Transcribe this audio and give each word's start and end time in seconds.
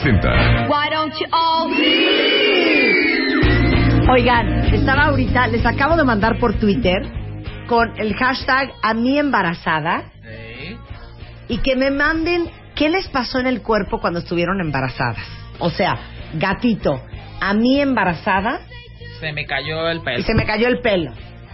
presenta. 0.00 0.66
Oigan, 4.08 4.74
estaba 4.74 5.04
ahorita, 5.04 5.46
les 5.48 5.64
acabo 5.64 5.96
de 5.96 6.04
mandar 6.04 6.38
por 6.38 6.58
Twitter 6.58 7.02
con 7.66 7.92
el 7.98 8.14
hashtag 8.14 8.72
a 8.82 8.94
mí 8.94 9.18
embarazada 9.18 10.04
y 11.48 11.58
que 11.58 11.76
me 11.76 11.90
manden 11.90 12.48
qué 12.74 12.88
les 12.88 13.08
pasó 13.08 13.38
en 13.38 13.46
el 13.46 13.62
cuerpo 13.62 14.00
cuando 14.00 14.20
estuvieron 14.20 14.60
embarazadas. 14.60 15.18
O 15.58 15.70
sea, 15.70 15.98
gatito, 16.34 17.02
a 17.40 17.54
mí 17.54 17.80
embarazada 17.80 18.60
Se 19.20 19.32
me 19.32 19.44
cayó 19.44 19.88
el 19.88 19.98
y 19.98 20.00
pelo. 20.00 20.22
se 20.22 20.34
me 20.34 20.46
cayó 20.46 20.68
el 20.68 20.80
pelo. 20.80 21.12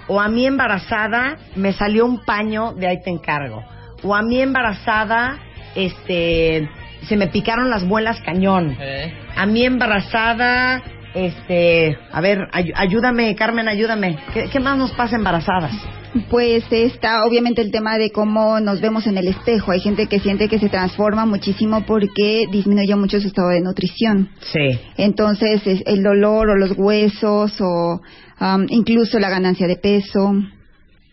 O 0.08 0.20
a 0.20 0.28
mí 0.28 0.46
embarazada 0.46 1.36
me 1.56 1.72
salió 1.72 2.06
un 2.06 2.24
paño 2.24 2.72
de 2.72 2.86
ahí 2.86 3.02
te 3.02 3.10
encargo. 3.10 3.64
O 4.04 4.14
a 4.14 4.22
mí 4.22 4.40
embarazada, 4.40 5.39
este, 5.75 6.68
se 7.03 7.17
me 7.17 7.29
picaron 7.29 7.71
las 7.71 7.85
muelas 7.85 8.21
cañón. 8.23 8.77
Eh, 8.81 9.13
A 9.36 9.46
mí 9.46 9.64
embarazada, 9.64 10.82
este, 11.14 11.96
a 12.13 12.21
ver, 12.21 12.49
ay- 12.53 12.72
ayúdame, 12.75 13.35
Carmen, 13.35 13.69
ayúdame. 13.69 14.19
¿Qué, 14.35 14.49
qué 14.50 14.61
más 14.61 14.77
nos 14.79 14.93
pasa 14.93 15.17
embarazadas? 15.17 15.72
Pues 16.31 16.64
está 16.71 17.25
obviamente 17.27 17.61
el 17.61 17.71
tema 17.71 17.99
de 17.99 18.11
cómo 18.11 18.59
nos 18.61 18.81
vemos 18.81 19.07
en 19.07 19.19
el 19.19 19.29
espejo. 19.29 19.72
Hay 19.72 19.81
gente 19.81 20.07
que 20.07 20.19
siente 20.19 20.49
que 20.49 20.59
se 20.59 20.71
transforma 20.71 21.27
muchísimo 21.27 21.85
porque 21.85 22.46
disminuye 22.50 22.95
mucho 22.97 23.21
su 23.21 23.27
estado 23.29 23.49
de 23.50 23.61
nutrición. 23.61 24.31
Sí. 24.41 24.79
Entonces, 24.97 25.67
es 25.67 25.83
el 25.86 26.03
dolor 26.03 26.49
o 26.50 26.57
los 26.57 26.72
huesos 26.79 27.53
o 27.61 28.00
am, 28.39 28.64
incluso 28.71 29.19
la 29.19 29.29
ganancia 29.29 29.67
de 29.67 29.77
peso. 29.77 30.33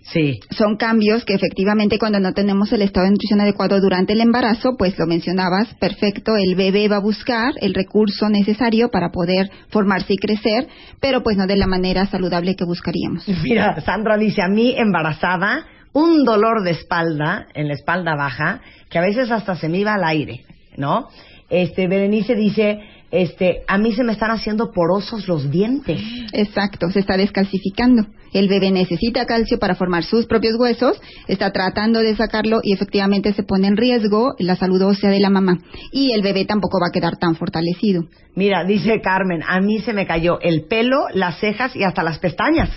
Sí. 0.04 0.40
Son 0.52 0.76
cambios 0.76 1.24
que 1.26 1.34
efectivamente 1.34 1.98
cuando 1.98 2.20
no 2.20 2.34
tenemos 2.34 2.72
el 2.74 2.82
estado 2.82 3.06
de 3.06 3.12
nutrición 3.12 3.42
adecuado 3.42 3.80
durante 3.80 4.14
el 4.14 4.22
embarazo, 4.22 4.76
pues 4.78 4.98
lo 5.00 5.08
mencionabas, 5.08 5.74
perfecto, 5.76 6.36
el 6.36 6.56
bebé 6.56 6.88
va 6.88 6.98
a 6.98 7.02
buscar 7.02 7.54
el 7.62 7.74
recurso 7.74 8.30
necesario 8.30 8.90
para 8.90 9.10
poder 9.10 9.50
formarse 9.70 10.14
y 10.14 10.18
crecer, 10.18 10.68
pero 11.00 11.24
pues 11.24 11.38
no 11.38 11.48
de 11.48 11.56
la 11.56 11.68
manera 11.68 12.06
saludable 12.08 12.56
que 12.56 12.66
buscaríamos. 12.66 13.28
Mira, 13.44 13.80
Sandra 13.82 14.18
dice, 14.18 14.42
a 14.42 14.50
mí 14.50 14.76
embarazada, 14.78 15.66
un 15.94 16.26
dolor 16.26 16.64
de 16.64 16.72
espalda, 16.72 17.48
en 17.54 17.68
la 17.68 17.74
espalda 17.74 18.16
baja, 18.16 18.62
que 18.90 18.98
a 18.98 19.02
veces 19.02 19.32
hasta 19.32 19.56
se 19.56 19.70
me 19.70 19.80
iba 19.80 19.94
al 19.94 20.04
aire, 20.04 20.44
¿no? 20.76 21.08
Este, 21.50 21.88
Berenice 21.88 22.36
dice, 22.36 22.80
este, 23.12 23.62
a 23.68 23.78
mí 23.78 23.94
se 23.94 24.04
me 24.04 24.12
están 24.12 24.32
haciendo 24.32 24.72
porosos 24.72 25.28
los 25.28 25.52
dientes. 25.52 26.02
Exacto, 26.34 26.90
se 26.90 27.00
está 27.00 27.16
descalcificando. 27.16 28.08
El 28.34 28.48
bebé 28.48 28.72
necesita 28.72 29.26
calcio 29.26 29.60
para 29.60 29.76
formar 29.76 30.04
sus 30.04 30.26
propios 30.26 30.56
huesos, 30.60 31.00
está 31.28 31.52
tratando 31.52 32.00
de 32.00 32.16
sacarlo 32.16 32.60
y 32.64 32.74
efectivamente 32.74 33.34
se 33.34 33.44
pone 33.44 33.68
en 33.68 33.78
riesgo 33.78 34.34
la 34.40 34.56
salud 34.56 34.82
ósea 34.82 35.10
de 35.10 35.20
la 35.20 35.30
mamá. 35.30 35.60
Y 35.92 36.12
el 36.12 36.22
bebé 36.22 36.46
tampoco 36.46 36.80
va 36.80 36.88
a 36.88 36.92
quedar 36.92 37.18
tan 37.18 37.36
fortalecido. 37.36 38.06
Mira, 38.36 38.64
dice 38.64 39.00
Carmen, 39.00 39.44
a 39.48 39.62
mí 39.62 39.80
se 39.80 39.94
me 39.94 40.08
cayó 40.08 40.40
el 40.42 40.66
pelo, 40.66 41.06
las 41.14 41.40
cejas 41.40 41.76
y 41.76 41.84
hasta 41.84 42.02
las 42.02 42.18
pestañas. 42.18 42.70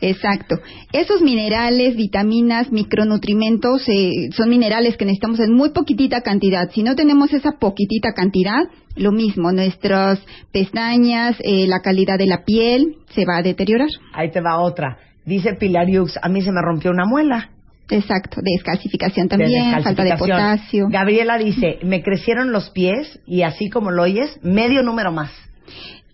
Exacto. 0.00 0.56
Esos 0.90 1.20
minerales, 1.20 1.96
vitaminas, 1.96 2.72
micronutrimentos, 2.72 3.86
eh, 3.88 4.30
son 4.34 4.48
minerales 4.48 4.96
que 4.96 5.04
necesitamos 5.04 5.40
en 5.40 5.52
muy 5.52 5.70
poquitita 5.70 6.22
cantidad. 6.22 6.70
Si 6.70 6.82
no 6.82 6.96
tenemos 6.96 7.34
esa 7.34 7.52
poquitita 7.52 8.14
cantidad, 8.14 8.62
lo 8.94 9.12
mismo, 9.12 9.52
nuestras 9.52 10.18
pestañas, 10.50 11.36
eh, 11.40 11.66
la 11.66 11.80
calidad 11.80 12.16
de 12.16 12.26
la 12.26 12.44
piel 12.44 12.96
se 13.14 13.24
va 13.24 13.38
a 13.38 13.42
deteriorar. 13.42 13.88
Ahí 14.12 14.30
te 14.30 14.40
va 14.40 14.58
otra. 14.58 14.98
Dice 15.24 15.54
Pilar 15.54 15.88
Yux, 15.88 16.18
a 16.22 16.28
mí 16.28 16.42
se 16.42 16.52
me 16.52 16.60
rompió 16.62 16.90
una 16.90 17.04
muela. 17.04 17.50
Exacto, 17.88 18.40
descalcificación 18.42 19.28
de 19.28 19.36
también, 19.36 19.72
falta 19.82 20.02
de 20.02 20.10
descalcificación. 20.10 20.28
potasio. 20.56 20.86
Gabriela 20.90 21.38
dice, 21.38 21.78
me 21.84 22.02
crecieron 22.02 22.50
los 22.52 22.70
pies 22.70 23.20
y 23.26 23.42
así 23.42 23.70
como 23.70 23.90
lo 23.92 24.02
oyes, 24.02 24.38
medio 24.42 24.82
número 24.82 25.12
más. 25.12 25.30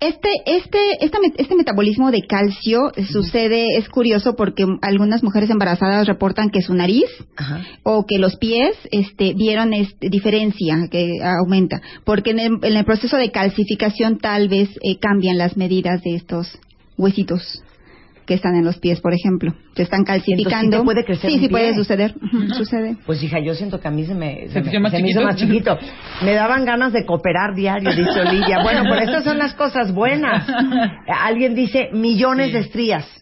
Este, 0.00 0.28
este, 0.46 0.78
esta 1.04 1.18
met- 1.18 1.36
este 1.38 1.54
metabolismo 1.54 2.10
de 2.10 2.22
calcio 2.26 2.90
sucede, 3.12 3.76
es 3.78 3.88
curioso 3.88 4.34
porque 4.34 4.66
algunas 4.82 5.22
mujeres 5.22 5.48
embarazadas 5.48 6.08
reportan 6.08 6.50
que 6.50 6.60
su 6.60 6.74
nariz 6.74 7.04
Ajá. 7.36 7.60
o 7.84 8.04
que 8.04 8.18
los 8.18 8.36
pies 8.36 8.76
este, 8.90 9.32
vieron 9.34 9.72
este, 9.72 10.08
diferencia 10.10 10.88
que 10.90 11.20
aumenta, 11.22 11.80
porque 12.04 12.32
en 12.32 12.40
el, 12.40 12.58
en 12.62 12.76
el 12.76 12.84
proceso 12.84 13.16
de 13.16 13.30
calcificación 13.30 14.18
tal 14.18 14.48
vez 14.48 14.70
eh, 14.82 14.98
cambian 14.98 15.38
las 15.38 15.56
medidas 15.56 16.02
de 16.02 16.16
estos 16.16 16.58
huesitos 17.02 17.62
que 18.24 18.34
están 18.34 18.54
en 18.54 18.64
los 18.64 18.78
pies, 18.78 19.00
por 19.00 19.12
ejemplo. 19.12 19.52
Se 19.74 19.82
están 19.82 20.04
calcificando. 20.04 20.78
te 20.78 20.84
puede 20.84 21.04
crecer 21.04 21.28
sí, 21.28 21.34
un 21.36 21.42
sí 21.42 21.48
pie. 21.48 21.50
puede 21.50 21.74
suceder. 21.74 22.14
Sucede. 22.56 22.96
Pues 23.04 23.20
hija, 23.20 23.40
yo 23.40 23.52
siento 23.54 23.80
que 23.80 23.88
a 23.88 23.90
mí 23.90 24.04
se 24.06 24.14
me, 24.14 24.48
¿Se 24.48 24.60
hizo 24.60 24.78
más 24.80 24.92
se 24.92 25.02
me 25.02 25.08
hizo 25.10 25.20
chiquito? 25.20 25.22
más 25.24 25.36
chiquito. 25.36 25.78
Me 26.24 26.34
daban 26.34 26.64
ganas 26.64 26.92
de 26.92 27.04
cooperar 27.04 27.54
diario, 27.56 27.90
dice 27.90 28.20
Olivia. 28.20 28.60
Bueno, 28.62 28.84
pues 28.88 29.02
estas 29.08 29.24
son 29.24 29.38
las 29.38 29.54
cosas 29.54 29.92
buenas. 29.92 30.46
Alguien 31.24 31.54
dice 31.56 31.88
millones 31.92 32.46
Sí. 32.48 32.52
de 32.52 32.58
estrías. 32.60 33.21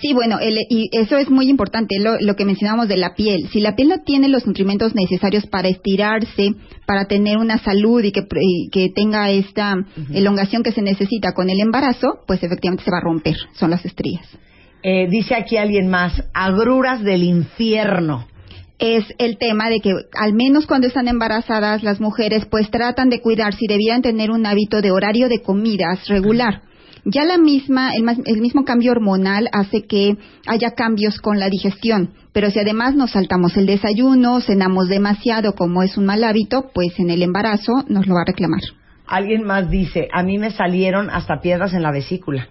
Sí, 0.00 0.12
bueno, 0.12 0.38
el- 0.40 0.58
y 0.68 0.88
eso 0.92 1.16
es 1.16 1.30
muy 1.30 1.48
importante, 1.48 1.96
lo, 2.00 2.18
lo 2.20 2.36
que 2.36 2.44
mencionábamos 2.44 2.88
de 2.88 2.96
la 2.96 3.14
piel. 3.14 3.48
Si 3.52 3.60
la 3.60 3.74
piel 3.76 3.88
no 3.88 3.98
tiene 4.04 4.28
los 4.28 4.46
nutrimentos 4.46 4.94
necesarios 4.94 5.46
para 5.46 5.68
estirarse, 5.68 6.54
para 6.86 7.06
tener 7.06 7.38
una 7.38 7.58
salud 7.58 8.02
y 8.04 8.12
que, 8.12 8.26
y 8.40 8.68
que 8.70 8.90
tenga 8.94 9.30
esta 9.30 9.74
elongación 10.12 10.62
que 10.62 10.72
se 10.72 10.82
necesita 10.82 11.32
con 11.32 11.50
el 11.50 11.60
embarazo, 11.60 12.20
pues 12.26 12.42
efectivamente 12.42 12.84
se 12.84 12.90
va 12.90 12.98
a 12.98 13.04
romper, 13.04 13.36
son 13.54 13.70
las 13.70 13.84
estrías. 13.84 14.26
Eh, 14.82 15.08
dice 15.10 15.34
aquí 15.34 15.56
alguien 15.56 15.88
más, 15.88 16.12
agruras 16.34 17.02
del 17.02 17.24
infierno. 17.24 18.26
Es 18.78 19.04
el 19.18 19.38
tema 19.38 19.70
de 19.70 19.80
que 19.80 19.92
al 20.16 20.34
menos 20.34 20.66
cuando 20.66 20.86
están 20.86 21.08
embarazadas 21.08 21.82
las 21.82 21.98
mujeres 21.98 22.44
pues 22.44 22.70
tratan 22.70 23.08
de 23.08 23.20
cuidarse 23.20 23.58
y 23.62 23.68
debían 23.68 24.02
tener 24.02 24.30
un 24.30 24.44
hábito 24.44 24.82
de 24.82 24.90
horario 24.90 25.28
de 25.28 25.40
comidas 25.40 26.06
regular. 26.08 26.60
Ya 27.08 27.24
la 27.24 27.38
misma, 27.38 27.92
el, 27.94 28.04
el 28.24 28.40
mismo 28.40 28.64
cambio 28.64 28.90
hormonal 28.90 29.48
hace 29.52 29.86
que 29.86 30.16
haya 30.48 30.72
cambios 30.72 31.20
con 31.20 31.38
la 31.38 31.48
digestión, 31.48 32.10
pero 32.32 32.50
si 32.50 32.58
además 32.58 32.96
nos 32.96 33.12
saltamos 33.12 33.56
el 33.56 33.64
desayuno, 33.64 34.40
cenamos 34.40 34.88
demasiado 34.88 35.54
como 35.54 35.84
es 35.84 35.96
un 35.96 36.06
mal 36.06 36.24
hábito, 36.24 36.72
pues 36.74 36.98
en 36.98 37.10
el 37.10 37.22
embarazo 37.22 37.84
nos 37.88 38.08
lo 38.08 38.16
va 38.16 38.22
a 38.22 38.32
reclamar. 38.32 38.62
Alguien 39.06 39.44
más 39.44 39.70
dice, 39.70 40.08
a 40.12 40.24
mí 40.24 40.36
me 40.38 40.50
salieron 40.50 41.08
hasta 41.08 41.40
piedras 41.40 41.74
en 41.74 41.84
la 41.84 41.92
vesícula. 41.92 42.48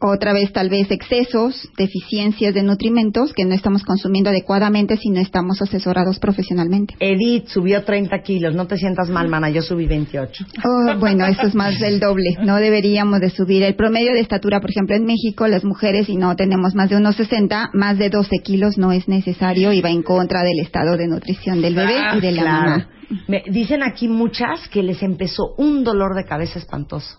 Otra 0.00 0.32
vez 0.32 0.52
tal 0.52 0.68
vez 0.70 0.88
excesos, 0.92 1.68
deficiencias 1.76 2.54
de 2.54 2.62
nutrimentos 2.62 3.32
que 3.32 3.44
no 3.44 3.52
estamos 3.54 3.82
consumiendo 3.82 4.30
adecuadamente 4.30 4.96
si 4.96 5.10
no 5.10 5.18
estamos 5.20 5.60
asesorados 5.60 6.20
profesionalmente. 6.20 6.94
Edith 7.00 7.48
subió 7.48 7.82
30 7.82 8.16
kilos, 8.22 8.54
no 8.54 8.68
te 8.68 8.76
sientas 8.76 9.08
mal, 9.10 9.28
mana, 9.28 9.50
yo 9.50 9.60
subí 9.60 9.86
28. 9.86 10.44
Oh, 10.64 10.98
bueno, 11.00 11.26
eso 11.26 11.42
es 11.48 11.54
más 11.56 11.80
del 11.80 11.98
doble. 11.98 12.36
No 12.44 12.56
deberíamos 12.58 13.18
de 13.20 13.30
subir. 13.30 13.64
El 13.64 13.74
promedio 13.74 14.12
de 14.12 14.20
estatura, 14.20 14.60
por 14.60 14.70
ejemplo, 14.70 14.94
en 14.94 15.04
México, 15.04 15.48
las 15.48 15.64
mujeres, 15.64 16.06
si 16.06 16.16
no 16.16 16.36
tenemos 16.36 16.76
más 16.76 16.90
de 16.90 16.96
unos 16.96 17.16
60, 17.16 17.70
más 17.74 17.98
de 17.98 18.08
12 18.08 18.36
kilos 18.44 18.78
no 18.78 18.92
es 18.92 19.08
necesario 19.08 19.72
y 19.72 19.80
va 19.80 19.90
en 19.90 20.02
contra 20.04 20.42
del 20.44 20.60
estado 20.60 20.96
de 20.96 21.08
nutrición 21.08 21.60
del 21.60 21.74
bebé 21.74 21.96
y 22.16 22.20
de 22.20 22.32
la 22.32 22.42
Claro. 22.42 22.70
mamá. 22.70 22.88
Me- 23.26 23.42
dicen 23.50 23.82
aquí 23.82 24.06
muchas 24.06 24.68
que 24.68 24.82
les 24.84 25.02
empezó 25.02 25.54
un 25.56 25.82
dolor 25.82 26.14
de 26.14 26.24
cabeza 26.24 26.58
espantoso. 26.60 27.18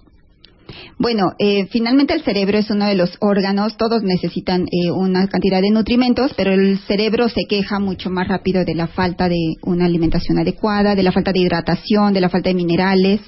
Bueno, 0.97 1.31
eh, 1.39 1.67
finalmente 1.71 2.13
el 2.13 2.23
cerebro 2.23 2.57
es 2.57 2.69
uno 2.69 2.85
de 2.85 2.95
los 2.95 3.17
órganos, 3.19 3.77
todos 3.77 4.03
necesitan 4.03 4.63
eh, 4.63 4.91
una 4.91 5.27
cantidad 5.27 5.61
de 5.61 5.71
nutrimentos, 5.71 6.33
pero 6.35 6.51
el 6.51 6.79
cerebro 6.79 7.29
se 7.29 7.45
queja 7.47 7.79
mucho 7.79 8.09
más 8.09 8.27
rápido 8.27 8.65
de 8.65 8.75
la 8.75 8.87
falta 8.87 9.29
de 9.29 9.55
una 9.63 9.85
alimentación 9.85 10.39
adecuada, 10.39 10.95
de 10.95 11.03
la 11.03 11.11
falta 11.11 11.31
de 11.31 11.39
hidratación, 11.39 12.13
de 12.13 12.21
la 12.21 12.29
falta 12.29 12.49
de 12.49 12.55
minerales 12.55 13.21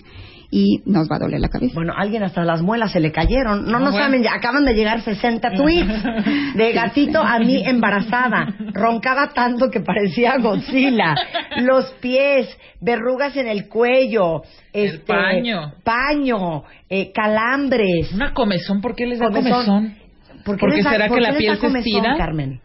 y 0.53 0.81
nos 0.85 1.09
va 1.09 1.15
a 1.15 1.19
doler 1.19 1.39
la 1.39 1.47
cabeza. 1.47 1.73
Bueno, 1.73 1.93
alguien 1.95 2.23
hasta 2.23 2.43
las 2.43 2.61
muelas 2.61 2.91
se 2.91 2.99
le 2.99 3.11
cayeron. 3.13 3.65
No 3.71 3.77
Ah, 3.77 3.79
nos 3.79 3.91
bueno. 3.91 4.05
saben, 4.05 4.21
ya 4.21 4.33
acaban 4.33 4.65
de 4.65 4.73
llegar 4.73 5.01
60 5.01 5.51
tweets 5.53 6.03
de 6.55 6.71
gatito 6.73 7.21
a 7.21 7.39
mí 7.39 7.63
embarazada. 7.65 8.53
Roncaba 8.73 9.29
tanto 9.33 9.69
que 9.71 9.79
parecía 9.79 10.37
Godzilla. 10.39 11.15
Los 11.61 11.85
pies, 12.01 12.49
verrugas 12.81 13.35
en 13.37 13.47
el 13.47 13.69
cuello, 13.69 14.41
El 14.73 14.95
este, 14.95 15.05
paño. 15.13 15.73
paño, 15.85 16.63
eh, 16.89 17.11
calambres. 17.13 18.11
Una 18.13 18.33
comezón, 18.33 18.81
¿por 18.81 18.93
qué 18.95 19.05
les 19.07 19.19
da 19.19 19.27
Comezón. 19.27 19.51
comezón? 19.65 19.95
¿Por 20.43 20.55
qué 20.55 20.59
Porque 20.61 20.75
les 20.77 20.83
da- 20.85 20.91
será 20.91 21.07
por 21.07 21.17
que 21.19 21.23
qué 21.25 21.31
la 21.31 21.37
piel 21.37 21.49
da 21.49 21.55
se 21.55 21.61
comezón, 21.61 21.87
estira. 21.95 22.17
Carmen? 22.17 22.59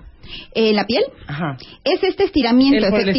Eh, 0.54 0.72
¿La 0.72 0.84
piel? 0.86 1.02
Ajá. 1.26 1.56
Es 1.84 2.02
este 2.02 2.24
estiramiento, 2.24 2.86
efectivamente, 2.86 3.10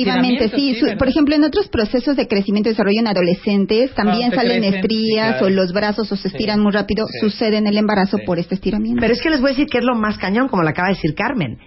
estiramiento, 0.45 0.56
sí. 0.56 0.74
sí, 0.74 0.80
Su- 0.80 0.86
¿verdad? 0.86 0.98
por 1.00 1.07
ejemplo, 1.07 1.36
en 1.36 1.44
otros 1.44 1.68
procesos 1.69 2.15
de 2.15 2.27
crecimiento 2.27 2.69
y 2.69 2.74
desarrollo 2.74 3.00
en 3.00 3.07
adolescentes 3.07 3.94
también 3.94 4.31
Ah, 4.33 4.36
salen 4.36 4.62
crecen, 4.62 4.75
estrías 4.75 5.27
sí, 5.27 5.39
claro. 5.39 5.45
o 5.45 5.50
los 5.50 5.74
brazos 5.74 6.12
o 6.12 6.15
se 6.15 6.27
estiran 6.27 6.59
muy 6.62 6.71
rápido. 6.71 7.06
Sí. 7.07 7.19
Sucede 7.19 7.57
en 7.57 7.68
el 7.68 7.77
embarazo 7.77 8.18
Sí. 8.18 8.24
por 8.25 8.39
este 8.39 8.56
estiramiento. 8.56 9.00
Pero 9.01 9.13
es 9.13 9.21
que 9.21 9.30
les 9.30 9.39
voy 9.42 9.50
a 9.50 9.54
decir 9.54 9.68
que 9.68 9.77
es 9.80 9.83
lo 9.83 9.95
más 9.95 10.18
cañón, 10.18 10.48
como 10.48 10.63
lo 10.63 10.69
acaba 10.69 10.89
de 10.89 10.95
decir 10.95 11.13
Carmen. 11.15 11.57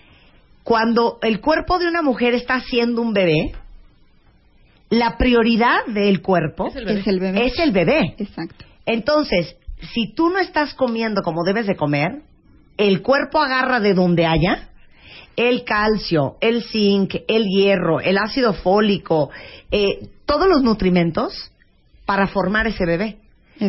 Cuando 0.64 1.18
el 1.22 1.40
cuerpo 1.40 1.78
de 1.78 1.88
una 1.88 2.02
mujer 2.02 2.34
está 2.34 2.54
haciendo 2.56 3.00
un 3.02 3.12
bebé, 3.12 3.52
la 4.90 5.16
prioridad 5.16 5.86
del 5.86 6.20
cuerpo 6.20 6.68
Es 6.68 6.76
el 6.76 6.84
bebé. 6.84 7.00
es 7.00 7.06
el 7.06 7.20
bebé. 7.20 7.46
es 7.46 7.58
el 7.58 7.72
bebé. 7.72 8.14
Exacto. 8.18 8.64
Entonces, 8.86 9.56
si 9.94 10.12
tú 10.14 10.30
no 10.30 10.38
estás 10.38 10.74
comiendo 10.74 11.22
como 11.22 11.44
debes 11.44 11.66
de 11.66 11.76
comer, 11.76 12.22
el 12.76 13.02
cuerpo 13.02 13.38
agarra 13.40 13.78
de 13.80 13.94
donde 13.94 14.26
haya 14.26 14.68
el 15.40 15.64
calcio, 15.64 16.36
el 16.42 16.62
zinc, 16.64 17.14
el 17.26 17.46
hierro, 17.46 18.00
el 18.00 18.18
ácido 18.18 18.52
fólico, 18.52 19.30
eh, 19.70 20.10
todos 20.26 20.46
los 20.46 20.62
nutrimentos 20.62 21.50
para 22.04 22.26
formar 22.26 22.66
ese 22.66 22.84
bebé. 22.84 23.16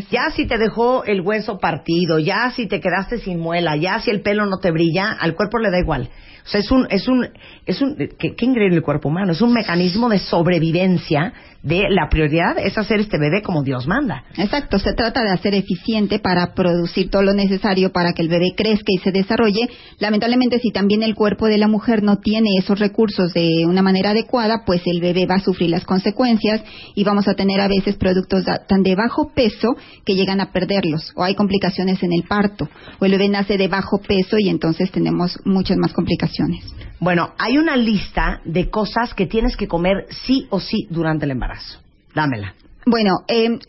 Ya 0.09 0.31
si 0.31 0.45
te 0.45 0.57
dejó 0.57 1.05
el 1.05 1.21
hueso 1.21 1.59
partido, 1.59 2.19
ya 2.19 2.51
si 2.51 2.67
te 2.67 2.81
quedaste 2.81 3.19
sin 3.19 3.39
muela, 3.39 3.77
ya 3.77 4.01
si 4.01 4.09
el 4.09 4.21
pelo 4.21 4.45
no 4.45 4.57
te 4.59 4.71
brilla, 4.71 5.11
al 5.11 5.35
cuerpo 5.35 5.59
le 5.59 5.71
da 5.71 5.79
igual. 5.79 6.09
O 6.45 6.49
sea, 6.49 6.59
es 6.59 6.71
un, 6.71 6.87
es 6.89 7.07
un, 7.07 7.29
es 7.71 7.81
un, 7.81 7.95
qué, 7.95 8.35
qué 8.35 8.45
increíble 8.45 8.77
el 8.77 8.83
cuerpo 8.83 9.09
humano, 9.09 9.31
es 9.31 9.41
un 9.41 9.53
mecanismo 9.53 10.09
de 10.09 10.19
sobrevivencia 10.19 11.33
de 11.63 11.89
la 11.89 12.09
prioridad 12.09 12.57
es 12.57 12.77
hacer 12.77 13.01
este 13.01 13.19
bebé 13.19 13.41
como 13.41 13.63
Dios 13.63 13.87
manda. 13.87 14.23
Exacto, 14.37 14.79
se 14.79 14.93
trata 14.93 15.21
de 15.21 15.31
hacer 15.31 15.53
eficiente 15.53 16.19
para 16.19 16.53
producir 16.53 17.09
todo 17.09 17.21
lo 17.21 17.33
necesario 17.33 17.91
para 17.91 18.13
que 18.13 18.23
el 18.23 18.29
bebé 18.29 18.53
crezca 18.55 18.87
y 18.87 18.97
se 18.97 19.11
desarrolle. 19.11 19.69
Lamentablemente, 19.99 20.59
si 20.59 20.71
también 20.71 21.03
el 21.03 21.13
cuerpo 21.13 21.45
de 21.45 21.57
la 21.57 21.67
mujer 21.67 22.01
no 22.01 22.17
tiene 22.17 22.49
esos 22.57 22.79
recursos 22.79 23.33
de 23.33 23.65
una 23.67 23.81
manera 23.81 24.11
adecuada, 24.11 24.63
pues 24.65 24.81
el 24.85 25.01
bebé 25.01 25.25
va 25.27 25.35
a 25.35 25.39
sufrir 25.39 25.69
las 25.69 25.85
consecuencias 25.85 26.63
y 26.95 27.03
vamos 27.03 27.27
a 27.27 27.35
tener 27.35 27.61
a 27.61 27.67
veces 27.67 27.95
productos 27.95 28.43
tan 28.67 28.81
de 28.81 28.95
bajo 28.95 29.31
peso 29.33 29.75
que 30.05 30.15
llegan 30.15 30.41
a 30.41 30.51
perderlos 30.51 31.11
o 31.15 31.23
hay 31.23 31.35
complicaciones 31.35 32.01
en 32.01 32.13
el 32.13 32.23
parto 32.23 32.67
o 32.99 33.05
el 33.05 33.11
bebé 33.11 33.29
nace 33.29 33.57
de 33.57 33.67
bajo 33.67 33.99
peso 33.99 34.37
y 34.39 34.49
entonces 34.49 34.91
tenemos 34.91 35.37
muchas 35.45 35.77
más 35.77 35.93
complicaciones. 35.93 36.63
Bueno, 37.01 37.33
hay 37.39 37.57
una 37.57 37.75
lista 37.75 38.41
de 38.45 38.69
cosas 38.69 39.15
que 39.15 39.25
tienes 39.25 39.57
que 39.57 39.67
comer 39.67 40.05
sí 40.11 40.45
o 40.51 40.59
sí 40.59 40.85
durante 40.91 41.25
el 41.25 41.31
embarazo. 41.31 41.79
Dámela. 42.13 42.53
Bueno, 42.83 43.19
eh, 43.27 43.59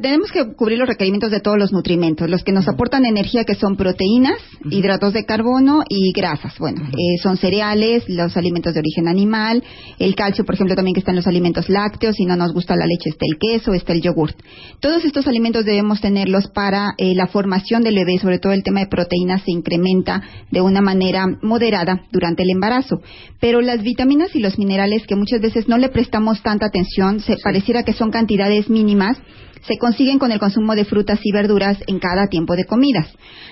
tenemos 0.00 0.32
que 0.32 0.54
cubrir 0.54 0.78
los 0.78 0.88
requerimientos 0.88 1.30
de 1.30 1.40
todos 1.40 1.58
los 1.58 1.72
nutrimentos, 1.72 2.30
los 2.30 2.42
que 2.42 2.52
nos 2.52 2.68
aportan 2.68 3.04
energía, 3.04 3.44
que 3.44 3.54
son 3.54 3.76
proteínas, 3.76 4.38
hidratos 4.70 5.12
de 5.12 5.26
carbono 5.26 5.82
y 5.90 6.10
grasas. 6.12 6.58
Bueno, 6.58 6.80
eh, 6.86 7.18
son 7.22 7.36
cereales, 7.36 8.04
los 8.08 8.34
alimentos 8.34 8.72
de 8.72 8.80
origen 8.80 9.08
animal, 9.08 9.62
el 9.98 10.14
calcio, 10.14 10.46
por 10.46 10.54
ejemplo, 10.54 10.74
también 10.74 10.94
que 10.94 11.00
está 11.00 11.10
en 11.10 11.16
los 11.16 11.26
alimentos 11.26 11.68
lácteos, 11.68 12.16
si 12.16 12.24
no 12.24 12.34
nos 12.34 12.54
gusta 12.54 12.74
la 12.74 12.86
leche 12.86 13.10
está 13.10 13.26
el 13.30 13.38
queso, 13.38 13.74
está 13.74 13.92
el 13.92 14.00
yogurt. 14.00 14.36
Todos 14.80 15.04
estos 15.04 15.26
alimentos 15.26 15.66
debemos 15.66 16.00
tenerlos 16.00 16.48
para 16.48 16.94
eh, 16.96 17.14
la 17.14 17.26
formación 17.26 17.82
del 17.82 17.96
bebé, 17.96 18.18
sobre 18.18 18.38
todo 18.38 18.54
el 18.54 18.62
tema 18.62 18.80
de 18.80 18.86
proteínas 18.86 19.42
se 19.42 19.50
incrementa 19.50 20.22
de 20.50 20.62
una 20.62 20.80
manera 20.80 21.26
moderada 21.42 22.06
durante 22.10 22.42
el 22.42 22.50
embarazo. 22.50 23.02
Pero 23.38 23.60
las 23.60 23.82
vitaminas 23.82 24.34
y 24.34 24.40
los 24.40 24.58
minerales 24.58 25.06
que 25.06 25.16
muchas 25.16 25.42
veces 25.42 25.68
no 25.68 25.76
le 25.76 25.90
prestamos 25.90 26.42
tanta 26.42 26.66
atención, 26.66 27.20
se 27.20 27.36
pareciera 27.36 27.82
que 27.82 27.92
son 27.92 28.10
cantidades 28.10 28.61
mínimas 28.68 29.18
se 29.62 29.78
consiguen 29.78 30.18
con 30.18 30.32
el 30.32 30.40
consumo 30.40 30.74
de 30.74 30.84
frutas 30.84 31.20
y 31.22 31.32
verduras 31.32 31.78
en 31.86 31.98
cada 31.98 32.26
tiempo 32.26 32.56
de 32.56 32.64
comidas. 32.64 33.06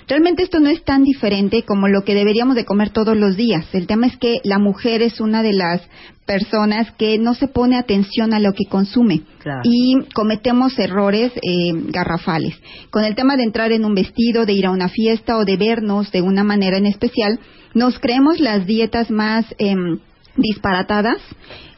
Realmente 0.09 0.43
esto 0.43 0.59
no 0.59 0.69
es 0.69 0.83
tan 0.85 1.05
diferente 1.05 1.63
como 1.63 1.89
lo 1.89 2.03
que 2.03 2.15
deberíamos 2.15 2.57
de 2.57 2.65
comer 2.65 2.91
todos 2.91 3.17
los 3.17 3.37
días. 3.37 3.67
El 3.73 3.87
tema 3.87 4.07
es 4.07 4.17
que 4.17 4.41
la 4.43 4.59
mujer 4.59 5.03
es 5.03 5.21
una 5.21 5.43
de 5.43 5.53
las 5.53 5.83
personas 6.27 6.91
que 6.93 7.19
no 7.19 7.35
se 7.35 7.49
pone 7.49 7.77
atención 7.77 8.35
a 8.35 8.41
lo 8.41 8.53
que 8.53 8.65
consume 8.69 9.23
y 9.65 9.97
cometemos 10.15 10.79
errores 10.79 11.33
eh, 11.37 11.73
garrafales. 11.89 12.55
Con 12.91 13.05
el 13.05 13.15
tema 13.15 13.37
de 13.37 13.45
entrar 13.45 13.73
en 13.73 13.85
un 13.85 13.95
vestido, 13.95 14.47
de 14.47 14.53
ir 14.53 14.67
a 14.67 14.71
una 14.71 14.89
fiesta 14.89 15.39
o 15.39 15.45
de 15.45 15.57
vernos 15.57 16.11
de 16.11 16.23
una 16.23 16.45
manera 16.45 16.77
en 16.77 16.87
especial, 16.87 17.39
nos 17.75 17.99
creemos 17.99 18.41
las 18.41 18.67
dietas 18.67 19.11
más 19.11 19.47
em, 19.59 19.99
disparatadas 20.37 21.19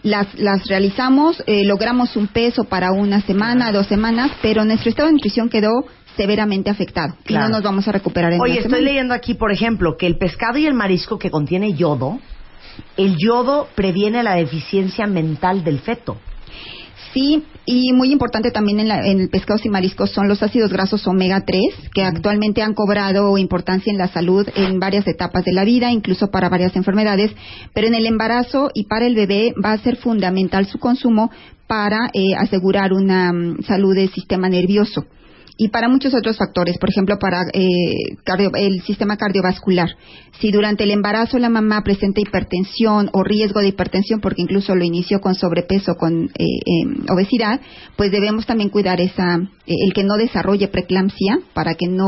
las, 0.02 0.34
las 0.38 0.64
realizamos, 0.66 1.42
eh, 1.46 1.64
logramos 1.64 2.16
un 2.16 2.28
peso 2.28 2.64
para 2.64 2.92
una 2.92 3.20
semana, 3.22 3.72
dos 3.72 3.86
semanas, 3.86 4.32
pero 4.42 4.64
nuestro 4.64 4.90
estado 4.90 5.08
de 5.08 5.14
nutrición 5.14 5.48
quedó 5.48 5.70
severamente 6.16 6.70
afectado. 6.70 7.14
Y 7.26 7.34
no 7.34 7.48
nos 7.48 7.62
vamos 7.62 7.88
a 7.88 7.92
recuperar 7.92 8.32
en 8.32 8.40
Oye, 8.40 8.60
estoy 8.60 8.82
leyendo 8.82 9.14
aquí, 9.14 9.34
por 9.34 9.52
ejemplo, 9.52 9.96
que 9.96 10.06
el 10.06 10.18
pescado 10.18 10.58
y 10.58 10.66
el 10.66 10.74
marisco 10.74 11.18
que 11.18 11.30
contiene 11.30 11.72
yodo, 11.74 12.18
el 12.96 13.16
yodo 13.16 13.68
previene 13.74 14.22
la 14.22 14.34
deficiencia 14.34 15.06
mental 15.06 15.64
del 15.64 15.80
feto. 15.80 16.18
Sí, 17.12 17.44
y 17.64 17.92
muy 17.92 18.10
importante 18.10 18.50
también 18.50 18.80
en, 18.80 18.88
la, 18.88 19.06
en 19.06 19.20
el 19.20 19.28
pescados 19.28 19.64
y 19.64 19.68
mariscos 19.68 20.10
son 20.10 20.28
los 20.28 20.42
ácidos 20.42 20.72
grasos 20.72 21.06
omega 21.06 21.44
3, 21.44 21.60
que 21.94 22.02
actualmente 22.02 22.62
han 22.62 22.74
cobrado 22.74 23.38
importancia 23.38 23.90
en 23.90 23.98
la 23.98 24.08
salud 24.08 24.48
en 24.56 24.80
varias 24.80 25.06
etapas 25.06 25.44
de 25.44 25.52
la 25.52 25.64
vida, 25.64 25.92
incluso 25.92 26.30
para 26.30 26.48
varias 26.48 26.74
enfermedades, 26.74 27.30
pero 27.72 27.86
en 27.86 27.94
el 27.94 28.06
embarazo 28.06 28.70
y 28.74 28.84
para 28.84 29.06
el 29.06 29.14
bebé 29.14 29.54
va 29.64 29.72
a 29.72 29.78
ser 29.78 29.96
fundamental 29.96 30.66
su 30.66 30.78
consumo 30.78 31.30
para 31.66 32.10
eh, 32.12 32.34
asegurar 32.36 32.92
una 32.92 33.32
mm, 33.32 33.62
salud 33.62 33.94
del 33.94 34.10
sistema 34.10 34.48
nervioso 34.48 35.06
y 35.62 35.68
para 35.68 35.88
muchos 35.88 36.12
otros 36.12 36.38
factores, 36.38 36.76
por 36.78 36.90
ejemplo, 36.90 37.20
para 37.20 37.42
eh, 37.52 38.16
el 38.56 38.82
sistema 38.82 39.16
cardiovascular. 39.16 39.90
Si 40.40 40.50
durante 40.50 40.82
el 40.82 40.90
embarazo 40.90 41.38
la 41.38 41.50
mamá 41.50 41.82
presenta 41.84 42.20
hipertensión 42.20 43.10
o 43.12 43.22
riesgo 43.22 43.60
de 43.60 43.68
hipertensión, 43.68 44.20
porque 44.20 44.42
incluso 44.42 44.74
lo 44.74 44.82
inició 44.82 45.20
con 45.20 45.36
sobrepeso, 45.36 45.94
con 45.94 46.24
eh, 46.36 46.44
em, 46.66 47.04
obesidad, 47.08 47.60
pues 47.94 48.10
debemos 48.10 48.44
también 48.44 48.70
cuidar 48.70 49.00
esa, 49.00 49.36
eh, 49.36 49.74
el 49.86 49.92
que 49.92 50.02
no 50.02 50.16
desarrolle 50.16 50.66
preeclampsia 50.66 51.38
para 51.54 51.76
que 51.76 51.86
no 51.86 52.06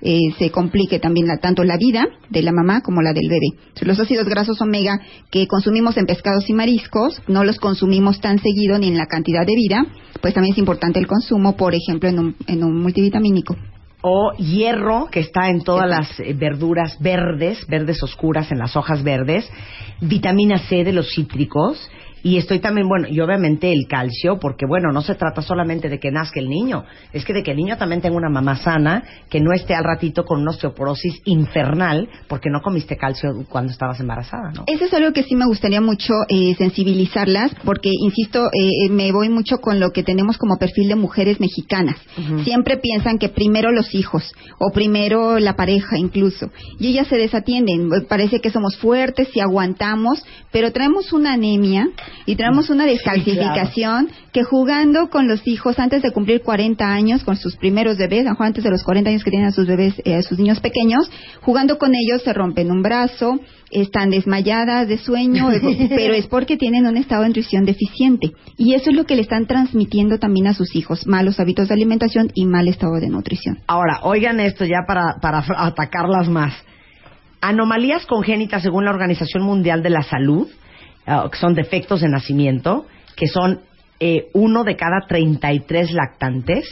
se 0.00 0.50
complique 0.50 0.98
también 0.98 1.26
tanto 1.40 1.64
la 1.64 1.76
vida 1.76 2.06
de 2.30 2.42
la 2.42 2.52
mamá 2.52 2.82
como 2.82 3.02
la 3.02 3.12
del 3.12 3.28
bebé. 3.28 3.58
Los 3.80 3.98
ácidos 3.98 4.26
grasos 4.26 4.60
omega 4.60 5.00
que 5.30 5.46
consumimos 5.46 5.96
en 5.96 6.06
pescados 6.06 6.48
y 6.48 6.52
mariscos 6.52 7.20
no 7.28 7.44
los 7.44 7.58
consumimos 7.58 8.20
tan 8.20 8.38
seguido 8.38 8.78
ni 8.78 8.88
en 8.88 8.96
la 8.96 9.06
cantidad 9.06 9.46
de 9.46 9.54
vida, 9.54 9.86
pues 10.20 10.34
también 10.34 10.52
es 10.52 10.58
importante 10.58 10.98
el 10.98 11.06
consumo, 11.06 11.56
por 11.56 11.74
ejemplo, 11.74 12.08
en 12.08 12.18
un, 12.18 12.36
en 12.46 12.64
un 12.64 12.80
multivitamínico. 12.82 13.56
O 14.02 14.32
hierro, 14.38 15.08
que 15.10 15.20
está 15.20 15.48
en 15.48 15.62
todas 15.62 15.88
las 15.88 16.20
eh, 16.20 16.34
verduras 16.34 16.96
verdes, 17.00 17.66
verdes 17.66 18.02
oscuras, 18.02 18.52
en 18.52 18.58
las 18.58 18.76
hojas 18.76 19.02
verdes. 19.02 19.50
Vitamina 20.00 20.58
C 20.58 20.84
de 20.84 20.92
los 20.92 21.12
cítricos 21.12 21.90
y 22.26 22.38
estoy 22.38 22.58
también, 22.58 22.88
bueno, 22.88 23.06
y 23.08 23.20
obviamente 23.20 23.70
el 23.70 23.86
calcio, 23.88 24.40
porque 24.40 24.66
bueno, 24.66 24.90
no 24.90 25.00
se 25.00 25.14
trata 25.14 25.42
solamente 25.42 25.88
de 25.88 26.00
que 26.00 26.10
nazca 26.10 26.40
el 26.40 26.48
niño, 26.48 26.84
es 27.12 27.24
que 27.24 27.32
de 27.32 27.44
que 27.44 27.52
el 27.52 27.56
niño 27.56 27.76
también 27.76 28.00
tenga 28.00 28.16
una 28.16 28.28
mamá 28.28 28.56
sana, 28.56 29.04
que 29.30 29.40
no 29.40 29.52
esté 29.52 29.76
al 29.76 29.84
ratito 29.84 30.24
con 30.24 30.40
una 30.40 30.50
osteoporosis 30.50 31.20
infernal, 31.24 32.08
porque 32.26 32.50
no 32.50 32.62
comiste 32.62 32.96
calcio 32.96 33.44
cuando 33.48 33.70
estabas 33.70 34.00
embarazada, 34.00 34.50
¿no? 34.50 34.64
Eso 34.66 34.86
es 34.86 34.94
algo 34.94 35.12
que 35.12 35.22
sí 35.22 35.36
me 35.36 35.46
gustaría 35.46 35.80
mucho 35.80 36.14
eh, 36.28 36.56
sensibilizarlas, 36.58 37.54
porque, 37.64 37.92
insisto, 37.92 38.46
eh, 38.46 38.86
eh, 38.86 38.90
me 38.90 39.12
voy 39.12 39.28
mucho 39.28 39.58
con 39.58 39.78
lo 39.78 39.92
que 39.92 40.02
tenemos 40.02 40.36
como 40.36 40.56
perfil 40.56 40.88
de 40.88 40.96
mujeres 40.96 41.38
mexicanas. 41.38 41.96
Siempre 42.42 42.78
piensan 42.78 43.18
que 43.18 43.28
primero 43.28 43.70
los 43.70 43.94
hijos, 43.94 44.34
o 44.58 44.72
primero 44.72 45.38
la 45.38 45.54
pareja 45.54 45.96
incluso, 45.96 46.50
y 46.80 46.88
ellas 46.88 47.06
se 47.06 47.18
desatienden. 47.18 47.88
Parece 48.08 48.40
que 48.40 48.50
somos 48.50 48.76
fuertes 48.78 49.28
y 49.32 49.38
aguantamos, 49.38 50.24
pero 50.50 50.72
traemos 50.72 51.12
una 51.12 51.34
anemia 51.34 51.86
y 52.24 52.36
tenemos 52.36 52.70
una 52.70 52.86
descalcificación 52.86 54.08
que 54.32 54.42
jugando 54.42 55.08
con 55.10 55.28
los 55.28 55.46
hijos 55.46 55.78
antes 55.78 56.02
de 56.02 56.10
cumplir 56.12 56.42
40 56.42 56.84
años, 56.84 57.24
con 57.24 57.36
sus 57.36 57.56
primeros 57.56 57.98
bebés, 57.98 58.26
antes 58.38 58.64
de 58.64 58.70
los 58.70 58.82
40 58.82 59.10
años 59.10 59.24
que 59.24 59.30
tienen 59.30 59.48
a 59.48 59.52
sus 59.52 59.66
bebés, 59.66 59.94
eh, 60.04 60.14
a 60.14 60.22
sus 60.22 60.38
niños 60.38 60.60
pequeños, 60.60 61.10
jugando 61.40 61.78
con 61.78 61.92
ellos 61.94 62.22
se 62.22 62.32
rompen 62.32 62.70
un 62.70 62.82
brazo, 62.82 63.38
están 63.70 64.10
desmayadas 64.10 64.88
de 64.88 64.98
sueño, 64.98 65.48
pero 65.88 66.14
es 66.14 66.26
porque 66.26 66.56
tienen 66.56 66.86
un 66.86 66.96
estado 66.96 67.22
de 67.22 67.28
nutrición 67.28 67.64
deficiente. 67.64 68.32
Y 68.56 68.74
eso 68.74 68.90
es 68.90 68.96
lo 68.96 69.04
que 69.04 69.16
le 69.16 69.22
están 69.22 69.46
transmitiendo 69.46 70.18
también 70.18 70.46
a 70.46 70.54
sus 70.54 70.74
hijos, 70.74 71.06
malos 71.06 71.40
hábitos 71.40 71.68
de 71.68 71.74
alimentación 71.74 72.30
y 72.34 72.46
mal 72.46 72.68
estado 72.68 72.94
de 73.00 73.08
nutrición. 73.08 73.58
Ahora, 73.66 74.00
oigan 74.02 74.40
esto 74.40 74.64
ya 74.64 74.84
para, 74.86 75.16
para 75.20 75.44
atacarlas 75.56 76.28
más. 76.28 76.54
Anomalías 77.40 78.06
congénitas 78.06 78.62
según 78.62 78.84
la 78.84 78.90
Organización 78.90 79.42
Mundial 79.42 79.82
de 79.82 79.90
la 79.90 80.02
Salud 80.02 80.48
Ah, 81.06 81.28
que 81.30 81.38
son 81.38 81.54
defectos 81.54 82.00
de 82.00 82.08
nacimiento, 82.08 82.86
que 83.14 83.28
son 83.28 83.60
eh, 84.00 84.28
uno 84.32 84.64
de 84.64 84.76
cada 84.76 85.06
33 85.06 85.92
lactantes, 85.92 86.66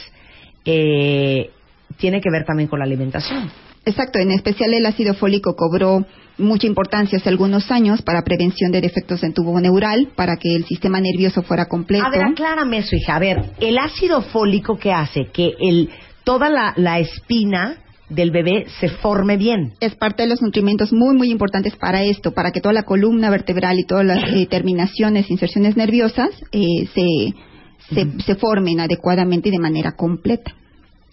eh, 0.65 1.51
tiene 1.97 2.19
que 2.19 2.29
ver 2.29 2.43
también 2.45 2.67
con 2.67 2.79
la 2.79 2.85
alimentación. 2.85 3.49
Exacto, 3.85 4.19
en 4.19 4.31
especial 4.31 4.73
el 4.73 4.85
ácido 4.85 5.13
fólico 5.13 5.55
cobró 5.55 6.05
mucha 6.37 6.67
importancia 6.67 7.17
hace 7.17 7.29
algunos 7.29 7.71
años 7.71 8.01
para 8.01 8.23
prevención 8.23 8.71
de 8.71 8.81
defectos 8.81 9.23
en 9.23 9.33
tubo 9.33 9.57
neural, 9.61 10.09
para 10.15 10.35
que 10.37 10.55
el 10.55 10.65
sistema 10.65 10.99
nervioso 10.99 11.43
fuera 11.43 11.67
completo. 11.67 12.05
A 12.05 12.09
ver, 12.09 12.23
aclárame 12.23 12.79
eso, 12.79 12.95
hija. 12.95 13.15
A 13.15 13.19
ver, 13.19 13.51
el 13.61 13.77
ácido 13.77 14.21
fólico 14.21 14.77
que 14.77 14.91
hace 14.91 15.27
que 15.31 15.53
el, 15.59 15.91
toda 16.23 16.49
la, 16.49 16.73
la 16.75 16.99
espina 16.99 17.77
del 18.09 18.31
bebé 18.31 18.65
se 18.79 18.89
forme 18.89 19.37
bien. 19.37 19.73
Es 19.79 19.95
parte 19.95 20.23
de 20.23 20.29
los 20.29 20.41
nutrimentos 20.41 20.93
muy, 20.93 21.15
muy 21.15 21.31
importantes 21.31 21.75
para 21.75 22.03
esto, 22.03 22.31
para 22.33 22.51
que 22.51 22.61
toda 22.61 22.73
la 22.73 22.83
columna 22.83 23.29
vertebral 23.29 23.79
y 23.79 23.85
todas 23.85 24.05
las 24.05 24.23
eh, 24.33 24.45
terminaciones, 24.47 25.29
inserciones 25.31 25.75
nerviosas 25.75 26.29
eh, 26.51 26.87
se, 26.93 28.23
se, 28.23 28.35
formen 28.35 28.79
adecuadamente 28.79 29.49
y 29.49 29.51
de 29.51 29.59
manera 29.59 29.93
completa. 29.93 30.53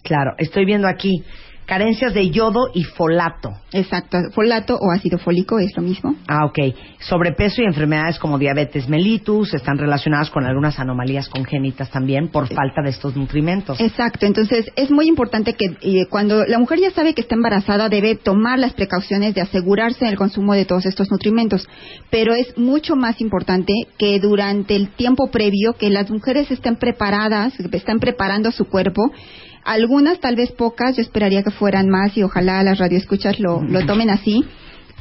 Claro, 0.03 0.31
estoy 0.37 0.65
viendo 0.65 0.87
aquí 0.87 1.23
carencias 1.65 2.13
de 2.13 2.29
yodo 2.29 2.69
y 2.73 2.83
folato. 2.83 3.53
Exacto, 3.71 4.17
folato 4.33 4.77
o 4.79 4.91
ácido 4.91 5.17
fólico 5.17 5.59
es 5.59 5.75
lo 5.75 5.83
mismo. 5.83 6.15
Ah, 6.27 6.45
ok. 6.45 6.59
Sobrepeso 6.99 7.61
y 7.61 7.65
enfermedades 7.65 8.19
como 8.19 8.37
diabetes 8.37 8.87
mellitus 8.87 9.53
están 9.53 9.77
relacionadas 9.77 10.29
con 10.29 10.45
algunas 10.45 10.79
anomalías 10.79 11.29
congénitas 11.29 11.89
también 11.89 12.29
por 12.29 12.47
falta 12.47 12.81
de 12.83 12.89
estos 12.89 13.15
nutrimentos. 13.15 13.79
Exacto, 13.79 14.25
entonces 14.25 14.71
es 14.75 14.91
muy 14.91 15.07
importante 15.07 15.53
que 15.53 15.65
eh, 15.81 16.05
cuando 16.09 16.45
la 16.45 16.59
mujer 16.59 16.79
ya 16.79 16.91
sabe 16.91 17.13
que 17.13 17.21
está 17.21 17.35
embarazada 17.35 17.89
debe 17.89 18.15
tomar 18.15 18.59
las 18.59 18.73
precauciones 18.73 19.33
de 19.33 19.41
asegurarse 19.41 20.05
del 20.05 20.17
consumo 20.17 20.53
de 20.53 20.65
todos 20.65 20.85
estos 20.85 21.11
nutrimentos, 21.11 21.67
pero 22.09 22.33
es 22.33 22.57
mucho 22.57 22.95
más 22.95 23.21
importante 23.21 23.73
que 23.97 24.19
durante 24.19 24.75
el 24.75 24.89
tiempo 24.89 25.29
previo 25.31 25.73
que 25.73 25.89
las 25.89 26.09
mujeres 26.09 26.51
estén 26.51 26.75
preparadas, 26.75 27.53
que 27.57 27.77
estén 27.77 27.99
preparando 27.99 28.51
su 28.51 28.65
cuerpo 28.65 29.11
algunas, 29.65 30.19
tal 30.19 30.35
vez 30.35 30.51
pocas, 30.51 30.95
yo 30.95 31.01
esperaría 31.01 31.43
que 31.43 31.51
fueran 31.51 31.89
más 31.89 32.15
y 32.17 32.23
ojalá 32.23 32.63
las 32.63 32.79
radioescuchas 32.79 33.39
lo, 33.39 33.61
lo 33.61 33.85
tomen 33.85 34.09
así. 34.09 34.45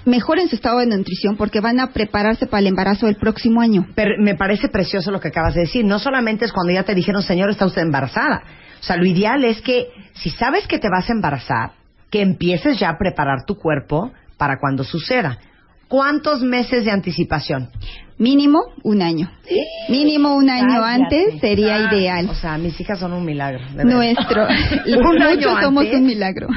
Mejoren 0.05 0.49
su 0.49 0.57
estado 0.57 0.79
de 0.79 0.87
nutrición 0.87 1.37
porque 1.37 1.61
van 1.61 1.79
a 1.79 1.93
prepararse 1.93 2.47
para 2.47 2.61
el 2.61 2.67
embarazo 2.67 3.07
del 3.07 3.17
próximo 3.17 3.61
año. 3.61 3.87
Pero 3.95 4.15
me 4.19 4.35
parece 4.35 4.69
precioso 4.69 5.13
lo 5.13 5.21
que 5.21 5.29
acabas 5.29 5.55
de 5.55 5.63
decir. 5.63 5.85
No 5.85 6.01
solamente 6.01 6.45
es 6.45 6.53
cuando 6.53 6.73
ya 6.73 6.83
te 6.83 6.95
dijeron, 6.95 7.23
señor, 7.23 7.51
está 7.51 7.67
usted 7.67 7.83
embarazada. 7.83 8.43
O 8.81 8.85
sea, 8.85 8.97
lo 8.97 9.07
ideal 9.07 9.45
es 9.45 9.63
que 9.63 9.87
si 10.15 10.31
sabes 10.31 10.67
que 10.67 10.81
te 10.81 10.89
vas 10.89 11.09
a 11.09 11.13
embarazar, 11.13 11.73
que 12.11 12.21
empieces 12.21 12.81
ya 12.81 12.91
a 12.91 12.99
preparar 12.99 13.45
tu 13.47 13.55
cuerpo 13.55 14.13
para 14.37 14.59
cuando 14.59 14.83
suceda. 14.83 15.39
¿Cuántos 15.93 16.41
meses 16.41 16.87
de 16.87 16.91
anticipación? 16.91 17.69
Mínimo 18.17 18.61
un 18.83 19.03
año. 19.03 19.31
Mínimo 19.91 20.35
un 20.37 20.49
año 20.49 20.83
antes 20.83 21.39
sería 21.39 21.77
Ah, 21.77 21.93
ideal. 21.93 22.31
O 22.31 22.35
sea, 22.35 22.57
mis 22.57 22.81
hijas 22.81 22.99
son 22.99 23.13
un 23.13 23.27
milagro. 23.27 23.61
de. 23.77 23.85
Nuestro, 23.85 24.47
Un 24.87 25.19
muchos 25.19 25.61
somos 25.61 25.85
un 25.93 26.07
milagro. 26.07 26.49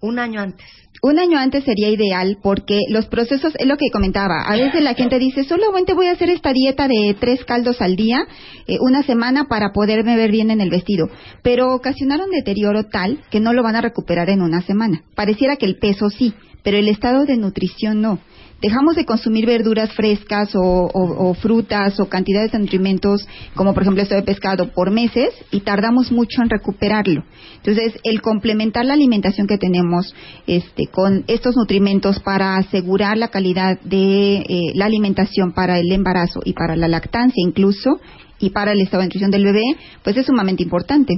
Un 0.00 0.20
año 0.20 0.40
antes. 0.40 0.64
Un 1.02 1.18
año 1.18 1.36
antes 1.36 1.64
sería 1.64 1.88
ideal 1.88 2.38
porque 2.40 2.82
los 2.88 3.06
procesos, 3.06 3.54
es 3.58 3.66
lo 3.66 3.76
que 3.76 3.90
comentaba, 3.92 4.42
a 4.46 4.54
veces 4.54 4.80
la 4.84 4.94
gente 4.94 5.18
dice, 5.18 5.42
solamente 5.42 5.92
voy 5.92 6.06
a 6.06 6.12
hacer 6.12 6.30
esta 6.30 6.52
dieta 6.52 6.86
de 6.86 7.16
tres 7.18 7.44
caldos 7.44 7.82
al 7.82 7.96
día, 7.96 8.20
eh, 8.68 8.78
una 8.80 9.02
semana 9.02 9.46
para 9.48 9.72
poderme 9.72 10.14
ver 10.14 10.30
bien 10.30 10.52
en 10.52 10.60
el 10.60 10.70
vestido, 10.70 11.08
pero 11.42 11.74
ocasionaron 11.74 12.30
deterioro 12.30 12.84
tal 12.84 13.18
que 13.32 13.40
no 13.40 13.52
lo 13.52 13.64
van 13.64 13.74
a 13.74 13.80
recuperar 13.80 14.30
en 14.30 14.42
una 14.42 14.62
semana. 14.62 15.02
Pareciera 15.16 15.56
que 15.56 15.66
el 15.66 15.76
peso 15.76 16.08
sí, 16.08 16.34
pero 16.62 16.76
el 16.78 16.86
estado 16.88 17.24
de 17.26 17.36
nutrición 17.36 18.00
no. 18.00 18.20
Dejamos 18.60 18.96
de 18.96 19.04
consumir 19.04 19.44
verduras 19.44 19.92
frescas 19.92 20.54
o, 20.54 20.60
o- 20.62 21.34
frutas 21.34 22.00
o 22.00 22.08
cantidades 22.08 22.52
de 22.52 22.58
nutrimentos, 22.58 23.26
como 23.54 23.74
por 23.74 23.82
ejemplo 23.82 24.02
esto 24.02 24.14
de 24.14 24.22
pescado, 24.22 24.72
por 24.72 24.90
meses 24.90 25.28
y 25.50 25.60
tardamos 25.60 26.10
mucho 26.10 26.42
en 26.42 26.48
recuperarlo. 26.48 27.22
Entonces, 27.56 28.00
el 28.02 28.22
complementar 28.22 28.86
la 28.86 28.94
alimentación 28.94 29.46
que 29.46 29.58
tenemos 29.58 30.14
este, 30.46 30.86
con 30.86 31.24
estos 31.26 31.54
nutrimentos 31.54 32.18
para 32.20 32.56
asegurar 32.56 33.18
la 33.18 33.28
calidad 33.28 33.78
de 33.82 34.38
eh, 34.38 34.44
la 34.74 34.86
alimentación 34.86 35.52
para 35.52 35.78
el 35.78 35.92
embarazo 35.92 36.40
y 36.44 36.54
para 36.54 36.76
la 36.76 36.88
lactancia 36.88 37.42
incluso, 37.46 38.00
y 38.38 38.50
para 38.50 38.72
el 38.72 38.80
estado 38.80 39.00
de 39.02 39.06
nutrición 39.06 39.30
del 39.30 39.44
bebé, 39.44 39.64
pues 40.02 40.16
es 40.16 40.26
sumamente 40.26 40.62
importante. 40.62 41.14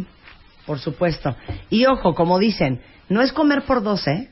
Por 0.66 0.78
supuesto. 0.80 1.34
Y 1.70 1.84
ojo, 1.86 2.14
como 2.14 2.38
dicen, 2.38 2.80
no 3.08 3.22
es 3.22 3.32
comer 3.32 3.62
por 3.62 3.82
12, 3.82 4.30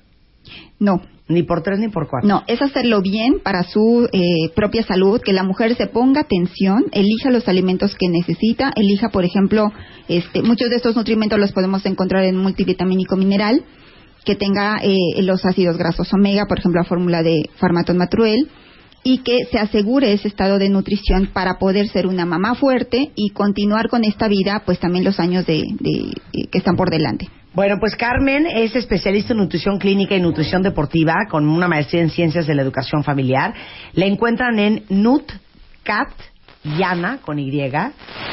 No, 0.78 1.00
ni 1.28 1.42
por 1.42 1.62
tres 1.62 1.78
ni 1.78 1.88
por 1.88 2.08
cuatro. 2.08 2.28
No, 2.28 2.44
es 2.46 2.60
hacerlo 2.62 3.00
bien 3.02 3.40
para 3.42 3.62
su 3.64 4.08
eh, 4.12 4.50
propia 4.54 4.82
salud, 4.84 5.20
que 5.20 5.32
la 5.32 5.42
mujer 5.42 5.74
se 5.76 5.86
ponga 5.86 6.20
atención, 6.22 6.84
elija 6.92 7.30
los 7.30 7.48
alimentos 7.48 7.94
que 7.96 8.08
necesita, 8.08 8.72
elija, 8.76 9.08
por 9.08 9.24
ejemplo, 9.24 9.72
este, 10.08 10.42
muchos 10.42 10.70
de 10.70 10.76
estos 10.76 10.94
nutrimentos 10.96 11.38
los 11.38 11.52
podemos 11.52 11.84
encontrar 11.86 12.24
en 12.24 12.36
multivitamínico 12.36 13.16
mineral, 13.16 13.64
que 14.24 14.34
tenga 14.34 14.78
eh, 14.82 14.96
los 15.22 15.44
ácidos 15.44 15.76
grasos 15.76 16.12
omega, 16.12 16.46
por 16.48 16.58
ejemplo, 16.58 16.80
la 16.80 16.88
fórmula 16.88 17.22
de 17.22 17.48
Farmaton 17.56 17.96
Matruel, 17.96 18.48
y 19.04 19.18
que 19.18 19.44
se 19.52 19.58
asegure 19.60 20.12
ese 20.12 20.26
estado 20.26 20.58
de 20.58 20.68
nutrición 20.68 21.28
para 21.32 21.58
poder 21.60 21.86
ser 21.88 22.08
una 22.08 22.26
mamá 22.26 22.56
fuerte 22.56 23.12
y 23.14 23.30
continuar 23.30 23.88
con 23.88 24.02
esta 24.02 24.26
vida, 24.26 24.62
pues 24.66 24.80
también 24.80 25.04
los 25.04 25.20
años 25.20 25.46
de, 25.46 25.62
de- 25.78 26.10
eh, 26.32 26.48
que 26.50 26.58
están 26.58 26.74
por 26.74 26.90
delante. 26.90 27.28
Bueno, 27.56 27.78
pues 27.80 27.96
Carmen 27.96 28.46
es 28.46 28.76
especialista 28.76 29.32
en 29.32 29.38
nutrición 29.38 29.78
clínica 29.78 30.14
y 30.14 30.20
nutrición 30.20 30.60
deportiva 30.60 31.14
con 31.30 31.48
una 31.48 31.66
maestría 31.66 32.02
en 32.02 32.10
ciencias 32.10 32.46
de 32.46 32.54
la 32.54 32.60
educación 32.60 33.02
familiar. 33.02 33.54
La 33.94 34.04
encuentran 34.04 34.58
en 34.58 34.84
Nutcat 34.90 36.10
con 37.22 37.38
Y, 37.38 37.72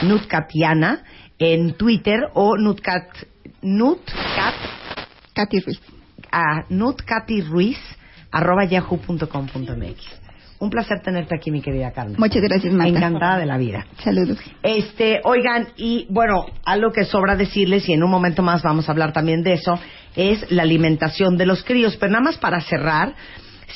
Nutkatiana 0.01 1.05
en 1.39 1.73
Twitter 1.75 2.19
o 2.33 2.57
Nutcat, 2.57 3.15
Nutcat, 3.61 4.55
Katy 5.33 5.59
Ruiz. 5.61 5.79
a 6.29 6.65
Nutkati 6.67 7.43
Ruiz 7.43 7.79
arroba 8.29 8.65
yahoo.com.mx. 8.65 10.22
Un 10.63 10.70
placer 10.70 11.01
tenerte 11.01 11.36
aquí, 11.36 11.51
mi 11.51 11.62
querida 11.62 11.91
Carmen. 11.91 12.15
Muchas 12.17 12.41
gracias, 12.41 12.74
Marta. 12.74 12.98
Encantada 12.98 13.38
de 13.38 13.46
la 13.46 13.58
vida. 13.58 13.86
Saludos. 14.01 14.38
Este, 14.63 15.20
oigan, 15.25 15.67
y 15.75 16.08
bueno, 16.10 16.46
algo 16.63 16.93
que 16.93 17.03
sobra 17.03 17.36
decirles, 17.36 17.89
y 17.89 17.91
en 17.91 18.01
un 18.01 18.10
momento 18.10 18.41
más 18.43 18.63
vamos 18.63 18.88
a 18.88 18.93
hablar 18.93 19.12
también 19.12 19.43
de 19.43 19.55
eso, 19.55 19.77
es 20.15 20.50
la 20.51 20.63
alimentación 20.63 21.36
de 21.36 21.46
los 21.48 21.65
críos. 21.65 21.98
Pero 21.98 22.13
nada 22.13 22.24
más 22.24 22.38
para 22.38 22.62
cerrar, 22.62 23.13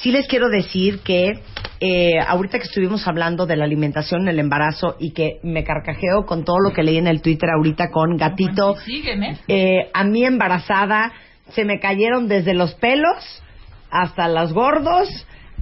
sí 0.01 0.13
les 0.13 0.27
quiero 0.27 0.47
decir 0.47 0.99
que 0.99 1.33
eh, 1.81 2.19
ahorita 2.25 2.57
que 2.57 2.67
estuvimos 2.67 3.05
hablando 3.05 3.45
de 3.45 3.57
la 3.57 3.65
alimentación 3.65 4.21
en 4.21 4.29
el 4.29 4.39
embarazo 4.39 4.95
y 4.97 5.11
que 5.11 5.39
me 5.43 5.65
carcajeo 5.65 6.25
con 6.25 6.45
todo 6.45 6.59
lo 6.61 6.71
que 6.71 6.83
leí 6.83 6.95
en 6.95 7.07
el 7.07 7.21
Twitter 7.21 7.49
ahorita 7.49 7.91
con 7.91 8.15
gatito, 8.15 8.77
¿eh? 8.87 9.37
eh, 9.49 9.89
a 9.93 10.05
mí 10.05 10.23
embarazada 10.23 11.11
se 11.49 11.65
me 11.65 11.81
cayeron 11.81 12.29
desde 12.29 12.53
los 12.53 12.75
pelos 12.75 13.43
hasta 13.91 14.29
los 14.29 14.53
gordos, 14.53 15.09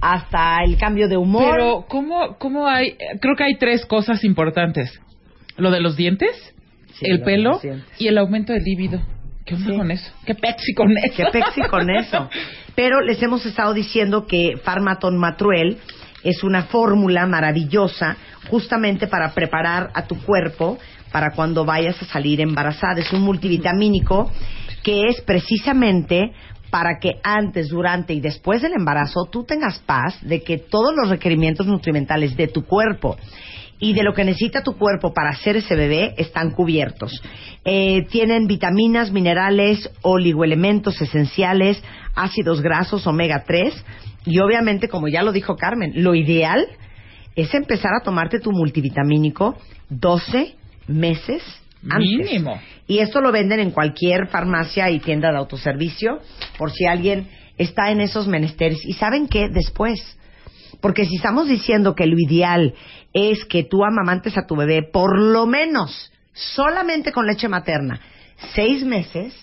hasta 0.00 0.62
el 0.64 0.76
cambio 0.76 1.08
de 1.08 1.16
humor. 1.16 1.52
Pero, 1.56 1.84
¿cómo, 1.88 2.36
¿cómo 2.38 2.66
hay? 2.68 2.96
Creo 3.20 3.36
que 3.36 3.44
hay 3.44 3.56
tres 3.56 3.84
cosas 3.86 4.24
importantes. 4.24 5.00
Lo 5.56 5.70
de 5.70 5.80
los 5.80 5.96
dientes, 5.96 6.30
Sí, 6.94 7.06
el 7.10 7.22
pelo 7.22 7.60
y 7.98 8.08
el 8.08 8.18
aumento 8.18 8.52
del 8.52 8.62
líbido. 8.64 9.00
¿Qué 9.44 9.54
onda 9.54 9.70
Sí. 9.70 9.76
con 9.76 9.90
eso? 9.90 10.12
¿Qué 10.24 10.34
pexi 10.34 10.74
con 10.74 10.90
eso? 10.96 11.14
Qué 11.16 11.24
pexi 11.30 11.60
con 11.62 11.90
eso. 11.90 12.28
Pero 12.74 13.00
les 13.00 13.22
hemos 13.22 13.44
estado 13.46 13.74
diciendo 13.74 14.26
que 14.26 14.56
Farmaton 14.64 15.16
Matruel 15.16 15.78
es 16.24 16.42
una 16.42 16.64
fórmula 16.64 17.26
maravillosa 17.26 18.16
justamente 18.50 19.06
para 19.06 19.32
preparar 19.32 19.90
a 19.94 20.06
tu 20.06 20.16
cuerpo 20.22 20.78
para 21.12 21.30
cuando 21.30 21.64
vayas 21.64 22.00
a 22.02 22.06
salir 22.06 22.40
embarazada. 22.40 23.00
Es 23.00 23.12
un 23.12 23.22
multivitamínico 23.22 24.30
que 24.82 25.08
es 25.08 25.20
precisamente 25.20 26.32
para 26.70 26.98
que 26.98 27.14
antes, 27.22 27.68
durante 27.68 28.12
y 28.12 28.20
después 28.20 28.62
del 28.62 28.74
embarazo 28.74 29.26
tú 29.30 29.44
tengas 29.44 29.78
paz 29.80 30.18
de 30.22 30.42
que 30.42 30.58
todos 30.58 30.94
los 30.94 31.08
requerimientos 31.08 31.66
nutrimentales 31.66 32.36
de 32.36 32.48
tu 32.48 32.64
cuerpo 32.64 33.16
y 33.78 33.92
de 33.92 34.02
lo 34.02 34.14
que 34.14 34.24
necesita 34.24 34.62
tu 34.62 34.76
cuerpo 34.76 35.12
para 35.12 35.30
hacer 35.30 35.56
ese 35.56 35.76
bebé 35.76 36.14
están 36.16 36.50
cubiertos. 36.50 37.22
Eh, 37.64 38.06
tienen 38.10 38.46
vitaminas, 38.46 39.12
minerales, 39.12 39.90
oligoelementos 40.02 41.00
esenciales, 41.00 41.82
ácidos 42.14 42.62
grasos, 42.62 43.06
omega 43.06 43.44
3 43.46 43.84
y 44.24 44.38
obviamente, 44.40 44.88
como 44.88 45.08
ya 45.08 45.22
lo 45.22 45.32
dijo 45.32 45.56
Carmen, 45.56 45.92
lo 45.94 46.14
ideal 46.14 46.66
es 47.36 47.52
empezar 47.54 47.92
a 47.94 48.02
tomarte 48.02 48.40
tu 48.40 48.50
multivitamínico 48.50 49.56
12 49.90 50.56
meses 50.88 51.42
antes. 51.90 52.30
Mínimo. 52.30 52.60
Y 52.86 52.98
esto 52.98 53.20
lo 53.20 53.32
venden 53.32 53.60
en 53.60 53.70
cualquier 53.70 54.28
farmacia 54.28 54.90
y 54.90 55.00
tienda 55.00 55.30
de 55.30 55.38
autoservicio 55.38 56.20
por 56.58 56.70
si 56.72 56.86
alguien 56.86 57.28
está 57.58 57.90
en 57.90 58.00
esos 58.00 58.26
menesteres. 58.28 58.84
¿Y 58.84 58.92
saben 58.94 59.28
qué? 59.28 59.48
Después. 59.48 60.00
Porque 60.80 61.04
si 61.04 61.16
estamos 61.16 61.48
diciendo 61.48 61.94
que 61.94 62.06
lo 62.06 62.16
ideal 62.18 62.74
es 63.12 63.44
que 63.44 63.64
tú 63.64 63.84
amamantes 63.84 64.36
a 64.36 64.46
tu 64.46 64.56
bebé 64.56 64.82
por 64.82 65.18
lo 65.18 65.46
menos 65.46 66.12
solamente 66.32 67.12
con 67.12 67.26
leche 67.26 67.48
materna 67.48 68.00
seis 68.54 68.84
meses, 68.84 69.34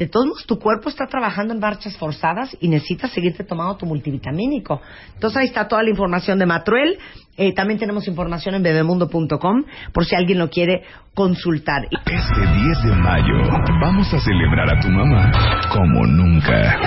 de 0.00 0.08
todos 0.08 0.26
modos 0.26 0.46
tu 0.46 0.58
cuerpo 0.58 0.88
está 0.88 1.06
trabajando 1.06 1.52
en 1.52 1.60
marchas 1.60 1.94
forzadas 1.98 2.56
y 2.58 2.68
necesitas 2.68 3.10
seguirte 3.10 3.44
tomando 3.44 3.76
tu 3.76 3.84
multivitamínico. 3.84 4.80
Entonces 5.12 5.36
ahí 5.36 5.46
está 5.46 5.68
toda 5.68 5.82
la 5.82 5.90
información 5.90 6.38
de 6.38 6.46
Matruel. 6.46 6.98
Eh, 7.36 7.52
también 7.52 7.78
tenemos 7.78 8.08
información 8.08 8.54
en 8.54 8.62
bebemundo.com 8.62 9.64
por 9.92 10.06
si 10.06 10.16
alguien 10.16 10.38
lo 10.38 10.48
quiere 10.48 10.84
consultar. 11.14 11.82
Este 11.90 12.40
10 12.40 12.82
de 12.82 12.96
mayo 12.96 13.34
vamos 13.82 14.12
a 14.14 14.20
celebrar 14.20 14.74
a 14.74 14.80
tu 14.80 14.88
mamá 14.88 15.30
como 15.70 16.06
nunca. 16.06 16.80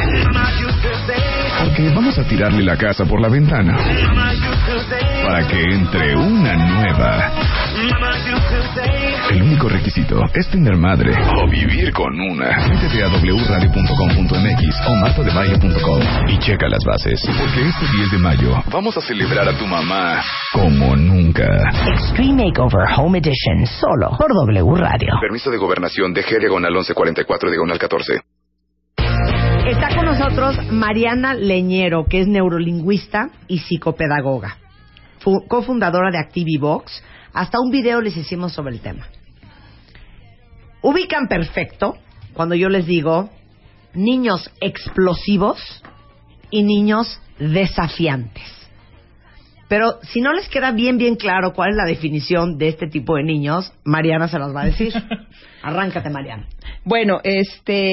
Porque 1.66 1.90
vamos 1.94 2.18
a 2.18 2.28
tirarle 2.28 2.64
la 2.64 2.78
casa 2.78 3.06
por 3.06 3.22
la 3.22 3.30
ventana 3.30 3.78
para 5.24 5.48
que 5.48 5.62
entre 5.62 6.16
una 6.16 6.56
nueva. 6.56 7.73
El 9.30 9.42
único 9.44 9.68
requisito 9.68 10.22
es 10.34 10.48
tener 10.50 10.78
madre 10.78 11.12
o 11.44 11.50
vivir 11.50 11.92
con 11.92 12.18
una. 12.18 12.46
Métete 12.70 13.04
a 13.04 13.10
wradio.com.mx 13.10 14.88
o 14.88 14.96
martadebaile.com 15.02 16.02
y 16.30 16.38
checa 16.40 16.70
las 16.70 16.80
bases. 16.86 17.22
Porque 17.26 17.68
este 17.68 17.86
10 17.98 18.12
de 18.12 18.18
mayo 18.20 18.56
vamos 18.72 18.96
a 18.96 19.02
celebrar 19.02 19.50
a 19.50 19.58
tu 19.58 19.66
mamá 19.68 20.22
como 20.54 20.96
nunca. 20.96 21.44
Extreme 21.98 22.46
Makeover 22.46 22.88
Home 22.98 23.18
Edition, 23.18 23.66
solo 23.68 24.16
por 24.18 24.32
W 24.34 24.76
Radio. 24.78 25.16
Permiso 25.20 25.52
de 25.52 25.58
gobernación 25.58 26.14
de 26.14 26.24
G 26.24 26.40
diagonal 26.40 26.72
1144 26.72 27.50
diagonal 27.50 27.80
14. 27.80 28.22
Está 29.68 29.94
con 29.94 30.06
nosotros 30.06 30.72
Mariana 30.72 31.34
Leñero, 31.34 32.06
que 32.10 32.22
es 32.22 32.28
neurolingüista 32.28 33.30
y 33.50 33.60
psicopedagoga, 33.60 34.56
fu- 35.20 35.46
cofundadora 35.50 36.12
de 36.12 36.20
ActiviVox. 36.20 37.04
Hasta 37.34 37.60
un 37.60 37.72
video 37.72 38.02
les 38.02 38.16
hicimos 38.16 38.54
sobre 38.54 38.74
el 38.74 38.82
tema. 38.82 39.08
Ubican 40.82 41.28
perfecto 41.28 41.98
cuando 42.34 42.56
yo 42.56 42.70
les 42.70 42.86
digo 42.86 43.30
niños 43.94 44.52
explosivos 44.60 45.84
y 46.50 46.64
niños 46.64 47.20
desafiantes. 47.40 48.44
Pero 49.68 50.00
si 50.04 50.22
no 50.22 50.34
les 50.34 50.48
queda 50.50 50.72
bien, 50.72 50.98
bien 50.98 51.16
claro 51.16 51.54
cuál 51.54 51.72
es 51.72 51.76
la 51.76 51.86
definición 51.86 52.58
de 52.58 52.68
este 52.68 52.88
tipo 52.88 53.16
de 53.16 53.24
niños, 53.24 53.74
Mariana 53.84 54.28
se 54.28 54.38
las 54.38 54.54
va 54.56 54.62
a 54.62 54.66
decir. 54.66 54.94
Arráncate, 55.64 56.10
Mariana. 56.10 56.48
Bueno, 56.84 57.20
este 57.24 57.92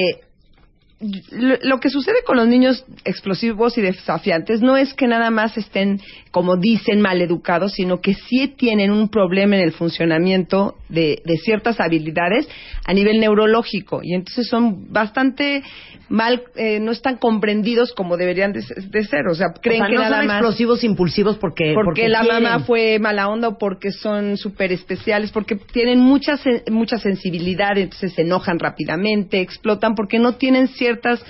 lo, 1.31 1.79
que 1.79 1.89
sucede 1.89 2.23
con 2.25 2.37
los 2.37 2.47
niños 2.47 2.85
explosivos 3.05 3.77
y 3.77 3.81
desafiantes 3.81 4.61
no 4.61 4.77
es 4.77 4.93
que 4.93 5.07
nada 5.07 5.31
más 5.31 5.57
estén, 5.57 5.99
como 6.29 6.57
dicen, 6.57 7.01
mal 7.01 7.21
educados, 7.21 7.73
sino 7.73 8.01
que 8.01 8.13
sí 8.13 8.47
tienen 8.47 8.91
un 8.91 9.09
problema 9.09 9.55
en 9.55 9.63
el 9.63 9.71
funcionamiento 9.71 10.75
de, 10.89 11.21
de 11.25 11.37
ciertas 11.37 11.79
habilidades 11.79 12.47
a 12.85 12.93
nivel 12.93 13.19
neurológico. 13.19 14.01
Y 14.03 14.13
entonces 14.13 14.47
son 14.47 14.91
bastante 14.91 15.63
mal, 16.11 16.43
eh, 16.55 16.79
no 16.79 16.91
están 16.91 17.17
comprendidos 17.17 17.93
como 17.93 18.17
deberían 18.17 18.51
de, 18.51 18.61
de 18.61 19.03
ser, 19.05 19.27
o 19.27 19.33
sea, 19.33 19.53
creen 19.61 19.81
o 19.81 19.85
sea, 19.85 19.89
que 19.89 19.95
no 19.95 20.01
nada 20.01 20.17
son 20.17 20.27
más 20.27 20.37
explosivos 20.37 20.83
impulsivos 20.83 21.37
porque 21.37 21.73
porque, 21.73 22.09
la 22.09 22.21
quieren. 22.21 22.43
mamá 22.43 22.59
fue 22.65 22.99
mala 22.99 23.29
onda 23.29 23.47
o 23.47 23.57
porque 23.57 23.91
son 23.91 24.37
súper 24.37 24.73
especiales, 24.73 25.31
porque 25.31 25.55
tienen 25.55 25.99
mucha, 25.99 26.37
mucha 26.69 26.97
sensibilidad, 26.97 27.77
entonces 27.77 28.13
se 28.13 28.23
enojan 28.23 28.59
rápidamente, 28.59 29.39
explotan, 29.39 29.95
porque 29.95 30.19
no 30.19 30.35
tienen 30.35 30.67
ciertas 30.67 31.23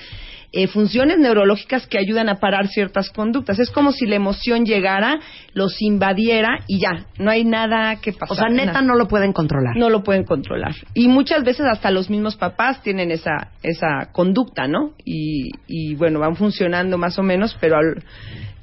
eh, 0.53 0.67
funciones 0.67 1.17
neurológicas 1.17 1.88
que 1.88 1.98
ayudan 1.98 2.27
a 2.29 2.36
parar 2.39 2.67
ciertas 2.67 3.10
conductas. 3.10 3.60
Es 3.60 3.70
como 3.72 3.91
si 3.91 4.05
la 4.05 4.15
emoción 4.15 4.65
llegara, 4.65 5.20
los 5.53 5.81
invadiera 5.81 6.60
y 6.67 6.79
ya, 6.79 7.05
no 7.17 7.31
hay 7.31 7.46
nada 7.46 7.96
que 8.01 8.12
pasar. 8.12 8.31
O 8.31 8.36
sea, 8.36 8.50
neta 8.50 8.81
no 8.81 8.96
lo 8.96 9.08
pueden 9.08 9.31
controlar. 9.34 9.75
No 9.77 9.89
lo 9.89 10.03
pueden 10.03 10.24
controlar. 10.25 10.75
Y 10.93 11.08
muchas 11.08 11.43
veces 11.43 11.65
hasta 11.65 11.89
los 11.91 12.10
mismos 12.10 12.36
papás 12.36 12.81
tienen 12.84 13.12
esa, 13.12 13.51
esa 13.63 14.10
conducta, 14.12 14.67
¿no? 14.67 14.91
Y, 15.05 15.50
y 15.67 15.96
bueno, 15.96 16.20
van 16.20 16.36
funcionando 16.36 16.98
más 16.98 17.17
o 17.17 17.24
menos, 17.24 17.58
pero, 17.62 17.77
al- 17.77 18.03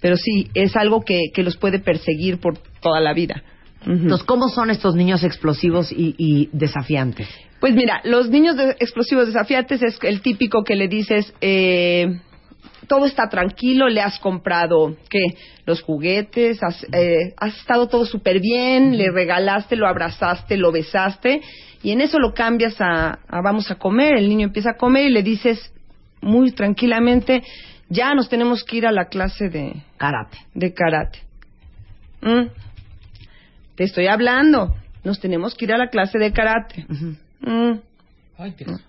pero 0.01 0.17
sí, 0.17 0.49
es 0.55 0.77
algo 0.77 1.03
que, 1.03 1.31
que 1.33 1.43
los 1.43 1.57
puede 1.57 1.79
perseguir 1.79 2.39
por 2.39 2.59
toda 2.81 3.01
la 3.01 3.15
vida. 3.15 3.43
Entonces, 3.91 4.27
¿cómo 4.27 4.49
son 4.49 4.71
estos 4.71 4.95
niños 4.95 5.25
explosivos 5.25 5.91
y, 5.91 6.15
y 6.19 6.51
desafiantes? 6.53 7.27
Pues 7.59 7.75
mira, 7.75 8.01
los 8.05 8.29
niños 8.29 8.57
de- 8.57 8.77
explosivos 8.79 9.27
desafiantes 9.27 9.83
es 9.83 9.99
el 10.03 10.21
típico 10.21 10.63
que 10.63 10.77
le 10.77 10.89
dices, 10.89 11.33
eh, 11.41 12.21
todo 12.87 13.07
está 13.07 13.29
tranquilo, 13.29 13.89
le 13.89 14.01
has 14.03 14.19
comprado, 14.19 14.95
¿qué? 15.09 15.37
Los 15.65 15.83
juguetes, 15.83 16.63
has, 16.63 16.85
eh, 16.93 17.33
has 17.39 17.57
estado 17.59 17.89
todo 17.89 18.05
súper 18.05 18.41
bien, 18.41 18.97
le 18.99 19.11
regalaste, 19.11 19.75
lo 19.77 19.87
abrazaste, 19.89 20.57
lo 20.59 20.71
besaste, 20.71 21.41
y 21.83 21.91
en 21.93 22.01
eso 22.01 22.19
lo 22.19 22.35
cambias 22.35 22.81
a, 22.81 23.19
a 23.29 23.41
vamos 23.43 23.71
a 23.71 23.77
comer, 23.77 24.17
el 24.17 24.29
niño 24.29 24.47
empieza 24.49 24.71
a 24.71 24.77
comer 24.77 25.09
y 25.11 25.13
le 25.13 25.23
dices 25.23 25.73
muy 26.21 26.51
tranquilamente, 26.53 27.43
ya 27.89 28.13
nos 28.15 28.29
tenemos 28.29 28.65
que 28.65 28.77
ir 28.79 28.87
a 28.87 28.93
la 28.93 29.07
clase 29.07 29.49
de, 29.49 29.83
Karate. 29.97 30.39
de 30.55 30.75
karate. 30.75 31.19
Mm. 32.21 32.49
Te 33.79 33.85
estoy 33.85 34.09
hablando, 34.09 34.75
nos 35.05 35.21
tenemos 35.21 35.55
que 35.55 35.65
ir 35.65 35.73
a 35.73 35.79
la 35.79 35.89
clase 35.89 36.19
de 36.19 36.33
karate. 36.33 36.85
Mm. 37.41 37.79
Ay, 38.37 38.53
Dios. 38.59 38.81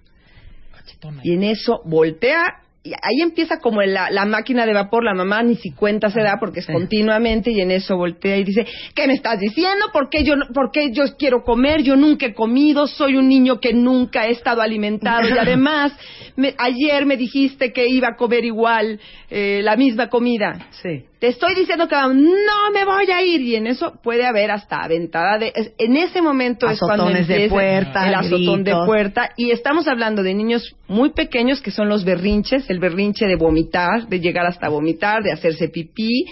Cachetona. 0.75 1.21
Y 1.23 1.33
en 1.33 1.43
eso 1.43 1.81
voltea 1.85 2.43
y 2.81 2.91
ahí 2.93 3.21
empieza 3.21 3.59
como 3.59 3.81
la, 3.81 4.09
la 4.09 4.25
máquina 4.25 4.65
de 4.65 4.73
vapor, 4.73 5.03
la 5.03 5.13
mamá 5.13 5.43
ni 5.43 5.55
si 5.55 5.71
cuenta 5.71 6.09
se 6.09 6.21
da 6.21 6.37
porque 6.39 6.61
es 6.61 6.65
continuamente 6.65 7.51
y 7.51 7.59
en 7.59 7.71
eso 7.71 7.97
voltea 7.97 8.37
y 8.37 8.45
dice, 8.45 8.65
¿qué 8.95 9.05
me 9.05 9.13
estás 9.13 9.37
diciendo? 9.39 9.87
¿Por 9.91 10.09
qué 10.09 10.23
yo, 10.23 10.35
por 10.53 10.71
qué 10.71 10.89
yo 10.91 11.03
quiero 11.17 11.43
comer? 11.43 11.83
Yo 11.83 11.97
nunca 11.97 12.25
he 12.27 12.33
comido, 12.33 12.87
soy 12.87 13.17
un 13.17 13.27
niño 13.27 13.59
que 13.59 13.73
nunca 13.73 14.25
he 14.27 14.31
estado 14.31 14.61
alimentado 14.61 15.27
y 15.27 15.31
además 15.37 15.91
me- 16.37 16.55
ayer 16.57 17.05
me 17.05 17.17
dijiste 17.17 17.73
que 17.73 17.85
iba 17.87 18.07
a 18.07 18.15
comer 18.15 18.45
igual 18.45 18.99
eh, 19.29 19.59
la 19.61 19.75
misma 19.75 20.07
comida. 20.07 20.67
Sí. 20.81 21.03
Te 21.19 21.27
estoy 21.27 21.53
diciendo 21.53 21.87
que 21.89 21.95
no 21.95 22.71
me 22.73 22.85
voy 22.85 23.11
a 23.11 23.21
ir. 23.21 23.41
Y 23.41 23.55
en 23.55 23.67
eso 23.67 23.99
puede 24.01 24.25
haber 24.25 24.51
hasta 24.51 24.77
aventada 24.77 25.37
de 25.37 25.51
es- 25.53 25.73
en 25.77 25.97
ese 25.97 26.21
momento 26.21 26.69
es 26.69 26.79
cuando 26.79 27.05
de 27.07 27.19
empieza 27.19 27.49
puerta, 27.49 28.07
el 28.07 28.15
azotón 28.15 28.63
de 28.63 28.73
puerta. 28.85 29.29
Y 29.35 29.51
estamos 29.51 29.87
hablando 29.89 30.23
de 30.23 30.33
niños 30.33 30.75
muy 30.87 31.11
pequeños 31.11 31.61
que 31.61 31.71
son 31.71 31.89
los 31.89 32.05
berrinches, 32.05 32.69
el 32.69 32.79
berrinche 32.79 33.25
de 33.27 33.35
vomitar, 33.35 34.07
de 34.07 34.19
llegar 34.21 34.45
hasta 34.45 34.69
vomitar, 34.69 35.21
de 35.21 35.33
hacerse 35.33 35.67
pipí, 35.67 36.25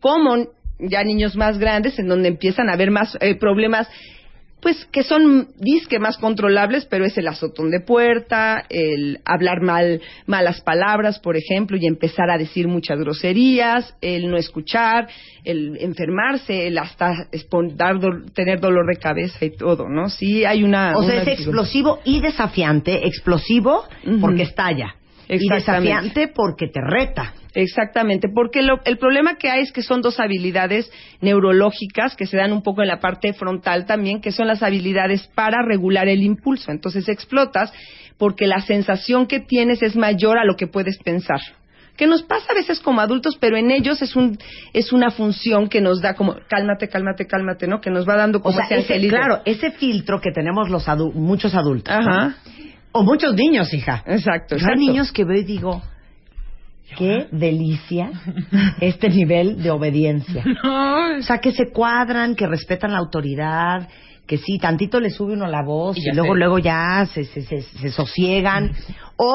como 0.00 0.46
ya 0.78 1.02
niños 1.04 1.36
más 1.36 1.56
grandes 1.58 1.98
en 1.98 2.08
donde 2.08 2.28
empiezan 2.28 2.68
a 2.68 2.74
haber 2.74 2.90
más 2.90 3.16
eh, 3.20 3.36
problemas 3.36 3.88
pues 4.64 4.86
que 4.86 5.02
son 5.02 5.48
disque 5.58 5.98
más 5.98 6.16
controlables, 6.16 6.86
pero 6.86 7.04
es 7.04 7.18
el 7.18 7.28
azotón 7.28 7.70
de 7.70 7.80
puerta, 7.80 8.64
el 8.70 9.20
hablar 9.26 9.60
mal 9.60 10.00
malas 10.24 10.62
palabras, 10.62 11.18
por 11.18 11.36
ejemplo, 11.36 11.76
y 11.78 11.86
empezar 11.86 12.30
a 12.30 12.38
decir 12.38 12.66
muchas 12.66 12.98
groserías, 12.98 13.94
el 14.00 14.30
no 14.30 14.38
escuchar, 14.38 15.06
el 15.44 15.76
enfermarse, 15.80 16.66
el 16.66 16.78
hasta 16.78 17.28
dar 17.74 17.96
tener 18.32 18.58
dolor 18.58 18.86
de 18.86 18.96
cabeza 18.98 19.44
y 19.44 19.50
todo, 19.50 19.86
¿no? 19.86 20.08
Sí 20.08 20.46
hay 20.46 20.64
una 20.64 20.96
O 20.96 21.02
sea, 21.02 21.20
una 21.20 21.30
es 21.30 21.40
explosivo 21.40 22.00
y 22.02 22.20
desafiante. 22.20 23.06
Explosivo 23.06 23.84
porque 24.18 24.44
estalla. 24.44 24.94
Y 25.28 25.34
Exactamente. 25.34 25.88
desafiante 25.90 26.28
porque 26.34 26.66
te 26.68 26.80
reta. 26.80 27.34
Exactamente, 27.54 28.28
porque 28.34 28.62
lo- 28.62 28.80
el 28.84 28.98
problema 28.98 29.36
que 29.36 29.48
hay 29.48 29.62
es 29.62 29.72
que 29.72 29.82
son 29.82 30.02
dos 30.02 30.18
habilidades 30.18 30.90
neurológicas 31.20 32.16
que 32.16 32.26
se 32.26 32.36
dan 32.36 32.52
un 32.52 32.62
poco 32.62 32.82
en 32.82 32.88
la 32.88 33.00
parte 33.00 33.32
frontal 33.32 33.86
también, 33.86 34.20
que 34.20 34.32
son 34.32 34.46
las 34.48 34.62
habilidades 34.62 35.26
para 35.34 35.62
regular 35.62 36.08
el 36.08 36.22
impulso. 36.22 36.70
Entonces 36.72 37.08
explotas 37.08 37.72
porque 38.18 38.46
la 38.46 38.60
sensación 38.60 39.26
que 39.26 39.40
tienes 39.40 39.82
es 39.82 39.96
mayor 39.96 40.38
a 40.38 40.44
lo 40.44 40.56
que 40.56 40.66
puedes 40.66 40.98
pensar. 40.98 41.40
Que 41.96 42.08
nos 42.08 42.24
pasa 42.24 42.46
a 42.50 42.54
veces 42.54 42.80
como 42.80 43.00
adultos, 43.00 43.36
pero 43.40 43.56
en 43.56 43.70
ellos 43.70 44.02
es 44.02 44.16
un 44.16 44.36
es 44.72 44.92
una 44.92 45.10
función 45.10 45.68
que 45.68 45.80
nos 45.80 46.00
da 46.00 46.14
como 46.14 46.34
cálmate, 46.48 46.88
cálmate, 46.88 47.24
cálmate, 47.26 47.68
¿no? 47.68 47.80
Que 47.80 47.90
nos 47.90 48.06
va 48.08 48.16
dando 48.16 48.38
O 48.38 48.42
como 48.42 48.56
sea, 48.56 48.76
ese 48.78 49.06
claro, 49.08 49.42
ese 49.44 49.70
filtro 49.70 50.20
que 50.20 50.32
tenemos 50.32 50.68
los 50.70 50.88
adu- 50.88 51.12
muchos 51.12 51.54
adultos. 51.54 51.94
¿no? 52.04 52.34
O 52.96 53.02
muchos 53.02 53.34
niños, 53.34 53.74
hija. 53.74 54.04
Exacto, 54.06 54.54
hay 54.54 54.60
exacto. 54.60 54.78
niños 54.78 55.10
que 55.12 55.24
veo 55.24 55.38
y 55.40 55.44
digo, 55.44 55.82
qué 56.96 57.26
delicia 57.32 58.10
este 58.80 59.08
nivel 59.08 59.62
de 59.62 59.70
obediencia. 59.70 60.44
No, 60.62 61.18
O 61.18 61.22
sea, 61.22 61.38
que 61.38 61.50
se 61.52 61.70
cuadran, 61.72 62.36
que 62.36 62.46
respetan 62.46 62.92
la 62.92 62.98
autoridad, 62.98 63.88
que 64.26 64.38
sí, 64.38 64.58
tantito 64.58 65.00
le 65.00 65.10
sube 65.10 65.32
uno 65.34 65.46
la 65.48 65.62
voz 65.64 65.96
Y 65.98 66.12
luego, 66.12 66.34
sé. 66.34 66.38
luego 66.38 66.58
ya 66.60 67.06
se, 67.12 67.24
se, 67.24 67.42
se, 67.42 67.62
se 67.62 67.90
sosiegan. 67.90 68.72
O 69.16 69.32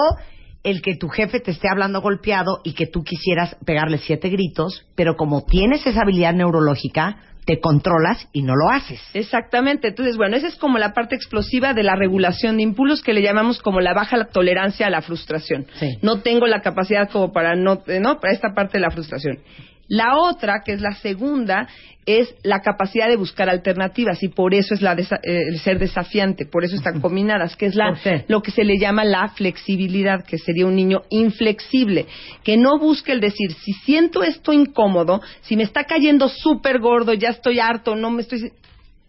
el 0.63 0.81
que 0.81 0.95
tu 0.95 1.09
jefe 1.09 1.39
te 1.41 1.51
esté 1.51 1.67
hablando 1.69 2.01
golpeado 2.01 2.61
y 2.63 2.73
que 2.73 2.87
tú 2.87 3.03
quisieras 3.03 3.55
pegarle 3.65 3.97
siete 3.97 4.29
gritos, 4.29 4.85
pero 4.95 5.15
como 5.15 5.43
tienes 5.45 5.85
esa 5.85 6.01
habilidad 6.01 6.33
neurológica, 6.33 7.17
te 7.49 7.59
controlas 7.59 8.27
y 8.31 8.43
no 8.43 8.53
lo 8.55 8.69
haces. 8.69 9.01
Exactamente. 9.15 9.87
Entonces, 9.87 10.17
bueno, 10.17 10.37
esa 10.37 10.45
es 10.45 10.55
como 10.55 10.77
la 10.77 10.93
parte 10.93 11.15
explosiva 11.15 11.73
de 11.73 11.81
la 11.81 11.95
regulación 11.95 12.57
de 12.57 12.61
impulsos 12.61 13.01
que 13.01 13.11
le 13.11 13.23
llamamos 13.23 13.59
como 13.59 13.81
la 13.81 13.95
baja 13.95 14.25
tolerancia 14.25 14.85
a 14.85 14.91
la 14.91 15.01
frustración. 15.01 15.65
Sí. 15.79 15.97
No 16.03 16.21
tengo 16.21 16.45
la 16.45 16.61
capacidad 16.61 17.09
como 17.09 17.31
para 17.33 17.55
no, 17.55 17.81
eh, 17.87 17.99
no 17.99 18.19
para 18.19 18.33
esta 18.33 18.53
parte 18.53 18.77
de 18.77 18.81
la 18.81 18.91
frustración. 18.91 19.39
La 19.89 20.17
otra, 20.17 20.61
que 20.63 20.73
es 20.73 20.81
la 20.81 20.93
segunda, 20.93 21.67
es 22.05 22.33
la 22.43 22.61
capacidad 22.61 23.07
de 23.07 23.17
buscar 23.17 23.49
alternativas 23.49 24.23
y 24.23 24.29
por 24.29 24.53
eso 24.53 24.73
es 24.73 24.81
la 24.81 24.95
desa- 24.95 25.19
eh, 25.21 25.49
el 25.49 25.59
ser 25.59 25.77
desafiante, 25.79 26.45
por 26.45 26.63
eso 26.63 26.75
están 26.75 27.01
combinadas, 27.01 27.55
que 27.55 27.65
es 27.65 27.75
la, 27.75 27.93
lo 28.27 28.41
que 28.41 28.51
se 28.51 28.63
le 28.63 28.77
llama 28.79 29.03
la 29.03 29.29
flexibilidad, 29.29 30.23
que 30.25 30.37
sería 30.37 30.65
un 30.65 30.75
niño 30.75 31.01
inflexible, 31.09 32.05
que 32.43 32.55
no 32.57 32.79
busque 32.79 33.11
el 33.11 33.19
decir, 33.19 33.51
si 33.53 33.73
siento 33.73 34.23
esto 34.23 34.53
incómodo, 34.53 35.21
si 35.41 35.55
me 35.57 35.63
está 35.63 35.83
cayendo 35.83 36.29
súper 36.29 36.79
gordo, 36.79 37.13
ya 37.13 37.29
estoy 37.29 37.59
harto, 37.59 37.95
no 37.95 38.09
me 38.11 38.21
estoy... 38.21 38.51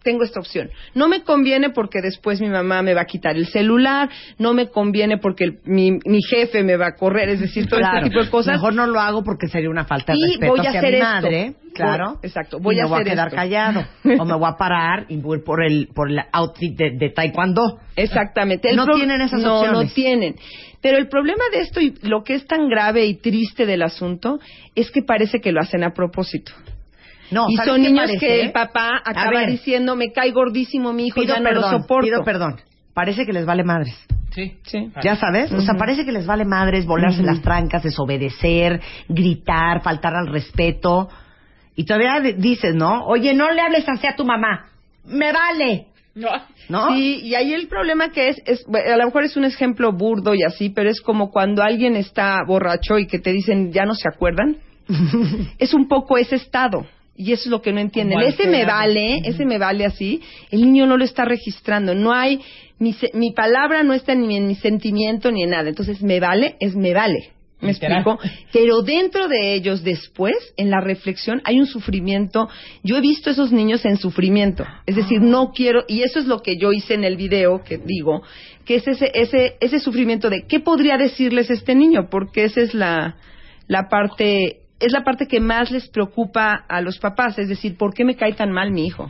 Tengo 0.03 0.23
esta 0.23 0.39
opción. 0.39 0.69
No 0.95 1.07
me 1.07 1.21
conviene 1.21 1.69
porque 1.69 2.01
después 2.01 2.41
mi 2.41 2.49
mamá 2.49 2.81
me 2.81 2.95
va 2.95 3.01
a 3.01 3.05
quitar 3.05 3.35
el 3.37 3.45
celular, 3.47 4.09
no 4.39 4.53
me 4.53 4.69
conviene 4.69 5.17
porque 5.19 5.43
el- 5.43 5.59
mi, 5.65 5.91
mi 6.05 6.21
jefe 6.23 6.63
me 6.63 6.75
va 6.75 6.87
a 6.87 6.95
correr, 6.95 7.29
es 7.29 7.39
decir, 7.39 7.67
todo 7.67 7.79
Claro. 7.79 7.97
este 7.97 8.09
tipo 8.09 8.23
de 8.23 8.29
cosas. 8.31 8.53
Mejor 8.55 8.73
no 8.73 8.87
lo 8.87 8.99
hago 8.99 9.23
porque 9.23 9.47
sería 9.47 9.69
una 9.69 9.85
falta 9.85 10.13
de 10.13 10.19
Y 10.19 10.21
respeto 10.31 10.51
voy 10.55 10.65
a 10.65 10.69
hacia 10.69 10.81
mi 10.81 10.87
esto. 10.87 11.03
madre, 11.05 11.53
claro. 11.75 12.05
Voy- 12.13 12.17
exacto, 12.23 12.59
voy 12.59 12.75
y 12.77 12.79
a 12.79 12.83
me 12.85 12.89
voy 12.89 13.01
a 13.01 13.03
quedar 13.03 13.27
esto. 13.27 13.35
callado 13.35 13.85
o 14.19 14.25
me 14.25 14.33
voy 14.33 14.49
a 14.49 14.57
parar 14.57 15.05
y 15.07 15.17
voy 15.17 15.39
por 15.43 15.63
el 15.63 15.87
por 15.93 16.09
el 16.09 16.19
outfit 16.31 16.75
de, 16.75 16.97
de 16.97 17.09
taekwondo. 17.09 17.79
Exactamente. 17.95 18.69
El 18.71 18.77
No 18.77 18.87
tienen 18.87 19.21
esas 19.21 19.41
no, 19.41 19.59
opciones. 19.59 19.87
No 19.89 19.93
tienen. 19.93 20.35
Pero 20.81 20.97
el 20.97 21.09
problema 21.09 21.43
de 21.53 21.59
esto 21.61 21.79
y 21.79 21.93
lo 22.01 22.23
que 22.23 22.33
es 22.33 22.47
tan 22.47 22.67
grave 22.67 23.05
y 23.05 23.13
triste 23.13 23.67
del 23.67 23.83
asunto 23.83 24.39
es 24.73 24.89
que 24.89 25.03
parece 25.03 25.39
que 25.39 25.51
lo 25.51 25.61
hacen 25.61 25.83
a 25.83 25.93
propósito. 25.93 26.53
No, 27.31 27.47
y 27.49 27.55
¿sabes 27.55 27.71
son 27.71 27.81
niños 27.81 28.05
parece? 28.05 28.19
que 28.19 28.41
el 28.41 28.51
papá 28.51 29.01
acaba 29.03 29.31
ver. 29.31 29.51
diciendo, 29.51 29.95
me 29.95 30.11
cae 30.11 30.31
gordísimo 30.31 30.93
mi 30.93 31.07
hijo, 31.07 31.21
Pido 31.21 31.33
ya 31.33 31.39
no 31.39 31.49
perdón, 31.49 31.71
lo 31.71 31.79
soporto. 31.79 32.05
pido 32.05 32.23
perdón. 32.23 32.61
Parece 32.93 33.25
que 33.25 33.33
les 33.33 33.45
vale 33.45 33.63
madres. 33.63 33.95
Sí. 34.31 34.57
Sí. 34.63 34.89
¿Ya 35.03 35.15
sabes? 35.15 35.51
O 35.51 35.61
sea, 35.61 35.75
parece 35.75 36.05
que 36.05 36.11
les 36.11 36.25
vale 36.25 36.45
madres 36.45 36.85
volarse 36.85 37.21
las 37.23 37.41
trancas, 37.41 37.83
desobedecer, 37.83 38.79
gritar, 39.09 39.81
faltar 39.81 40.13
al 40.15 40.27
respeto. 40.27 41.09
Y 41.75 41.85
todavía 41.85 42.19
dices, 42.37 42.75
¿no? 42.75 43.05
Oye, 43.05 43.33
no 43.33 43.51
le 43.51 43.61
hables 43.61 43.87
así 43.89 44.07
a 44.07 44.15
tu 44.15 44.25
mamá. 44.25 44.67
Me 45.05 45.31
vale. 45.31 45.87
¿No? 46.69 46.89
Sí, 46.89 47.21
y 47.23 47.35
ahí 47.35 47.53
el 47.53 47.67
problema 47.67 48.09
que 48.11 48.29
es, 48.29 48.41
es, 48.45 48.65
a 48.67 48.97
lo 48.97 49.05
mejor 49.05 49.23
es 49.23 49.37
un 49.37 49.45
ejemplo 49.45 49.93
burdo 49.93 50.33
y 50.33 50.43
así, 50.43 50.69
pero 50.69 50.89
es 50.89 51.01
como 51.01 51.29
cuando 51.31 51.63
alguien 51.63 51.95
está 51.95 52.39
borracho 52.45 52.99
y 52.99 53.07
que 53.07 53.19
te 53.19 53.31
dicen 53.31 53.71
ya 53.71 53.85
no 53.85 53.95
se 53.95 54.09
acuerdan. 54.09 54.57
es 55.57 55.73
un 55.73 55.87
poco 55.87 56.17
ese 56.17 56.35
estado. 56.35 56.85
Y 57.15 57.33
eso 57.33 57.43
es 57.45 57.51
lo 57.51 57.61
que 57.61 57.71
no 57.73 57.79
entienden. 57.79 58.17
Como 58.17 58.27
Ese 58.27 58.47
me 58.47 58.65
vale, 58.65 59.21
ese 59.25 59.45
me 59.45 59.57
vale 59.57 59.85
así. 59.85 60.21
El 60.49 60.61
niño 60.61 60.87
no 60.87 60.97
lo 60.97 61.03
está 61.03 61.25
registrando. 61.25 61.93
No 61.93 62.13
hay, 62.13 62.39
mi, 62.79 62.95
mi 63.13 63.31
palabra 63.31 63.83
no 63.83 63.93
está 63.93 64.15
ni 64.15 64.37
en 64.37 64.47
mi 64.47 64.55
sentimiento 64.55 65.31
ni 65.31 65.43
en 65.43 65.51
nada. 65.51 65.69
Entonces, 65.69 66.01
me 66.01 66.19
vale, 66.19 66.55
es 66.59 66.75
me 66.75 66.93
vale. 66.93 67.31
¿Me 67.59 67.73
Literal. 67.73 67.99
explico? 67.99 68.19
Pero 68.51 68.81
dentro 68.81 69.27
de 69.27 69.53
ellos, 69.53 69.83
después, 69.83 70.33
en 70.57 70.71
la 70.71 70.81
reflexión, 70.81 71.41
hay 71.43 71.59
un 71.59 71.67
sufrimiento. 71.67 72.49
Yo 72.83 72.97
he 72.97 73.01
visto 73.01 73.29
esos 73.29 73.51
niños 73.51 73.85
en 73.85 73.97
sufrimiento. 73.97 74.65
Es 74.87 74.95
decir, 74.95 75.21
no 75.21 75.51
quiero, 75.51 75.83
y 75.87 76.01
eso 76.01 76.17
es 76.17 76.25
lo 76.25 76.41
que 76.41 76.57
yo 76.57 76.71
hice 76.73 76.95
en 76.95 77.03
el 77.03 77.17
video, 77.17 77.61
que 77.63 77.77
digo, 77.77 78.23
que 78.65 78.75
es 78.77 78.87
ese, 78.87 79.11
ese, 79.13 79.57
ese 79.59 79.79
sufrimiento 79.79 80.31
de 80.31 80.47
qué 80.47 80.59
podría 80.59 80.97
decirles 80.97 81.51
este 81.51 81.75
niño, 81.75 82.07
porque 82.09 82.45
esa 82.45 82.61
es 82.61 82.73
la, 82.73 83.17
la 83.67 83.89
parte, 83.89 84.61
es 84.81 84.91
la 84.91 85.03
parte 85.03 85.27
que 85.27 85.39
más 85.39 85.71
les 85.71 85.87
preocupa 85.89 86.65
a 86.67 86.81
los 86.81 86.99
papás. 86.99 87.37
Es 87.39 87.47
decir, 87.47 87.77
¿por 87.77 87.93
qué 87.93 88.03
me 88.03 88.15
cae 88.15 88.33
tan 88.33 88.51
mal 88.51 88.71
mi 88.71 88.85
hijo? 88.85 89.07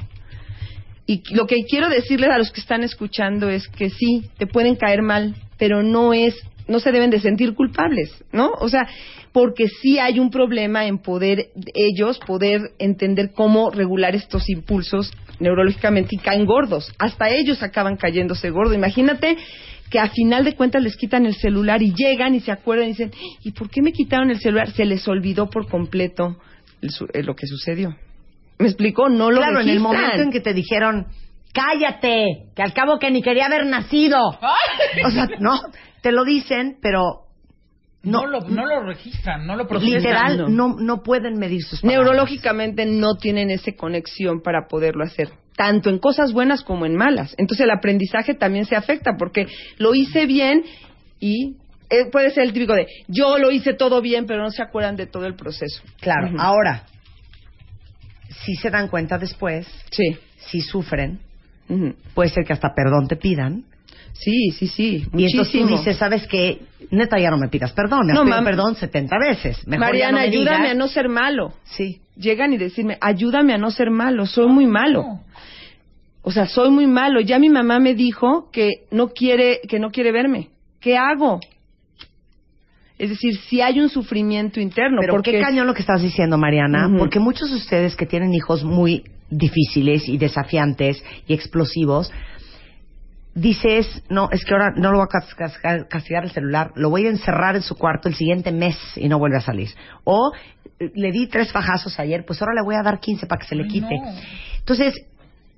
Y 1.06 1.24
lo 1.34 1.48
que 1.48 1.64
quiero 1.64 1.90
decirles 1.90 2.30
a 2.30 2.38
los 2.38 2.52
que 2.52 2.62
están 2.62 2.84
escuchando 2.84 3.50
es 3.50 3.68
que 3.68 3.90
sí, 3.90 4.30
te 4.38 4.48
pueden 4.48 4.76
caer 4.76 5.02
mal, 5.02 5.36
pero 5.58 5.84
no 5.84 6.14
es, 6.14 6.36
no 6.68 6.80
se 6.80 6.92
deben 6.92 7.10
de 7.10 7.20
sentir 7.20 7.54
culpables, 7.54 8.24
¿no? 8.32 8.52
O 8.60 8.70
sea, 8.70 8.88
porque 9.32 9.68
sí 9.68 9.98
hay 10.00 10.20
un 10.20 10.30
problema 10.30 10.86
en 10.86 11.00
poder 11.00 11.50
ellos 11.74 12.20
poder 12.20 12.72
entender 12.80 13.32
cómo 13.34 13.72
regular 13.72 14.16
estos 14.16 14.50
impulsos 14.50 15.12
neurológicamente 15.40 16.16
y 16.16 16.20
caen 16.20 16.46
gordos. 16.46 16.94
Hasta 17.00 17.30
ellos 17.30 17.64
acaban 17.64 17.98
cayéndose 17.98 18.50
gordos. 18.50 18.76
Imagínate 18.76 19.38
que 19.92 20.00
a 20.00 20.10
final 20.10 20.44
de 20.46 20.56
cuentas 20.56 20.82
les 20.82 20.96
quitan 20.96 21.26
el 21.28 21.36
celular 21.36 21.82
y 21.84 21.94
llegan 21.94 22.34
y 22.34 22.40
se 22.40 22.52
acuerdan 22.52 22.86
y 22.88 22.92
dicen, 22.94 23.12
¿y 23.44 23.52
por 23.52 23.70
qué 23.70 23.82
me 23.84 23.92
quitaron 23.92 24.32
el 24.32 24.40
celular? 24.40 24.72
Se 24.72 24.86
les 24.86 25.08
olvidó 25.08 25.50
por 25.50 25.68
completo 25.70 26.38
el 26.82 26.90
su- 26.90 27.06
eh, 27.14 27.22
lo 27.22 27.36
que 27.36 27.46
sucedió. 27.46 27.96
¿Me 28.58 28.68
explicó? 28.68 29.10
No 29.10 29.30
lo 29.30 29.38
claro, 29.42 29.60
en 29.60 29.70
el 29.70 29.80
momento 29.80 30.22
en 30.22 30.32
que 30.32 30.40
te 30.40 30.54
dijeron, 30.54 31.08
cállate, 31.54 32.46
que 32.56 32.62
al 32.62 32.74
cabo 32.74 32.98
que 33.00 33.12
ni 33.12 33.22
quería 33.22 33.46
haber 33.48 33.66
nacido. 33.66 34.20
O 35.06 35.12
sea, 35.12 35.28
no, 35.40 35.60
te 36.02 36.12
lo 36.12 36.24
dicen, 36.24 36.78
pero 36.82 37.26
No, 38.04 38.22
no, 38.22 38.28
lo, 38.28 38.40
no 38.42 38.66
lo 38.66 38.84
registran, 38.84 39.46
no 39.46 39.56
lo 39.56 39.68
procesan. 39.68 39.96
literal 39.98 40.56
no, 40.56 40.76
no 40.80 41.04
pueden 41.04 41.36
medir 41.38 41.62
sus 41.64 41.82
palabras. 41.82 42.06
Neurológicamente 42.06 42.86
no 42.86 43.16
tienen 43.16 43.52
esa 43.52 43.72
conexión 43.74 44.42
para 44.42 44.68
poderlo 44.68 45.04
hacer, 45.04 45.30
tanto 45.56 45.90
en 45.90 46.00
cosas 46.00 46.34
buenas 46.34 46.64
como 46.64 46.86
en 46.86 46.96
malas. 46.96 47.36
Entonces 47.38 47.64
el 47.66 47.72
aprendizaje 47.72 48.34
también 48.34 48.66
se 48.66 48.76
afecta 48.76 49.12
porque 49.18 49.48
lo 49.78 49.94
hice 49.94 50.26
bien 50.26 50.64
y 51.20 51.56
eh, 51.90 52.06
puede 52.12 52.32
ser 52.32 52.44
el 52.44 52.54
típico 52.54 52.74
de 52.74 52.88
yo 53.08 53.38
lo 53.38 53.52
hice 53.52 53.74
todo 53.74 54.02
bien, 54.02 54.26
pero 54.26 54.42
no 54.42 54.50
se 54.52 54.64
acuerdan 54.64 54.96
de 54.96 55.08
todo 55.08 55.26
el 55.26 55.36
proceso. 55.36 55.82
Claro, 56.00 56.32
ahora, 56.40 56.84
si 58.46 58.56
se 58.56 58.70
dan 58.70 58.88
cuenta 58.88 59.18
después, 59.18 59.68
Sí. 59.92 60.18
si 60.38 60.62
sufren, 60.62 61.20
puede 62.14 62.30
ser 62.30 62.46
que 62.46 62.54
hasta 62.54 62.74
perdón 62.74 63.08
te 63.08 63.16
pidan. 63.18 63.66
Sí, 64.14 64.52
sí, 64.52 64.68
sí. 64.68 65.06
Y 65.14 65.26
entonces 65.26 65.62
tú 65.62 65.68
dices, 65.68 65.98
¿sabes 65.98 66.28
qué? 66.28 66.62
Neta, 66.92 67.18
ya 67.20 67.30
no 67.30 67.38
me 67.38 67.48
pidas 67.48 67.72
perdón. 67.72 68.08
Me 68.08 68.14
No, 68.14 68.24
perdón 68.44 68.76
70 68.76 69.16
veces. 69.20 69.68
Mejor 69.68 69.88
Mariana, 69.88 70.00
ya 70.00 70.12
no 70.12 70.18
me 70.18 70.38
ayúdame 70.38 70.58
digas. 70.58 70.72
a 70.72 70.76
no 70.76 70.88
ser 70.88 71.10
malo. 71.10 71.54
Sí. 71.64 72.02
Llegan 72.16 72.54
y 72.54 72.58
decirme, 72.58 72.98
ayúdame 73.02 73.54
a 73.54 73.58
no 73.58 73.72
ser 73.72 73.90
malo, 73.90 74.26
soy 74.26 74.48
muy 74.48 74.68
malo. 74.68 75.20
O 76.24 76.32
sea, 76.32 76.46
soy 76.46 76.70
muy 76.70 76.88
malo. 76.88 77.20
Ya 77.22 77.40
mi 77.40 77.50
mamá 77.50 77.80
me 77.80 77.96
dijo 77.96 78.50
que 78.52 78.86
no 78.92 79.10
quiere, 79.10 79.60
que 79.68 79.80
no 79.80 79.90
quiere 79.90 80.12
verme. 80.12 80.50
¿Qué 80.80 80.98
hago? 80.98 81.40
Es 82.98 83.10
decir, 83.10 83.36
si 83.50 83.62
hay 83.62 83.80
un 83.80 83.90
sufrimiento 83.90 84.60
interno. 84.60 84.98
Pero 85.02 85.14
porque 85.14 85.32
qué 85.32 85.40
cañón 85.42 85.66
lo 85.66 85.74
que 85.74 85.82
estás 85.82 86.04
diciendo, 86.04 86.38
Mariana, 86.38 86.88
porque 87.00 87.20
muchos 87.20 87.50
de 87.50 87.56
ustedes 87.56 87.96
que 87.96 88.06
tienen 88.06 88.32
hijos 88.36 88.64
muy 88.64 89.04
difíciles 89.32 90.08
y 90.08 90.18
desafiantes 90.20 91.04
y 91.28 91.34
explosivos, 91.34 92.12
dices, 93.34 94.04
no, 94.10 94.30
es 94.32 94.44
que 94.44 94.54
ahora 94.54 94.74
no 94.76 94.92
lo 94.92 94.98
voy 94.98 95.06
a 95.06 95.08
cas- 95.08 95.34
cas- 95.36 95.86
castigar 95.90 96.24
el 96.26 96.32
celular, 96.32 96.72
lo 96.76 96.90
voy 96.90 97.06
a 97.06 97.10
encerrar 97.10 97.56
en 97.56 97.62
su 97.62 97.76
cuarto 97.76 98.10
el 98.10 98.16
siguiente 98.16 98.52
mes 98.52 98.78
y 98.96 99.08
no 99.08 99.20
vuelve 99.20 99.38
a 99.38 99.42
salir. 99.42 99.70
O 100.04 100.32
le 100.80 101.12
di 101.12 101.28
tres 101.28 101.52
fajazos 101.52 102.00
ayer, 102.00 102.26
pues 102.26 102.42
ahora 102.42 102.54
le 102.56 102.64
voy 102.64 102.76
a 102.76 102.82
dar 102.84 103.00
15 103.00 103.28
para 103.28 103.40
que 103.42 103.48
se 103.48 103.56
le 103.56 103.68
quite. 103.68 103.98
no. 104.00 104.12
Entonces, 104.60 104.94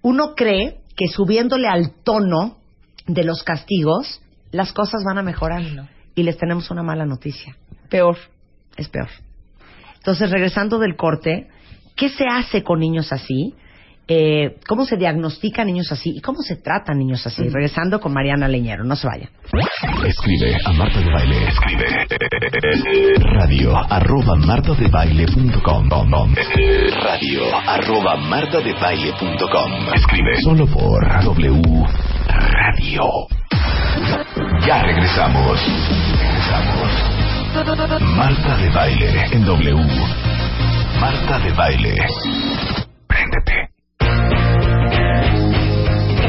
uno 0.02 0.34
cree 0.36 0.80
que 0.96 1.08
subiéndole 1.08 1.68
al 1.68 1.92
tono 2.04 2.58
de 3.08 3.24
los 3.24 3.44
castigos, 3.44 4.22
las 4.52 4.72
cosas 4.74 5.02
van 5.06 5.18
a 5.18 5.24
mejorar. 5.24 5.62
No. 5.64 5.88
Y 6.16 6.24
les 6.24 6.38
tenemos 6.38 6.70
una 6.70 6.84
mala 6.84 7.06
noticia 7.06 7.56
peor. 7.90 8.18
es 8.78 8.88
peor. 8.90 9.08
Entonces, 9.96 10.30
regresando 10.30 10.78
del 10.80 10.96
corte, 10.96 11.48
¿qué 11.96 12.10
se 12.10 12.26
hace 12.30 12.64
con 12.64 12.80
niños 12.80 13.12
así? 13.12 13.56
Eh, 14.08 14.58
¿Cómo 14.68 14.86
se 14.86 14.98
diagnostica 14.98 15.62
a 15.62 15.66
niños 15.66 15.92
así? 15.92 16.12
¿Y 16.16 16.22
cómo 16.22 16.42
se 16.42 16.58
trata 16.58 16.92
a 16.92 16.96
niños 16.96 17.26
así? 17.26 17.44
Regresando 17.44 18.00
con 18.00 18.14
Mariana 18.14 18.48
Leñero, 18.48 18.84
no 18.84 18.96
se 18.96 19.08
vayan. 19.08 19.30
Escribe 20.06 20.58
a 20.66 20.74
Marta 20.74 21.00
de 21.00 21.12
Baile. 21.12 21.48
Escribe 21.48 22.08
radio 23.20 23.78
arroba 23.78 24.36
martadebaile.com 24.36 25.90
radio 27.02 27.42
arroba 27.68 28.18
martadebaile.com 28.18 29.94
Escribe 29.96 30.42
solo 30.42 30.68
por 30.68 31.24
W 31.24 31.62
Radio. 32.28 33.02
Ya 34.66 34.82
regresamos. 34.84 35.60
Regresamos. 36.20 37.14
Marta 38.18 38.58
de 38.58 38.70
Baile 38.70 39.26
en 39.32 39.46
W. 39.46 39.76
Marta 41.00 41.40
de 41.40 41.52
Baile. 41.52 41.96
Préndete. 43.08 43.73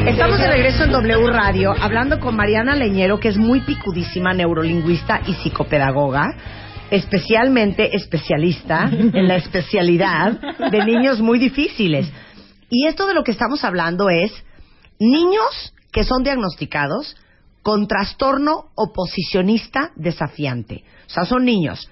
Estamos 0.07 0.37
de 0.37 0.47
regreso 0.47 0.83
en 0.83 0.91
W 0.91 1.27
Radio 1.31 1.73
hablando 1.79 2.19
con 2.19 2.35
Mariana 2.35 2.75
Leñero, 2.75 3.19
que 3.19 3.29
es 3.29 3.37
muy 3.37 3.61
picudísima 3.61 4.35
neurolingüista 4.35 5.21
y 5.25 5.33
psicopedagoga, 5.33 6.27
especialmente 6.91 7.95
especialista 7.95 8.83
en 8.91 9.27
la 9.27 9.37
especialidad 9.37 10.39
de 10.71 10.85
niños 10.85 11.21
muy 11.21 11.39
difíciles. 11.39 12.07
Y 12.69 12.85
esto 12.85 13.07
de 13.07 13.15
lo 13.15 13.23
que 13.23 13.31
estamos 13.31 13.63
hablando 13.63 14.09
es 14.09 14.31
niños 14.99 15.73
que 15.91 16.03
son 16.03 16.23
diagnosticados 16.23 17.15
con 17.63 17.87
trastorno 17.87 18.65
oposicionista 18.75 19.91
desafiante. 19.95 20.83
O 21.07 21.09
sea, 21.09 21.25
son 21.25 21.45
niños 21.45 21.89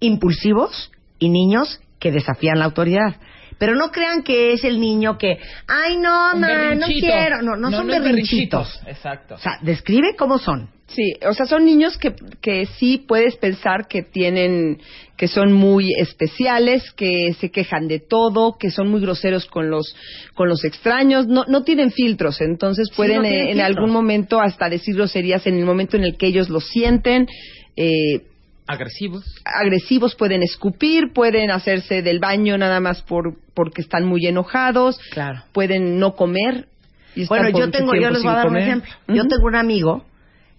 impulsivos 0.00 0.90
y 1.18 1.28
niños 1.28 1.80
que 1.98 2.12
desafían 2.12 2.58
la 2.58 2.64
autoridad. 2.64 3.16
Pero 3.62 3.76
no 3.76 3.92
crean 3.92 4.24
que 4.24 4.54
es 4.54 4.64
el 4.64 4.80
niño 4.80 5.16
que, 5.16 5.38
ay 5.68 5.96
no, 5.96 6.34
ma, 6.34 6.74
no 6.74 6.84
quiero. 6.88 7.42
No, 7.42 7.54
no, 7.54 7.70
son 7.70 7.88
es 7.92 8.02
berrinchitos. 8.02 8.80
Exacto. 8.88 9.36
O 9.36 9.38
sea, 9.38 9.52
describe 9.62 10.16
cómo 10.18 10.38
son. 10.38 10.68
Sí, 10.88 11.12
o 11.24 11.32
sea, 11.32 11.46
son 11.46 11.64
niños 11.64 11.96
que, 11.96 12.12
que 12.40 12.66
sí 12.66 12.98
puedes 13.06 13.36
pensar 13.36 13.86
que 13.86 14.02
tienen, 14.02 14.80
que 15.16 15.28
son 15.28 15.52
muy 15.52 15.92
especiales, 15.96 16.90
que 16.90 17.34
se 17.38 17.52
quejan 17.52 17.86
de 17.86 18.00
todo, 18.00 18.56
que 18.58 18.72
son 18.72 18.88
muy 18.88 19.00
groseros 19.00 19.46
con 19.46 19.70
los, 19.70 19.94
con 20.34 20.48
los 20.48 20.64
extraños, 20.64 21.28
no, 21.28 21.44
no 21.46 21.62
tienen 21.62 21.92
filtros, 21.92 22.40
entonces 22.40 22.88
Sí, 22.90 22.96
pueden 22.96 23.22
no 23.22 23.28
eh, 23.28 23.42
en 23.42 23.46
filtros. 23.50 23.64
algún 23.64 23.90
momento 23.90 24.40
hasta 24.40 24.68
decir 24.68 24.96
groserías 24.96 25.46
en 25.46 25.56
el 25.56 25.64
momento 25.64 25.96
en 25.96 26.02
el 26.02 26.16
que 26.16 26.26
ellos 26.26 26.48
lo 26.48 26.58
sienten, 26.58 27.28
eh, 27.76 28.22
Agresivos. 28.66 29.24
agresivos 29.44 30.14
pueden 30.14 30.42
escupir, 30.42 31.12
pueden 31.12 31.50
hacerse 31.50 32.00
del 32.02 32.20
baño 32.20 32.56
nada 32.56 32.80
más 32.80 33.02
por, 33.02 33.34
porque 33.54 33.82
están 33.82 34.04
muy 34.04 34.26
enojados, 34.26 34.98
Claro. 35.10 35.42
pueden 35.52 35.98
no 35.98 36.14
comer. 36.14 36.68
y 37.14 37.26
Bueno, 37.26 37.48
yo 37.50 37.70
tengo, 37.70 37.94
yo 37.94 38.10
les 38.10 38.22
voy 38.22 38.32
a 38.32 38.36
dar 38.36 38.48
un 38.48 38.56
ejemplo. 38.56 38.90
Yo 39.08 39.26
tengo 39.26 39.46
un 39.46 39.56
amigo 39.56 40.04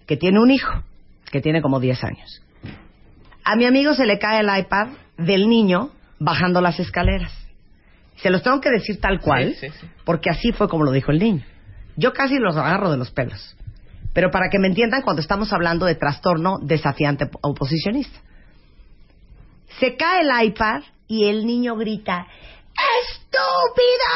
que 0.06 0.16
tiene 0.16 0.38
un 0.40 0.50
hijo 0.50 0.84
que 1.32 1.40
tiene 1.40 1.62
como 1.62 1.80
10 1.80 2.04
años. 2.04 2.42
A 3.42 3.56
mi 3.56 3.64
amigo 3.64 3.94
se 3.94 4.06
le 4.06 4.18
cae 4.18 4.40
el 4.40 4.48
iPad 4.58 4.88
del 5.18 5.48
niño 5.48 5.90
bajando 6.20 6.60
las 6.60 6.78
escaleras. 6.78 7.32
Se 8.16 8.30
los 8.30 8.42
tengo 8.42 8.60
que 8.60 8.70
decir 8.70 9.00
tal 9.00 9.18
cual, 9.20 9.54
Sí, 9.54 9.68
sí, 9.68 9.74
sí. 9.80 9.86
porque 10.04 10.30
así 10.30 10.52
fue 10.52 10.68
como 10.68 10.84
lo 10.84 10.92
dijo 10.92 11.10
el 11.10 11.18
niño. 11.18 11.44
Yo 11.96 12.12
casi 12.12 12.36
los 12.38 12.56
agarro 12.56 12.90
de 12.90 12.96
los 12.98 13.10
pelos. 13.10 13.56
Pero 14.14 14.30
para 14.30 14.48
que 14.48 14.58
me 14.58 14.68
entiendan 14.68 15.02
cuando 15.02 15.20
estamos 15.20 15.52
hablando 15.52 15.84
de 15.84 15.96
trastorno 15.96 16.58
desafiante 16.62 17.28
oposicionista. 17.42 18.20
Se 19.78 19.96
cae 19.96 20.22
el 20.22 20.46
iPad 20.46 20.82
y 21.08 21.28
el 21.28 21.44
niño 21.44 21.76
grita, 21.76 22.26
¡Estúpido! 23.02 24.14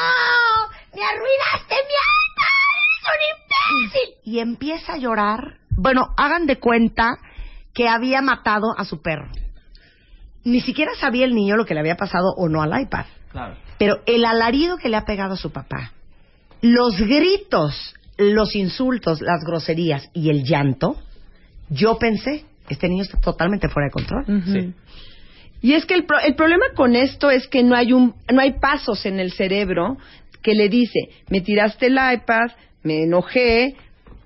¡Me 0.95 1.03
arruinaste 1.05 1.75
mi 1.75 1.97
iPad! 2.31 2.79
¡Eres 2.89 3.05
un 3.15 3.83
imbécil! 3.83 4.15
Y 4.25 4.39
empieza 4.39 4.95
a 4.95 4.99
llorar 4.99 5.59
bueno, 5.81 6.13
hagan 6.17 6.47
de 6.47 6.59
cuenta 6.59 7.19
que 7.73 7.89
había 7.89 8.21
matado 8.21 8.75
a 8.77 8.85
su 8.85 9.01
perro. 9.01 9.29
Ni 10.43 10.61
siquiera 10.61 10.93
sabía 10.99 11.25
el 11.25 11.37
niño 11.37 11.57
lo 11.57 11.65
que 11.65 11.75
le 11.75 11.81
había 11.81 11.97
pasado 11.97 12.35
o 12.37 12.49
no 12.49 12.63
al 12.63 12.81
iPad. 12.81 13.07
Claro. 13.31 13.57
Pero 13.79 14.01
el 14.07 14.25
alarido 14.25 14.77
que 14.79 14.89
le 14.89 14.97
ha 14.97 15.05
pegado 15.05 15.35
a 15.35 15.37
su 15.37 15.53
papá, 15.53 15.93
los 16.63 16.99
gritos, 16.99 17.95
los 18.19 18.55
insultos, 18.57 19.21
las 19.23 19.43
groserías 19.47 20.11
y 20.13 20.29
el 20.31 20.45
llanto, 20.45 20.97
yo 21.71 21.99
pensé, 21.99 22.45
este 22.69 22.89
niño 22.89 23.03
está 23.05 23.19
totalmente 23.21 23.69
fuera 23.69 23.87
de 23.87 23.93
control. 23.93 24.43
Sí. 24.45 24.75
Y 25.63 25.73
es 25.75 25.87
que 25.87 25.95
el, 25.95 26.05
pro- 26.05 26.21
el 26.21 26.35
problema 26.35 26.67
con 26.75 26.95
esto 26.95 27.31
es 27.31 27.49
que 27.49 27.63
no 27.63 27.75
hay 27.75 27.93
un, 27.93 28.15
no 28.33 28.41
hay 28.41 28.53
pasos 28.61 29.07
en 29.07 29.19
el 29.21 29.33
cerebro 29.33 29.97
que 30.43 30.55
le 30.55 30.69
dice, 30.69 30.99
me 31.31 31.41
tiraste 31.41 31.87
el 31.87 31.95
iPad, 31.95 32.51
me 32.83 33.03
enojé, 33.05 33.75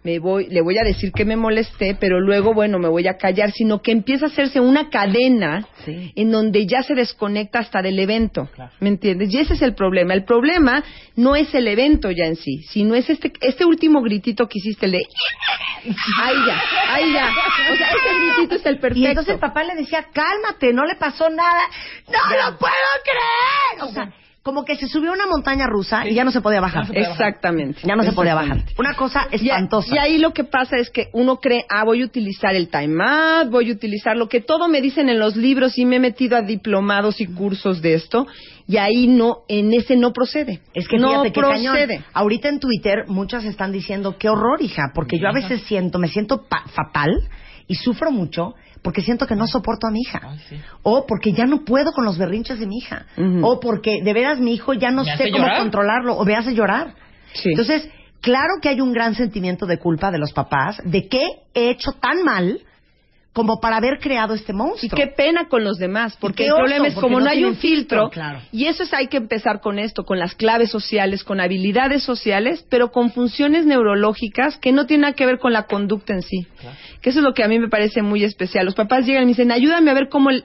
me 0.05 0.19
voy, 0.19 0.49
le 0.49 0.61
voy 0.63 0.79
a 0.79 0.83
decir 0.85 1.13
que 1.13 1.25
me 1.25 1.37
molesté, 1.37 1.97
pero 1.99 2.21
luego, 2.21 2.55
bueno, 2.55 2.79
me 2.79 2.89
voy 2.89 3.07
a 3.07 3.17
callar, 3.17 3.53
sino 3.53 3.83
que 3.83 3.93
empieza 3.93 4.27
a 4.27 4.29
hacerse 4.29 4.59
una 4.61 4.91
cadena 4.91 5.67
Sí. 5.85 6.13
en 6.17 6.31
donde 6.31 6.67
ya 6.67 6.83
se 6.83 6.95
desconecta 6.95 7.61
hasta 7.61 7.83
del 7.83 7.99
evento. 7.99 8.49
Claro. 8.55 8.73
¿Me 8.81 8.89
entiendes? 8.89 9.33
Y 9.33 9.39
ese 9.39 9.55
es 9.55 9.63
el 9.63 9.75
problema. 9.75 10.15
El 10.15 10.25
problema 10.25 10.83
no 11.17 11.37
es 11.37 11.55
el 11.55 11.69
evento 11.69 12.11
ya 12.11 12.25
en 12.27 12.37
sí, 12.37 12.63
sino 12.71 12.95
es 12.95 13.09
este, 13.11 13.33
este 13.41 13.65
último 13.65 14.01
gritito 14.03 14.47
que 14.49 14.59
hiciste, 14.59 14.87
el 14.87 14.93
de... 14.93 14.99
Ahí 16.23 16.37
ya, 16.47 16.63
ahí 16.95 17.13
ya. 17.13 17.29
O 17.73 17.77
sea, 17.77 17.91
ese 17.91 18.19
gritito 18.35 18.55
es 18.57 18.67
el 18.67 18.79
perfecto. 18.79 19.01
Y 19.01 19.07
entonces 19.07 19.35
el 19.35 19.41
papá 19.41 19.65
le 19.65 19.75
decía, 19.75 20.07
cálmate, 20.13 20.73
no 20.73 20.85
le 20.85 20.95
pasó 20.97 21.29
nada. 21.29 21.63
¡No 22.07 22.51
lo 22.51 22.59
puedo 22.59 22.73
creer! 23.05 23.89
O 23.89 23.93
sea, 23.93 24.13
como 24.43 24.65
que 24.65 24.75
se 24.77 24.89
subió 24.89 25.11
a 25.11 25.15
una 25.15 25.27
montaña 25.29 25.67
rusa 25.69 26.07
y 26.09 26.15
ya 26.15 26.25
no 26.25 26.33
se 26.33 26.41
podía 26.41 26.61
bajar. 26.61 26.81
No 26.81 26.87
se 26.87 26.93
podía 26.95 27.09
bajar. 27.11 27.27
Exactamente. 27.29 27.81
Ya 27.85 27.95
no 27.95 28.03
se 28.03 28.13
podía 28.13 28.35
bajar. 28.35 28.65
Una 28.77 28.95
cosa 28.95 29.29
espantosa. 29.31 29.95
y 29.95 29.99
ahí 29.99 30.19
lo 30.19 30.33
que 30.33 30.43
pasa 30.43 30.77
es 30.79 30.91
que 30.91 31.09
uno 31.13 31.37
cree, 31.37 31.65
ah, 31.69 31.85
voy 31.85 32.03
a 32.03 32.05
utilizar 32.05 32.55
el 32.57 32.69
time 32.69 33.03
out, 33.05 33.51
voy 33.51 33.71
a 33.71 33.73
utilizar 33.73 34.17
lo 34.17 34.29
que 34.29 34.41
todo 34.41 34.67
me 34.69 34.81
dicen 34.81 35.09
en 35.09 35.21
los 35.21 35.37
libros 35.37 35.79
y 35.79 35.85
me 35.85 35.97
he 35.97 36.01
metido 36.01 36.37
a 36.37 36.43
diplomados 36.43 37.21
y 37.21 37.27
cursos 37.27 37.81
de 37.83 37.95
esto 37.95 38.27
y 38.67 38.79
ahí 38.79 39.07
no, 39.07 39.43
en 39.49 39.73
ese 39.73 39.95
no 39.97 40.13
procede. 40.13 40.61
Es 40.75 40.89
que 40.89 40.99
no 40.99 41.09
fíjate 41.11 41.33
qué 41.33 41.41
cañón. 41.41 41.75
procede. 41.75 42.05
Ahorita 42.13 42.49
en 42.49 42.59
Twitter 42.59 43.05
muchas 43.07 43.45
están 43.45 43.71
diciendo 43.71 44.17
qué 44.19 44.29
horror, 44.29 44.61
hija, 44.61 44.91
porque 44.95 45.19
yo 45.21 45.29
a 45.29 45.33
veces 45.33 45.63
siento, 45.63 45.99
me 46.01 46.09
siento 46.09 46.47
pa- 46.49 46.65
fatal 46.75 47.13
y 47.69 47.77
sufro 47.77 48.11
mucho 48.11 48.55
porque 48.83 49.01
siento 49.03 49.27
que 49.27 49.37
no 49.37 49.47
soporto 49.47 49.87
a 49.87 49.91
mi 49.91 50.01
hija. 50.01 50.21
Ay, 50.25 50.39
sí. 50.49 50.57
O 50.83 51.07
porque 51.07 51.33
ya 51.33 51.47
no 51.47 51.65
puedo 51.65 51.93
con 51.93 52.05
los 52.05 52.19
berrinches 52.19 52.59
de 52.59 52.67
mi 52.67 52.79
hija. 52.79 53.07
O 53.43 53.61
porque 53.61 54.03
de 54.03 54.13
veras 54.13 54.39
mi 54.41 54.55
hijo 54.55 54.75
ya 54.75 54.91
no 54.91 55.05
¿Me 55.05 55.17
sé 55.17 55.31
cómo 55.31 55.45
llorar? 55.45 55.59
controlarlo 55.61 56.15
o 56.15 56.25
me 56.25 56.35
hace 56.35 56.55
llorar. 56.55 56.95
Sí. 57.33 57.51
Entonces, 57.51 57.89
claro 58.21 58.55
que 58.61 58.69
hay 58.69 58.81
un 58.81 58.93
gran 58.93 59.15
sentimiento 59.15 59.67
de 59.67 59.79
culpa 59.79 60.11
de 60.11 60.19
los 60.19 60.33
papás 60.33 60.79
de 60.85 61.09
qué 61.09 61.25
he 61.55 61.71
hecho 61.71 61.93
tan 61.93 62.23
mal 62.25 62.61
como 63.33 63.61
para 63.61 63.77
haber 63.77 63.99
creado 63.99 64.35
este 64.35 64.53
Y 64.53 64.57
monstruo. 64.57 64.97
qué 64.97 65.07
pena 65.07 65.49
con 65.49 65.65
los 65.65 65.79
demás, 65.79 66.17
porque 66.21 66.45
el 66.45 66.53
oso, 66.53 66.61
problema 66.61 66.89
es 66.89 66.95
como 66.95 67.19
no 67.19 67.25
no, 67.25 67.31
hay 67.31 67.45
un 67.45 67.57
filtro, 67.57 68.09
filtro, 68.09 68.11
claro. 68.11 68.41
y 68.53 68.67
eso 68.67 68.83
es 68.83 68.93
hay 68.93 69.09
que 69.09 69.17
empezar 69.17 69.61
con 69.61 69.79
esto, 69.79 70.05
con 70.05 70.19
las 70.19 70.35
claves 70.35 70.71
sociales, 70.71 71.25
con 71.25 71.41
habilidades 71.41 72.03
sociales, 72.03 72.65
pero 72.69 72.91
con 72.91 73.11
funciones 73.11 73.65
neurológicas 73.65 74.59
que 74.59 74.73
no 74.73 74.87
tienen 74.87 75.03
nada 75.03 75.15
que 75.15 75.27
ver 75.27 75.39
con 75.39 75.53
la 75.53 75.65
conducta 75.65 76.13
en 76.13 76.23
sí. 76.23 76.47
Que 77.01 77.11
eso 77.11 77.19
es 77.19 77.25
lo 77.25 77.35
que 77.35 77.43
a 77.43 77.49
mí 77.49 77.59
me 77.59 77.69
parece 77.69 78.03
muy 78.03 78.23
especial. 78.23 78.65
Los 78.65 78.75
papás 78.75 79.05
llegan 79.05 79.23
y 79.25 79.27
me 79.27 79.31
dicen, 79.31 79.51
ayúdame 79.51 79.91
a 79.91 79.95
ver 79.95 80.09
cómo 80.09 80.31
el, 80.31 80.45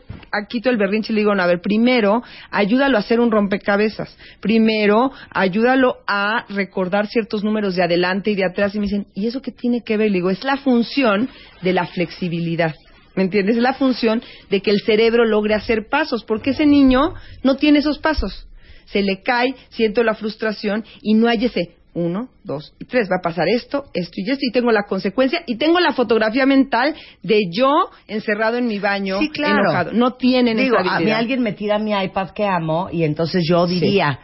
quito 0.50 0.69
el 0.69 0.78
berrinche. 0.78 1.13
Y 1.13 1.15
le 1.15 1.21
digo, 1.21 1.36
no, 1.36 1.43
a 1.43 1.47
ver, 1.47 1.62
primero, 1.62 2.23
ayúdalo 2.50 2.97
a 2.97 3.02
hacer 3.02 3.19
un 3.19 3.30
rompecabezas. 3.30 4.17
Primero, 4.39 5.12
ayúdalo 5.30 5.97
a 6.08 6.45
recordar 6.50 7.08
ciertos 7.08 7.43
números 7.43 7.76
de 7.76 7.84
adelante 7.84 8.32
y 8.32 8.36
de 8.36 8.45
atrás. 8.45 8.73
Y 8.73 8.80
me 8.80 8.86
dicen, 8.86 9.06
¿y 9.13 9.28
eso 9.28 9.41
qué 9.41 9.52
tiene 9.52 9.84
que 9.84 9.97
ver? 9.97 10.10
Le 10.10 10.15
digo, 10.15 10.32
es 10.32 10.43
la 10.43 10.58
función 10.58 11.30
de 11.62 11.74
la 11.74 11.86
flexibilidad. 11.88 12.74
¿Me 13.15 13.24
entiendes? 13.24 13.58
Es 13.58 13.63
la 13.63 13.74
función 13.74 14.22
de 14.50 14.62
que 14.62 14.70
el 14.70 14.80
cerebro 14.82 15.26
logre 15.26 15.56
hacer 15.56 15.89
pasos, 15.89 16.24
porque 16.24 16.52
ese 16.52 16.65
niño 16.67 17.15
no 17.43 17.56
tiene 17.56 17.80
esos 17.80 17.98
pasos. 17.98 18.48
Se 18.86 19.02
le 19.02 19.24
cae, 19.24 19.56
siento 19.70 20.04
la 20.04 20.13
frustración 20.13 20.86
y 21.02 21.15
no 21.15 21.28
hay 21.28 21.46
ese 21.46 21.78
uno, 21.98 22.30
dos 22.43 22.74
y 22.80 22.86
tres. 22.86 23.10
Va 23.12 23.17
a 23.17 23.24
pasar 23.24 23.48
esto, 23.50 23.86
esto 23.93 24.13
y 24.17 24.30
esto, 24.30 24.46
y 24.48 24.52
tengo 24.52 24.72
la 24.72 24.84
consecuencia 24.84 25.41
y 25.48 25.56
tengo 25.56 25.80
la 25.80 25.93
fotografía 25.93 26.46
mental 26.46 26.93
de 27.24 27.41
yo 27.52 27.89
encerrado 28.08 28.58
en 28.58 28.67
mi 28.67 28.78
baño, 28.78 29.20
Sí, 29.20 29.30
claro. 29.30 29.62
enojado. 29.62 29.91
No 29.93 30.13
tienen 30.13 30.58
Digo, 30.58 30.78
esa 30.78 30.98
a 30.98 31.00
mí 31.00 31.10
alguien 31.10 31.41
me 31.41 31.54
tira 31.54 31.80
mi 31.80 31.91
iPad 31.91 32.30
que 32.30 32.46
amo 32.46 32.89
y 32.91 33.04
entonces 33.04 33.43
yo 33.50 33.65
diría, 33.65 34.20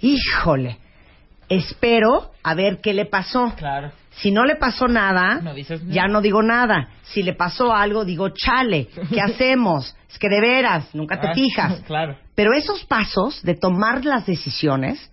híjole, 0.00 0.78
espero 1.48 2.32
a 2.42 2.54
ver 2.54 2.80
qué 2.82 2.92
le 2.92 3.06
pasó. 3.06 3.52
Claro. 3.56 3.92
Si 4.16 4.30
no 4.30 4.44
le 4.44 4.56
pasó 4.56 4.88
nada, 4.88 5.40
No 5.42 5.54
dices 5.54 5.82
nada. 5.82 5.94
ya 5.94 6.06
no 6.06 6.20
digo 6.20 6.42
nada. 6.42 6.88
Si 7.02 7.22
le 7.22 7.32
pasó 7.34 7.72
algo, 7.74 8.04
digo, 8.04 8.28
chale, 8.30 8.88
¿qué 9.10 9.20
hacemos? 9.22 9.96
Es 10.10 10.18
que 10.18 10.28
de 10.28 10.40
veras, 10.40 10.94
nunca 10.94 11.20
te 11.20 11.28
Ah, 11.28 11.34
fijas. 11.34 11.80
Claro. 11.86 12.16
Pero 12.34 12.52
esos 12.52 12.84
pasos 12.84 13.42
de 13.42 13.54
tomar 13.54 14.04
las 14.04 14.26
decisiones, 14.26 15.10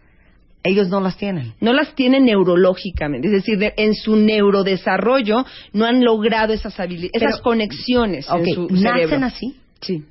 ellos 0.63 0.89
no 0.89 0.99
las 0.99 1.15
tienen. 1.17 1.53
no 1.61 1.71
las 1.73 1.95
tienen 1.95 2.25
neurológicamente, 2.25 3.27
es 3.27 3.33
decir, 3.33 3.57
de- 3.57 3.73
en 3.77 3.93
su 3.95 4.17
neurodesarrollo 4.17 5.45
no 5.73 5.85
han 5.85 6.03
logrado 6.03 6.51
esas 6.53 6.77
habilidades, 6.79 7.11
esas 7.21 7.39
conexiones 7.41 8.29
Ok, 8.29 8.39
en 8.45 8.53
su 8.53 8.67
nacen 8.69 8.81
cerebro. 9.07 9.25
así. 9.25 9.55
Sí. 9.81 10.03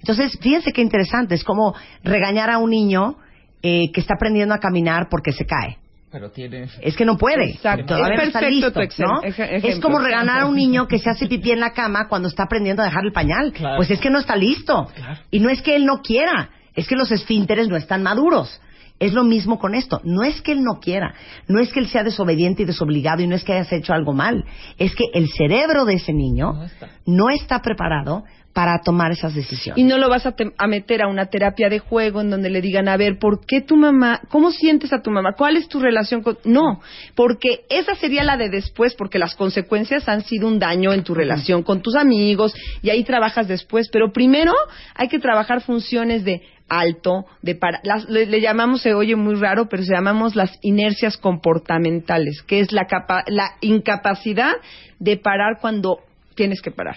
Entonces, 0.00 0.38
fíjense 0.40 0.72
qué 0.72 0.82
interesante. 0.82 1.34
Es 1.34 1.44
como 1.44 1.74
regañar 2.04 2.50
a 2.50 2.58
un 2.58 2.70
niño 2.70 3.16
eh, 3.62 3.90
que 3.92 4.00
está 4.00 4.14
aprendiendo 4.14 4.54
a 4.54 4.58
caminar 4.58 5.08
porque 5.10 5.32
se 5.32 5.44
cae. 5.46 5.78
Pero 6.16 6.30
tiene... 6.30 6.66
Es 6.80 6.96
que 6.96 7.04
no 7.04 7.18
puede. 7.18 7.50
Exacto. 7.50 7.88
Todavía 7.94 8.14
Es 8.14 8.20
no 8.20 8.26
está 8.28 8.40
perfecto 8.40 8.80
listo, 8.80 9.04
¿no? 9.04 9.22
Es 9.22 9.80
como 9.80 9.98
regañar 9.98 10.40
a 10.40 10.46
un 10.46 10.56
niño 10.56 10.88
que 10.88 10.98
se 10.98 11.10
hace 11.10 11.26
pipí 11.26 11.50
en 11.50 11.60
la 11.60 11.74
cama 11.74 12.08
cuando 12.08 12.28
está 12.28 12.44
aprendiendo 12.44 12.80
a 12.80 12.86
dejar 12.86 13.04
el 13.04 13.12
pañal. 13.12 13.52
Claro. 13.52 13.76
Pues 13.76 13.90
es 13.90 14.00
que 14.00 14.08
no 14.08 14.18
está 14.18 14.34
listo. 14.34 14.86
Claro. 14.94 15.20
Y 15.30 15.40
no 15.40 15.50
es 15.50 15.60
que 15.60 15.76
él 15.76 15.84
no 15.84 16.00
quiera, 16.00 16.48
es 16.74 16.88
que 16.88 16.96
los 16.96 17.12
esfínteres 17.12 17.68
no 17.68 17.76
están 17.76 18.02
maduros. 18.02 18.62
Es 18.98 19.12
lo 19.12 19.24
mismo 19.24 19.58
con 19.58 19.74
esto. 19.74 20.00
No 20.04 20.22
es 20.22 20.40
que 20.40 20.52
él 20.52 20.62
no 20.62 20.80
quiera, 20.80 21.12
no 21.48 21.60
es 21.60 21.70
que 21.70 21.80
él 21.80 21.88
sea 21.88 22.02
desobediente 22.02 22.62
y 22.62 22.64
desobligado 22.64 23.20
y 23.22 23.26
no 23.26 23.34
es 23.36 23.44
que 23.44 23.52
hayas 23.52 23.70
hecho 23.74 23.92
algo 23.92 24.14
mal. 24.14 24.46
Es 24.78 24.94
que 24.94 25.04
el 25.12 25.28
cerebro 25.28 25.84
de 25.84 25.96
ese 25.96 26.14
niño 26.14 26.54
No 26.54 26.64
está. 26.64 26.88
no 27.04 27.28
está 27.28 27.60
preparado 27.60 28.24
para 28.56 28.80
tomar 28.80 29.12
esas 29.12 29.34
decisiones. 29.34 29.76
Y 29.76 29.84
no 29.84 29.98
lo 29.98 30.08
vas 30.08 30.24
a, 30.24 30.32
te- 30.32 30.50
a 30.56 30.66
meter 30.66 31.02
a 31.02 31.08
una 31.08 31.26
terapia 31.26 31.68
de 31.68 31.78
juego 31.78 32.22
en 32.22 32.30
donde 32.30 32.48
le 32.48 32.62
digan, 32.62 32.88
a 32.88 32.96
ver, 32.96 33.18
¿por 33.18 33.44
qué 33.44 33.60
tu 33.60 33.76
mamá, 33.76 34.22
cómo 34.30 34.50
sientes 34.50 34.94
a 34.94 35.02
tu 35.02 35.10
mamá? 35.10 35.34
¿Cuál 35.36 35.58
es 35.58 35.68
tu 35.68 35.78
relación 35.78 36.22
con...? 36.22 36.38
No, 36.46 36.80
porque 37.14 37.66
esa 37.68 37.94
sería 37.96 38.24
la 38.24 38.38
de 38.38 38.48
después, 38.48 38.94
porque 38.94 39.18
las 39.18 39.34
consecuencias 39.34 40.08
han 40.08 40.22
sido 40.24 40.48
un 40.48 40.58
daño 40.58 40.94
en 40.94 41.04
tu 41.04 41.12
relación 41.14 41.62
con 41.62 41.82
tus 41.82 41.96
amigos 41.96 42.54
y 42.80 42.88
ahí 42.88 43.04
trabajas 43.04 43.46
después. 43.46 43.90
Pero 43.92 44.10
primero 44.10 44.54
hay 44.94 45.08
que 45.08 45.18
trabajar 45.18 45.60
funciones 45.60 46.24
de 46.24 46.40
alto, 46.66 47.26
de 47.42 47.56
para, 47.56 47.80
las- 47.84 48.08
le, 48.08 48.24
le 48.24 48.40
llamamos, 48.40 48.80
se 48.80 48.94
oye 48.94 49.16
muy 49.16 49.34
raro, 49.34 49.68
pero 49.68 49.82
se 49.82 49.92
llamamos 49.92 50.34
las 50.34 50.58
inercias 50.62 51.18
comportamentales, 51.18 52.40
que 52.46 52.60
es 52.60 52.72
la, 52.72 52.86
capa- 52.86 53.24
la 53.26 53.50
incapacidad 53.60 54.54
de 54.98 55.18
parar 55.18 55.58
cuando 55.60 55.98
tienes 56.34 56.62
que 56.62 56.70
parar. 56.70 56.96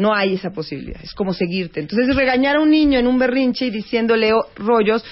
No 0.00 0.14
hay 0.14 0.34
esa 0.34 0.50
posibilidad. 0.50 1.00
Es 1.02 1.12
como 1.14 1.32
seguirte. 1.32 1.80
Entonces, 1.80 2.14
regañar 2.16 2.56
a 2.56 2.60
un 2.60 2.70
niño 2.70 2.98
en 2.98 3.06
un 3.06 3.18
berrinche 3.18 3.66
y 3.66 3.70
diciéndole 3.70 4.32
rollos 4.56 5.04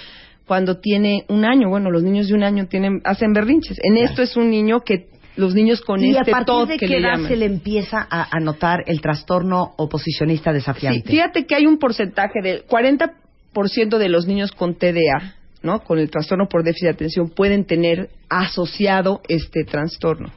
cuando 0.46 0.79
tiene 0.81 1.24
un 1.29 1.44
año. 1.44 1.68
Bueno, 1.68 1.90
los 1.90 2.03
niños 2.03 2.29
de 2.29 2.35
un 2.35 2.42
año 2.42 2.66
tienen, 2.66 3.01
hacen 3.05 3.33
berrinches. 3.33 3.79
En 3.83 3.96
esto 3.98 4.22
es 4.22 4.37
un 4.37 4.51
niño 4.51 4.81
que 4.81 5.09
los 5.37 5.55
niños 5.55 5.81
con 5.83 6.03
¿Y 6.03 6.16
a 6.16 6.20
este 6.20 6.33
partir 6.33 6.66
de 6.66 6.79
que 6.79 6.87
qué 6.87 6.88
le 6.88 6.98
edad 6.98 7.12
llaman. 7.14 7.29
se 7.29 7.37
le 7.37 7.44
empieza 7.46 8.07
a, 8.11 8.37
a 8.37 8.40
notar 8.40 8.81
el 8.87 9.01
trastorno 9.01 9.74
oposicionista 9.77 10.51
Sí, 10.51 10.55
desafiante? 10.55 11.09
fíjate 11.09 11.46
que 11.46 11.55
hay 11.55 11.66
un 11.66 11.79
porcentaje 11.79 12.40
del 12.42 12.64
40% 12.66 13.98
de 13.98 14.09
los 14.09 14.27
niños 14.27 14.51
con 14.53 14.74
TDA, 14.74 15.35
¿no? 15.62 15.81
Con 15.85 15.98
el 16.01 16.11
trastorno 16.11 16.48
por 16.48 16.64
déficit 16.64 16.87
de 16.88 16.94
atención 16.94 17.31
pueden 17.31 17.66
tener 17.66 18.09
asociado 18.29 19.20
este 19.29 19.62
trastorno. 19.64 20.33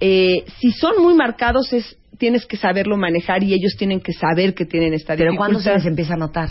Eh, 0.00 0.44
si 0.58 0.72
son 0.72 1.00
muy 1.00 1.14
marcados 1.14 1.72
es 1.72 1.96
tienes 2.22 2.46
que 2.46 2.56
saberlo 2.56 2.96
manejar 2.96 3.42
y 3.42 3.52
ellos 3.52 3.74
tienen 3.76 4.00
que 4.00 4.12
saber 4.12 4.54
que 4.54 4.64
tienen 4.64 4.94
esta 4.94 5.16
Pero 5.16 5.34
¿cuándo 5.34 5.58
se 5.58 5.70
dificultad. 5.70 5.78
les 5.82 5.86
empieza 5.90 6.14
a 6.14 6.16
notar? 6.16 6.48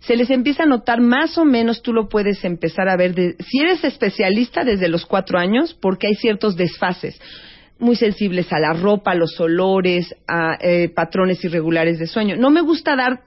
se 0.00 0.16
les 0.16 0.28
empieza 0.28 0.64
a 0.64 0.66
notar 0.66 1.00
más 1.00 1.38
o 1.38 1.46
menos, 1.46 1.80
tú 1.80 1.94
lo 1.94 2.10
puedes 2.10 2.44
empezar 2.44 2.90
a 2.90 2.96
ver, 2.98 3.14
de- 3.14 3.36
si 3.48 3.60
eres 3.60 3.82
especialista 3.84 4.62
desde 4.62 4.88
los 4.88 5.06
cuatro 5.06 5.38
años, 5.38 5.72
porque 5.80 6.08
hay 6.08 6.14
ciertos 6.16 6.56
desfases 6.56 7.18
muy 7.78 7.96
sensibles 7.96 8.52
a 8.52 8.58
la 8.58 8.74
ropa, 8.74 9.12
a 9.12 9.14
los 9.14 9.40
olores, 9.40 10.14
a 10.28 10.58
eh, 10.60 10.90
patrones 10.94 11.42
irregulares 11.42 11.98
de 11.98 12.06
sueño. 12.06 12.36
No 12.36 12.50
me 12.50 12.60
gusta 12.60 12.94
dar 12.96 13.20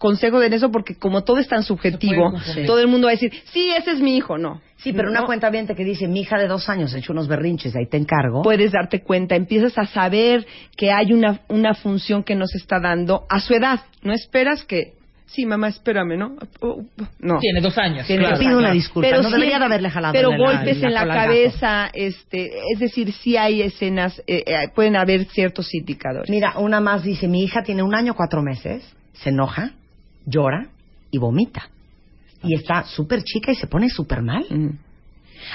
consejo 0.00 0.40
de 0.40 0.48
eso 0.48 0.72
porque 0.72 0.96
como 0.96 1.22
todo 1.22 1.38
es 1.38 1.46
tan 1.46 1.62
subjetivo, 1.62 2.32
todo 2.66 2.80
el 2.80 2.88
mundo 2.88 3.06
va 3.06 3.12
a 3.12 3.14
decir, 3.14 3.32
sí, 3.52 3.70
ese 3.78 3.92
es 3.92 4.00
mi 4.00 4.16
hijo, 4.16 4.38
no. 4.38 4.60
Sí, 4.78 4.94
pero 4.94 5.10
una 5.10 5.26
cuenta 5.26 5.50
bien 5.50 5.66
que 5.66 5.84
dice, 5.84 6.08
mi 6.08 6.22
hija 6.22 6.38
de 6.38 6.48
dos 6.48 6.70
años 6.70 6.94
ha 6.94 6.98
hecho 6.98 7.12
unos 7.12 7.28
berrinches, 7.28 7.76
ahí 7.76 7.86
te 7.86 7.98
encargo. 7.98 8.42
puedes 8.42 8.72
darte 8.72 9.02
cuenta, 9.02 9.36
empiezas 9.36 9.76
a 9.76 9.84
saber 9.84 10.46
que 10.74 10.90
hay 10.90 11.12
una, 11.12 11.40
una 11.48 11.74
función 11.74 12.24
que 12.24 12.34
nos 12.34 12.54
está 12.54 12.80
dando 12.80 13.26
a 13.28 13.40
su 13.40 13.54
edad. 13.54 13.80
No 14.02 14.12
esperas 14.14 14.64
que 14.64 14.94
Sí, 15.26 15.46
mamá, 15.46 15.68
espérame, 15.68 16.16
¿no? 16.18 16.34
Oh, 16.60 16.82
no. 17.20 17.38
Tiene 17.38 17.60
dos 17.60 17.78
años. 17.78 18.04
Tiene 18.04 18.28
dos 18.28 18.38
pido 18.40 18.58
una 18.58 18.72
disculpa, 18.72 19.08
Pero 19.08 19.22
no 19.22 19.30
debería 19.30 19.60
de 19.60 19.64
haberle 19.64 19.88
jalado 19.88 20.12
Pero 20.12 20.32
en 20.32 20.40
la- 20.40 20.44
golpes 20.44 20.82
en 20.82 20.92
la, 20.92 21.06
cabeza, 21.06 21.88
este, 21.94 22.50
es 22.72 22.80
decir, 22.80 23.12
sí 23.12 23.36
hay 23.36 23.62
escenas, 23.62 24.20
eh, 24.26 24.42
eh, 24.44 24.68
pueden 24.74 24.96
haber 24.96 25.26
ciertos 25.26 25.72
indicadores. 25.72 26.28
Mira, 26.28 26.58
una 26.58 26.80
más 26.80 27.04
dice, 27.04 27.28
mi 27.28 27.44
hija 27.44 27.62
tiene 27.62 27.84
un 27.84 27.94
año, 27.94 28.14
cuatro 28.14 28.42
meses, 28.42 28.82
se 29.12 29.28
enoja, 29.28 29.70
llora 30.26 30.68
y 31.10 31.18
vomita. 31.18 31.70
Y 32.42 32.54
está 32.54 32.84
súper 32.84 33.22
chica 33.22 33.52
y 33.52 33.54
se 33.54 33.66
pone 33.66 33.88
súper 33.88 34.22
mal. 34.22 34.46
Mm. 34.48 34.89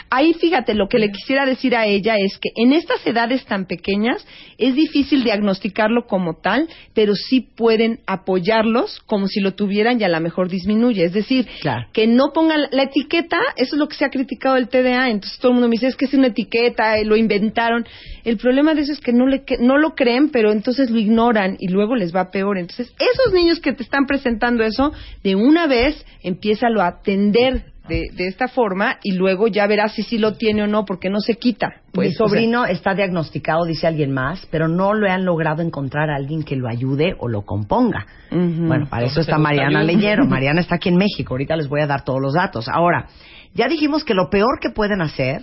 Ahí 0.10 0.34
fíjate, 0.34 0.74
lo 0.74 0.88
que 0.88 1.00
le 1.00 1.12
quisiera 1.12 1.46
decir 1.46 1.76
a 1.76 1.86
ella 1.86 2.16
es 2.18 2.38
que 2.38 2.50
en 2.56 2.74
estas 2.74 3.06
edades 3.06 3.46
tan 3.46 3.66
pequeñas 3.66 4.26
es 4.58 4.76
difícil 4.76 5.24
diagnosticarlo 5.24 6.06
como 6.08 6.36
tal, 6.42 6.68
pero 6.94 7.16
sí 7.16 7.42
pueden 7.42 8.00
apoyarlos 8.08 9.00
como 9.06 9.28
si 9.28 9.40
lo 9.40 9.54
tuvieran 9.56 10.00
y 10.00 10.04
a 10.04 10.10
lo 10.10 10.20
mejor 10.22 10.50
disminuye. 10.50 11.06
Es 11.06 11.14
decir, 11.14 11.48
Claro. 11.62 11.88
que 11.94 12.08
no 12.08 12.32
pongan 12.34 12.62
la 12.72 12.84
etiqueta, 12.84 13.38
eso 13.56 13.76
es 13.76 13.80
lo 13.80 13.88
que 13.88 13.96
se 13.96 14.06
ha 14.06 14.10
criticado 14.10 14.56
del 14.56 14.70
TDA, 14.70 15.10
entonces 15.10 15.40
todo 15.40 15.52
el 15.52 15.56
mundo 15.56 15.68
me 15.70 15.74
dice, 15.74 15.88
es 15.88 15.96
que 15.96 16.06
es 16.06 16.14
una 16.14 16.28
etiqueta, 16.28 16.98
eh, 16.98 17.06
lo 17.06 17.16
inventaron. 17.16 17.86
El 18.24 18.38
problema 18.38 18.74
de 18.74 18.82
eso 18.82 18.94
es 18.94 19.00
que 19.00 19.14
no, 19.14 19.28
le, 19.28 19.44
que 19.44 19.58
no 19.60 19.78
lo 19.78 19.96
creen, 19.96 20.30
pero 20.30 20.52
entonces 20.52 20.90
lo 20.90 21.00
ignoran 21.00 21.58
y 21.60 21.68
luego 21.68 21.96
les 21.96 22.16
va 22.16 22.32
peor. 22.32 22.58
Entonces, 22.58 22.94
esos 23.00 23.34
niños 23.34 23.60
que 23.60 23.74
te 23.74 23.84
están 23.84 24.06
presentando 24.06 24.64
eso, 24.64 24.92
de 25.24 25.36
una 25.36 25.68
vez 25.68 26.06
empiézalo 26.24 26.82
a 26.82 26.88
atender 26.88 27.75
de, 27.88 28.10
de 28.14 28.28
esta 28.28 28.48
forma 28.48 28.98
y 29.04 29.14
luego 29.14 29.48
ya 29.48 29.68
verás 29.68 29.94
si 29.94 30.04
sí 30.04 30.18
lo 30.18 30.34
tiene 30.34 30.64
o 30.64 30.68
no, 30.68 30.86
porque 30.86 31.10
no 31.10 31.20
se 31.20 31.36
quita. 31.36 31.68
Mi 31.68 31.92
Pues, 31.94 32.10
o 32.10 32.12
sea, 32.12 32.28
sobrino 32.28 32.66
está 32.66 32.94
diagnosticado, 32.94 33.66
dice 33.66 33.88
alguien 33.88 34.12
más, 34.12 34.48
pero 34.52 34.68
no 34.68 34.94
lo 34.94 35.10
han 35.10 35.26
logrado 35.26 35.62
encontrar 35.62 36.10
a 36.10 36.16
alguien 36.16 36.44
que 36.44 36.56
lo 36.56 36.68
ayude 36.68 37.16
o 37.20 37.28
lo 37.28 37.44
componga. 37.44 38.06
Bueno, 38.32 38.88
para 38.90 39.06
eso 39.06 39.22
está 39.22 39.38
¿te 39.38 39.42
Mariana 39.42 39.84
Leñero. 39.84 40.26
Mariana 40.30 40.62
está 40.62 40.76
aquí 40.76 40.90
en 40.90 40.98
México. 40.98 41.34
Ahorita 41.34 41.56
les 41.56 41.70
voy 41.70 41.82
a 41.82 41.88
dar 41.88 42.04
todos 42.04 42.22
los 42.22 42.34
datos. 42.34 42.68
Ahora, 42.68 43.08
ya 43.54 43.68
dijimos 43.68 44.04
que 44.04 44.14
lo 44.14 44.30
peor 44.30 44.60
que 44.60 44.70
pueden 44.70 45.02
hacer 45.02 45.42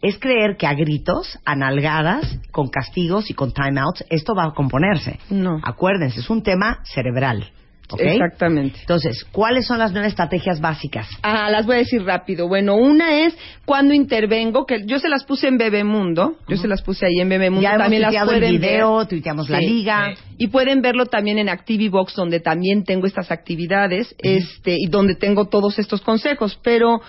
es 0.00 0.18
creer 0.18 0.56
que 0.56 0.66
a 0.66 0.74
gritos, 0.74 1.38
a 1.44 1.56
nalgadas, 1.56 2.38
con 2.52 2.68
castigos 2.68 3.30
y 3.30 3.34
con 3.34 3.52
timeouts, 3.52 4.04
esto 4.10 4.34
va 4.34 4.44
a 4.44 4.50
componerse. 4.52 5.18
No. 5.30 5.60
Acuérdense, 5.64 6.20
es 6.20 6.30
un 6.30 6.42
tema 6.42 6.80
cerebral. 6.84 7.50
Exactamente. 7.96 8.78
Entonces, 8.80 9.24
¿cuáles 9.32 9.66
son 9.66 9.78
las 9.78 9.92
nueve 9.92 10.08
estrategias 10.08 10.60
básicas? 10.60 11.08
Ah, 11.22 11.48
las 11.50 11.64
voy 11.64 11.76
a 11.76 11.78
decir 11.78 12.02
rápido. 12.04 12.46
Bueno, 12.48 12.76
una 12.76 13.22
es 13.22 13.34
cuando 13.64 13.94
intervengo, 13.94 14.66
que 14.66 14.84
yo 14.86 14.98
se 14.98 15.08
las 15.08 15.24
puse 15.24 15.48
en 15.48 15.56
Bebemundo, 15.58 16.36
yo 16.48 16.56
se 16.56 16.68
las 16.68 16.82
puse 16.82 17.06
ahí 17.06 17.20
en 17.20 17.28
Bebemundo, 17.28 17.62
ya 17.62 17.70
hemos 17.70 17.82
también 17.84 18.02
las 18.02 18.10
tuiteado 18.10 18.32
el 18.32 18.38
pueden 18.40 18.60
video, 18.60 18.96
ver. 18.98 19.06
tuiteamos 19.06 19.48
la 19.48 19.58
Sí. 19.60 19.66
liga. 19.66 20.14
Y 20.36 20.48
pueden 20.48 20.82
verlo 20.82 21.06
también 21.06 21.38
en 21.38 21.48
ActiviBox, 21.48 22.14
donde 22.14 22.40
también 22.40 22.84
tengo 22.84 23.06
estas 23.06 23.30
actividades, 23.30 24.14
este, 24.18 24.76
y 24.78 24.86
donde 24.88 25.14
tengo 25.14 25.46
todos 25.48 25.78
estos 25.78 26.00
consejos. 26.02 26.58
Pero 26.62 27.00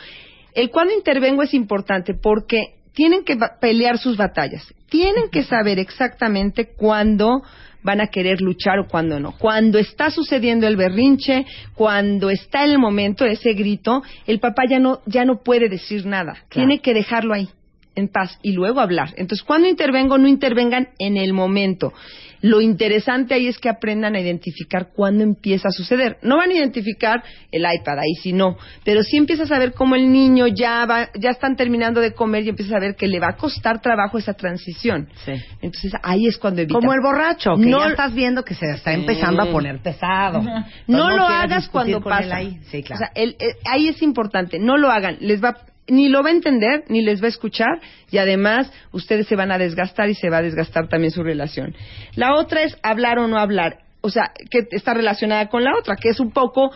el 0.53 0.69
cuando 0.69 0.93
intervengo 0.93 1.43
es 1.43 1.53
importante 1.53 2.13
porque 2.13 2.75
tienen 2.93 3.23
que 3.23 3.37
pelear 3.61 3.97
sus 3.97 4.17
batallas. 4.17 4.63
Tienen 4.89 5.29
que 5.31 5.43
saber 5.43 5.77
exactamente 5.79 6.69
cuándo 6.75 7.43
van 7.83 8.01
a 8.01 8.07
querer 8.07 8.41
luchar 8.41 8.79
o 8.79 8.87
cuándo 8.87 9.19
no. 9.19 9.33
Cuando 9.37 9.79
está 9.79 10.09
sucediendo 10.09 10.67
el 10.67 10.75
berrinche, 10.75 11.45
cuando 11.75 12.29
está 12.29 12.63
el 12.63 12.77
momento 12.77 13.25
ese 13.25 13.53
grito, 13.53 14.03
el 14.27 14.39
papá 14.39 14.63
ya 14.69 14.79
no 14.79 15.01
ya 15.05 15.25
no 15.25 15.41
puede 15.43 15.69
decir 15.69 16.05
nada. 16.05 16.35
Tiene 16.49 16.79
que 16.79 16.93
dejarlo 16.93 17.33
ahí 17.33 17.49
en 17.95 18.07
paz 18.07 18.39
y 18.41 18.53
luego 18.53 18.79
hablar. 18.79 19.13
Entonces, 19.17 19.43
cuando 19.43 19.67
intervengo, 19.67 20.17
no 20.17 20.27
intervengan 20.27 20.89
en 20.99 21.17
el 21.17 21.33
momento. 21.33 21.93
Lo 22.41 22.61
interesante 22.61 23.33
ahí 23.33 23.47
es 23.47 23.57
que 23.59 23.69
aprendan 23.69 24.15
a 24.15 24.19
identificar 24.19 24.89
cuándo 24.95 25.23
empieza 25.23 25.69
a 25.69 25.71
suceder. 25.71 26.17
No 26.21 26.37
van 26.37 26.51
a 26.51 26.53
identificar 26.53 27.23
el 27.51 27.61
iPad, 27.61 27.99
ahí 27.99 28.13
sí 28.21 28.33
no, 28.33 28.57
pero 28.83 29.03
sí 29.03 29.17
empiezas 29.17 29.51
a 29.51 29.59
ver 29.59 29.73
cómo 29.73 29.95
el 29.95 30.11
niño 30.11 30.47
ya 30.47 30.85
va, 30.85 31.09
ya 31.19 31.31
están 31.31 31.55
terminando 31.55 31.99
de 32.01 32.13
comer 32.13 32.43
y 32.45 32.49
empiezas 32.49 32.73
a 32.75 32.79
ver 32.79 32.95
que 32.95 33.07
le 33.07 33.19
va 33.19 33.29
a 33.31 33.35
costar 33.35 33.81
trabajo 33.81 34.17
esa 34.17 34.33
transición. 34.33 35.09
Sí. 35.25 35.33
Entonces, 35.61 35.93
ahí 36.03 36.27
es 36.27 36.37
cuando 36.37 36.61
evitan. 36.61 36.79
Como 36.81 36.93
el 36.93 37.01
borracho, 37.01 37.55
que 37.55 37.65
No- 37.65 37.79
ya 37.79 37.87
estás 37.89 38.13
viendo 38.13 38.43
que 38.43 38.53
se 38.55 38.65
está 38.71 38.93
empezando 38.93 39.41
a 39.43 39.51
poner 39.51 39.79
pesado. 39.79 40.41
No 40.87 41.09
lo 41.09 41.23
hagas 41.25 41.67
cuando 41.69 42.01
pasa. 42.01 42.35
ahí. 42.37 42.59
Sí, 42.71 42.83
claro. 42.83 43.01
O 43.03 43.05
sea, 43.05 43.11
el- 43.21 43.35
el- 43.39 43.53
ahí 43.69 43.87
es 43.87 44.01
importante. 44.01 44.59
No 44.59 44.77
lo 44.77 44.89
hagan. 44.89 45.17
Les 45.19 45.43
va, 45.43 45.57
ni 45.89 46.09
lo 46.09 46.23
va 46.23 46.29
a 46.29 46.33
entender, 46.33 46.83
ni 46.87 47.01
les 47.01 47.21
va 47.21 47.25
a 47.25 47.29
escuchar, 47.29 47.79
y 48.11 48.17
además 48.17 48.71
ustedes 48.91 49.27
se 49.27 49.35
van 49.35 49.51
a 49.51 49.57
desgastar 49.57 50.09
y 50.09 50.15
se 50.15 50.29
va 50.29 50.37
a 50.37 50.41
desgastar 50.41 50.87
también 50.87 51.11
su 51.11 51.23
relación. 51.23 51.75
La 52.15 52.35
otra 52.35 52.63
es 52.63 52.77
hablar 52.83 53.19
o 53.19 53.27
no 53.27 53.37
hablar. 53.37 53.79
O 54.01 54.09
sea, 54.09 54.31
que 54.49 54.67
está 54.71 54.93
relacionada 54.93 55.49
con 55.49 55.63
la 55.63 55.71
otra, 55.77 55.95
que 55.97 56.09
es 56.09 56.19
un 56.19 56.31
poco 56.31 56.71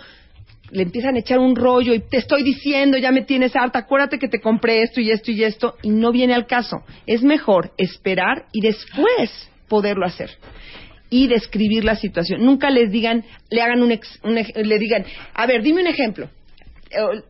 le 0.72 0.84
empiezan 0.84 1.16
a 1.16 1.20
echar 1.20 1.38
un 1.38 1.56
rollo 1.56 1.94
y 1.94 2.00
te 2.00 2.18
estoy 2.18 2.42
diciendo, 2.42 2.98
ya 2.98 3.12
me 3.12 3.22
tienes 3.22 3.56
harta, 3.56 3.80
acuérdate 3.80 4.18
que 4.18 4.28
te 4.28 4.40
compré 4.42 4.82
esto 4.82 5.00
y 5.02 5.12
esto 5.12 5.32
y 5.32 5.44
esto, 5.44 5.76
y 5.84 5.90
no 5.90 6.12
viene 6.12 6.34
al 6.34 6.48
caso. 6.48 6.84
Es 7.06 7.22
mejor 7.22 7.72
esperar 7.78 8.46
y 8.52 8.62
después 8.62 9.50
poderlo 9.68 10.06
hacer 10.06 10.32
y 11.12 11.28
describir 11.28 11.86
la 11.86 11.96
situación. 11.96 12.44
Nunca 12.44 12.72
les 12.72 12.90
digan, 12.92 13.24
le 13.52 13.62
hagan 13.62 13.84
un, 13.84 13.92
ex- 13.92 14.20
un 14.24 14.34
le 14.34 14.80
digan, 14.80 15.06
a 15.36 15.46
ver, 15.46 15.62
dime 15.62 15.82
un 15.82 15.88
ejemplo. 15.88 16.30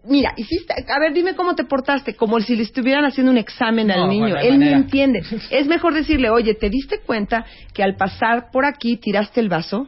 Mira, 0.05 0.33
hiciste, 0.37 0.73
a 0.73 0.99
ver, 0.99 1.13
dime 1.13 1.35
cómo 1.35 1.55
te 1.55 1.63
portaste, 1.63 2.15
como 2.15 2.39
si 2.39 2.55
le 2.55 2.63
estuvieran 2.63 3.05
haciendo 3.05 3.31
un 3.31 3.37
examen 3.37 3.87
No, 3.87 3.93
al 4.03 4.09
niño. 4.09 4.29
no 4.29 4.37
Él 4.39 4.53
no 4.53 4.59
manera. 4.59 4.77
entiende. 4.77 5.23
Es 5.49 5.67
mejor 5.67 5.93
decirle, 5.93 6.29
oye, 6.29 6.53
¿te 6.55 6.69
diste 6.69 6.99
cuenta 6.99 7.45
que 7.73 7.83
al 7.83 7.95
pasar 7.95 8.51
por 8.51 8.65
aquí 8.65 8.97
tiraste 8.97 9.39
el 9.39 9.49
vaso? 9.49 9.87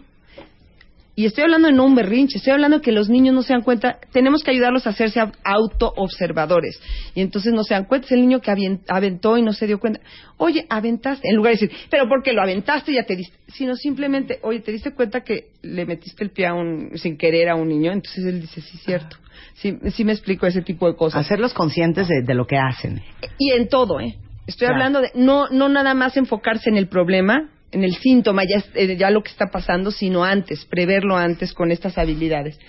Y 1.17 1.25
estoy 1.25 1.45
hablando 1.45 1.69
de 1.69 1.73
no 1.73 1.85
un 1.85 1.95
berrinche, 1.95 2.39
estoy 2.39 2.51
hablando 2.51 2.79
de 2.79 2.83
que 2.83 2.91
los 2.91 3.07
niños 3.07 3.33
no 3.33 3.41
se 3.41 3.53
dan 3.53 3.61
cuenta, 3.61 3.99
tenemos 4.11 4.43
que 4.43 4.51
ayudarlos 4.51 4.85
a 4.85 4.89
hacerse 4.89 5.21
au- 5.21 5.31
auto-observadores. 5.45 6.77
Y 7.13 7.21
entonces 7.21 7.53
no 7.53 7.63
se 7.63 7.73
dan 7.73 7.85
cuenta, 7.85 8.07
es 8.07 8.11
el 8.11 8.19
niño 8.19 8.41
que 8.41 8.51
aventó 8.89 9.37
y 9.37 9.41
no 9.41 9.53
se 9.53 9.65
dio 9.65 9.79
cuenta. 9.79 10.01
Oye, 10.35 10.65
aventaste, 10.69 11.29
en 11.29 11.37
lugar 11.37 11.53
de 11.55 11.61
decir, 11.67 11.77
pero 11.89 12.09
porque 12.09 12.33
lo 12.33 12.41
aventaste 12.41 12.91
ya 12.93 13.03
te 13.03 13.15
diste, 13.15 13.37
sino 13.47 13.75
simplemente, 13.75 14.39
oye, 14.43 14.59
¿te 14.59 14.73
diste 14.73 14.93
cuenta 14.93 15.21
que 15.21 15.51
le 15.61 15.85
metiste 15.85 16.21
el 16.21 16.31
pie 16.31 16.47
a 16.47 16.53
un, 16.53 16.91
sin 16.97 17.17
querer 17.17 17.47
a 17.47 17.55
un 17.55 17.69
niño? 17.69 17.93
Entonces 17.93 18.25
él 18.25 18.41
dice, 18.41 18.59
sí, 18.59 18.77
cierto. 18.79 19.15
Sí, 19.53 19.77
sí 19.91 20.03
me 20.03 20.11
explico 20.11 20.45
ese 20.45 20.61
tipo 20.61 20.87
de 20.87 20.95
cosas. 20.95 21.25
Hacerlos 21.25 21.53
conscientes 21.53 22.07
de, 22.07 22.21
de 22.21 22.33
lo 22.33 22.45
que 22.45 22.57
hacen. 22.57 23.01
Y 23.37 23.51
en 23.51 23.67
todo, 23.69 23.99
¿eh? 23.99 24.15
Estoy 24.47 24.67
Claro. 24.67 24.75
hablando 24.75 25.01
de 25.01 25.11
no, 25.15 25.47
no 25.49 25.69
nada 25.69 25.93
más 25.93 26.17
enfocarse 26.17 26.69
en 26.69 26.77
el 26.77 26.87
problema, 26.87 27.49
en 27.71 27.83
el 27.83 27.95
síntoma, 27.95 28.43
ya, 28.43 28.63
eh, 28.75 28.95
ya 28.95 29.09
lo 29.09 29.23
que 29.23 29.31
está 29.31 29.47
pasando, 29.47 29.91
sino 29.91 30.23
antes, 30.23 30.65
preverlo 30.65 31.17
antes 31.17 31.53
con 31.53 31.71
estas 31.71 31.97
habilidades. 31.97 32.59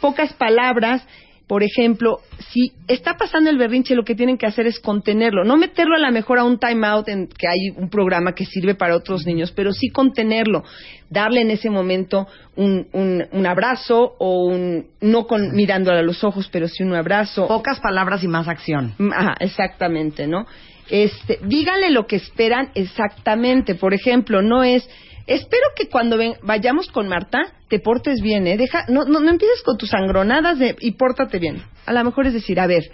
Pocas 0.00 0.32
palabras, 0.32 1.06
por 1.52 1.62
ejemplo, 1.62 2.20
si 2.48 2.72
está 2.88 3.18
pasando 3.18 3.50
el 3.50 3.58
berrinche, 3.58 3.94
lo 3.94 4.04
que 4.04 4.14
tienen 4.14 4.38
que 4.38 4.46
hacer 4.46 4.66
es 4.66 4.80
contenerlo, 4.80 5.44
no 5.44 5.58
meterlo 5.58 5.96
a 5.96 5.98
lo 5.98 6.10
mejor 6.10 6.38
a 6.38 6.44
un 6.44 6.58
timeout 6.58 7.06
en 7.10 7.26
que 7.26 7.46
hay 7.46 7.68
un 7.76 7.90
programa 7.90 8.34
que 8.34 8.46
sirve 8.46 8.74
para 8.74 8.96
otros 8.96 9.26
niños, 9.26 9.52
pero 9.52 9.70
sí 9.74 9.90
contenerlo, 9.90 10.64
darle 11.10 11.42
en 11.42 11.50
ese 11.50 11.68
momento 11.68 12.26
un, 12.56 12.86
un, 12.94 13.26
un 13.30 13.46
abrazo 13.46 14.14
o 14.18 14.46
un, 14.46 14.86
no 15.02 15.26
con, 15.26 15.54
mirándole 15.54 15.98
a 15.98 16.02
los 16.02 16.24
ojos, 16.24 16.48
pero 16.50 16.68
sí 16.68 16.84
un 16.84 16.94
abrazo. 16.94 17.46
Pocas 17.46 17.80
palabras 17.80 18.24
y 18.24 18.28
más 18.28 18.48
acción. 18.48 18.94
Mm, 18.96 19.12
Ajá, 19.12 19.34
exactamente, 19.38 20.26
¿no? 20.26 20.46
Este, 20.88 21.38
díganle 21.44 21.90
lo 21.90 22.06
que 22.06 22.16
esperan 22.16 22.70
exactamente. 22.74 23.74
Por 23.74 23.92
ejemplo, 23.92 24.40
no 24.40 24.64
es, 24.64 24.88
espero 25.26 25.66
que 25.76 25.88
cuando 25.88 26.16
ven- 26.18 26.34
vayamos 26.42 26.88
con 26.88 27.08
Marta 27.08 27.40
te 27.68 27.78
portes 27.78 28.20
bien, 28.20 28.46
¿eh? 28.46 28.56
Deja, 28.56 28.84
no, 28.88 29.04
no, 29.04 29.20
no 29.20 29.30
empieces 29.30 29.62
con 29.62 29.76
tus 29.78 29.90
sangronadas 29.90 30.58
de, 30.58 30.76
y 30.80 30.92
pórtate 30.92 31.38
bien. 31.38 31.62
A 31.86 31.92
lo 31.92 32.04
mejor 32.04 32.26
es 32.26 32.32
decir, 32.34 32.58
a 32.60 32.66
ver, 32.66 32.84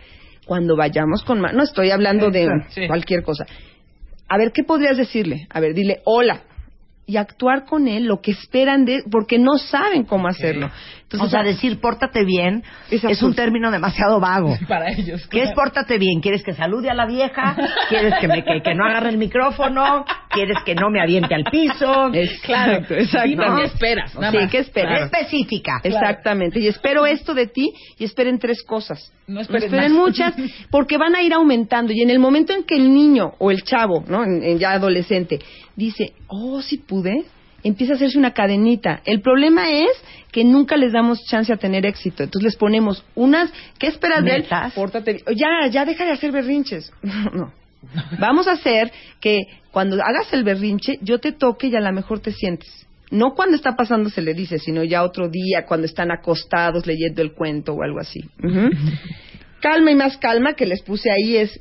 cuando 0.46 0.76
vayamos 0.76 1.22
con 1.24 1.40
Marta, 1.40 1.56
no 1.56 1.62
estoy 1.64 1.90
hablando 1.90 2.30
de 2.30 2.48
Sí. 2.70 2.86
cualquier 2.86 3.22
cosa. 3.22 3.46
A 4.28 4.36
ver, 4.38 4.52
¿qué 4.52 4.62
podrías 4.64 4.96
decirle? 4.96 5.46
A 5.50 5.60
ver, 5.60 5.74
dile, 5.74 6.00
hola. 6.04 6.42
Y 7.06 7.16
actuar 7.16 7.64
con 7.64 7.88
él 7.88 8.04
lo 8.04 8.20
que 8.20 8.32
esperan 8.32 8.84
de, 8.84 9.02
porque 9.10 9.38
no 9.38 9.56
saben 9.56 10.04
cómo 10.04 10.28
hacerlo. 10.28 10.70
Entonces, 11.10 11.26
o 11.26 11.30
sea, 11.30 11.42
decir 11.42 11.80
pórtate 11.80 12.22
bien 12.22 12.62
Es 12.90 13.02
es, 13.02 13.22
un 13.22 13.34
término 13.34 13.70
demasiado 13.70 14.20
vago. 14.20 14.54
Para 14.68 14.92
ellos. 14.92 15.26
¿Qué 15.28 15.42
es 15.42 15.52
pórtate 15.52 15.96
bien? 15.96 16.20
¿Quieres 16.20 16.42
que 16.42 16.52
salude 16.52 16.90
a 16.90 16.94
la 16.94 17.06
vieja? 17.06 17.56
¿Quieres 17.88 18.12
que, 18.20 18.28
me, 18.28 18.44
que, 18.44 18.60
que 18.62 18.74
no 18.74 18.84
agarre 18.84 19.08
el 19.08 19.16
micrófono? 19.16 20.04
¿Quieres 20.28 20.58
que 20.66 20.74
no 20.74 20.90
me 20.90 21.00
aviente 21.00 21.34
al 21.34 21.44
piso? 21.44 22.10
Exacto, 22.12 22.92
Dime 22.94 23.02
exacto. 23.04 23.56
qué 23.56 23.64
esperas. 23.64 24.14
nada 24.16 24.30
Sí, 24.32 24.36
más. 24.38 24.50
¿qué 24.50 24.58
esperas? 24.58 25.02
Específica. 25.10 25.80
Exactamente. 25.82 26.60
Y 26.60 26.66
espero 26.68 27.06
esto 27.06 27.32
de 27.32 27.46
ti 27.46 27.72
y 27.98 28.04
esperen 28.04 28.38
tres 28.38 28.62
cosas. 28.62 29.10
No 29.26 29.40
esperen 29.40 29.70
más. 29.74 29.90
muchas 29.90 30.34
porque 30.70 30.98
van 30.98 31.14
a 31.16 31.22
ir 31.22 31.32
aumentando. 31.32 31.90
Y 31.94 32.02
en 32.02 32.10
el 32.10 32.18
momento 32.18 32.52
en 32.52 32.64
que 32.64 32.74
el 32.76 32.92
niño 32.92 33.32
o 33.38 33.50
el 33.50 33.62
chavo, 33.62 34.04
¿no? 34.06 34.24
En- 34.24 34.42
en 34.44 34.58
ya 34.58 34.72
adolescente, 34.72 35.38
dice, 35.74 36.12
oh, 36.26 36.60
sí 36.60 36.76
pude, 36.76 37.24
empieza 37.68 37.92
a 37.92 37.96
hacerse 37.96 38.18
una 38.18 38.32
cadenita. 38.32 39.00
El 39.04 39.20
problema 39.20 39.70
es 39.70 39.90
que 40.32 40.44
nunca 40.44 40.76
les 40.76 40.92
damos 40.92 41.24
chance 41.26 41.52
a 41.52 41.56
tener 41.56 41.86
éxito. 41.86 42.22
Entonces 42.22 42.52
les 42.52 42.56
ponemos 42.56 43.04
unas, 43.14 43.52
¿qué 43.78 43.88
esperas 43.88 44.24
de 44.24 44.36
él? 44.36 44.46
Pórtate. 44.74 45.22
Ya, 45.34 45.68
ya 45.70 45.84
deja 45.84 46.04
de 46.04 46.12
hacer 46.12 46.32
berrinches. 46.32 46.92
no. 47.02 47.52
Vamos 48.18 48.48
a 48.48 48.52
hacer 48.52 48.90
que 49.20 49.42
cuando 49.70 49.96
hagas 50.02 50.32
el 50.32 50.42
berrinche, 50.42 50.98
yo 51.00 51.20
te 51.20 51.32
toque 51.32 51.68
y 51.68 51.76
a 51.76 51.80
lo 51.80 51.92
mejor 51.92 52.20
te 52.20 52.32
sientes. 52.32 52.86
No 53.10 53.34
cuando 53.34 53.56
está 53.56 53.76
pasando 53.76 54.10
se 54.10 54.20
le 54.20 54.34
dice, 54.34 54.58
sino 54.58 54.82
ya 54.84 55.02
otro 55.02 55.28
día, 55.28 55.64
cuando 55.66 55.86
están 55.86 56.10
acostados 56.10 56.86
leyendo 56.86 57.22
el 57.22 57.32
cuento 57.32 57.74
o 57.74 57.82
algo 57.82 58.00
así. 58.00 58.20
Calma 59.60 59.90
y 59.90 59.94
más 59.94 60.16
calma 60.18 60.54
que 60.54 60.66
les 60.66 60.82
puse 60.82 61.10
ahí 61.10 61.36
es 61.36 61.60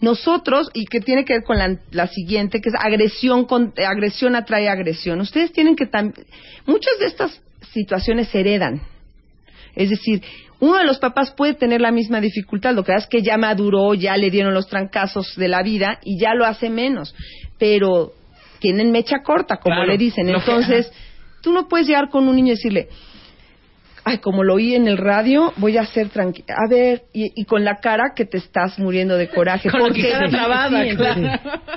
nosotros, 0.00 0.70
y 0.74 0.84
que 0.86 1.00
tiene 1.00 1.24
que 1.24 1.34
ver 1.34 1.44
con 1.44 1.58
la, 1.58 1.76
la 1.90 2.06
siguiente, 2.06 2.60
que 2.60 2.68
es 2.68 2.74
agresión, 2.78 3.44
con, 3.46 3.74
agresión 3.76 4.36
atrae 4.36 4.68
agresión. 4.68 5.20
Ustedes 5.20 5.52
tienen 5.52 5.74
que 5.74 5.86
también, 5.86 6.26
muchas 6.66 6.98
de 7.00 7.06
estas 7.06 7.42
situaciones 7.72 8.28
se 8.28 8.40
heredan. 8.40 8.82
Es 9.74 9.90
decir, 9.90 10.22
uno 10.60 10.76
de 10.78 10.84
los 10.84 10.98
papás 10.98 11.32
puede 11.32 11.54
tener 11.54 11.80
la 11.80 11.92
misma 11.92 12.20
dificultad, 12.20 12.74
lo 12.74 12.82
que 12.84 12.92
pasa 12.92 13.04
es 13.04 13.10
que 13.10 13.22
ya 13.22 13.36
maduró, 13.36 13.94
ya 13.94 14.16
le 14.16 14.30
dieron 14.30 14.54
los 14.54 14.66
trancazos 14.66 15.34
de 15.36 15.48
la 15.48 15.62
vida 15.62 16.00
y 16.02 16.18
ya 16.18 16.34
lo 16.34 16.44
hace 16.44 16.68
menos. 16.68 17.14
Pero 17.58 18.12
tienen 18.58 18.90
mecha 18.90 19.22
corta, 19.22 19.58
como 19.58 19.76
Claro, 19.76 19.90
le 19.90 19.98
dicen. 19.98 20.28
Entonces, 20.28 20.90
tú 21.42 21.52
no 21.52 21.68
puedes 21.68 21.86
llegar 21.86 22.08
con 22.08 22.26
un 22.26 22.36
niño 22.36 22.48
y 22.48 22.56
decirle, 22.56 22.88
ay, 24.08 24.18
como 24.18 24.42
lo 24.44 24.54
oí 24.54 24.74
en 24.74 24.88
el 24.88 24.96
radio, 24.98 25.52
voy 25.56 25.76
a 25.76 25.84
ser 25.86 26.08
tranquila. 26.08 26.54
A 26.56 26.68
ver, 26.68 27.02
y, 27.12 27.30
y 27.40 27.44
con 27.44 27.64
la 27.64 27.76
cara 27.76 28.12
que 28.14 28.24
te 28.24 28.38
estás 28.38 28.78
muriendo 28.78 29.16
de 29.16 29.28
coraje. 29.28 29.70
Con 29.70 29.80
la 29.80 29.86
porque- 29.88 30.10
cara 30.10 30.28
trabada, 30.28 30.82
Sí, 30.84 30.96
claro. 30.96 31.22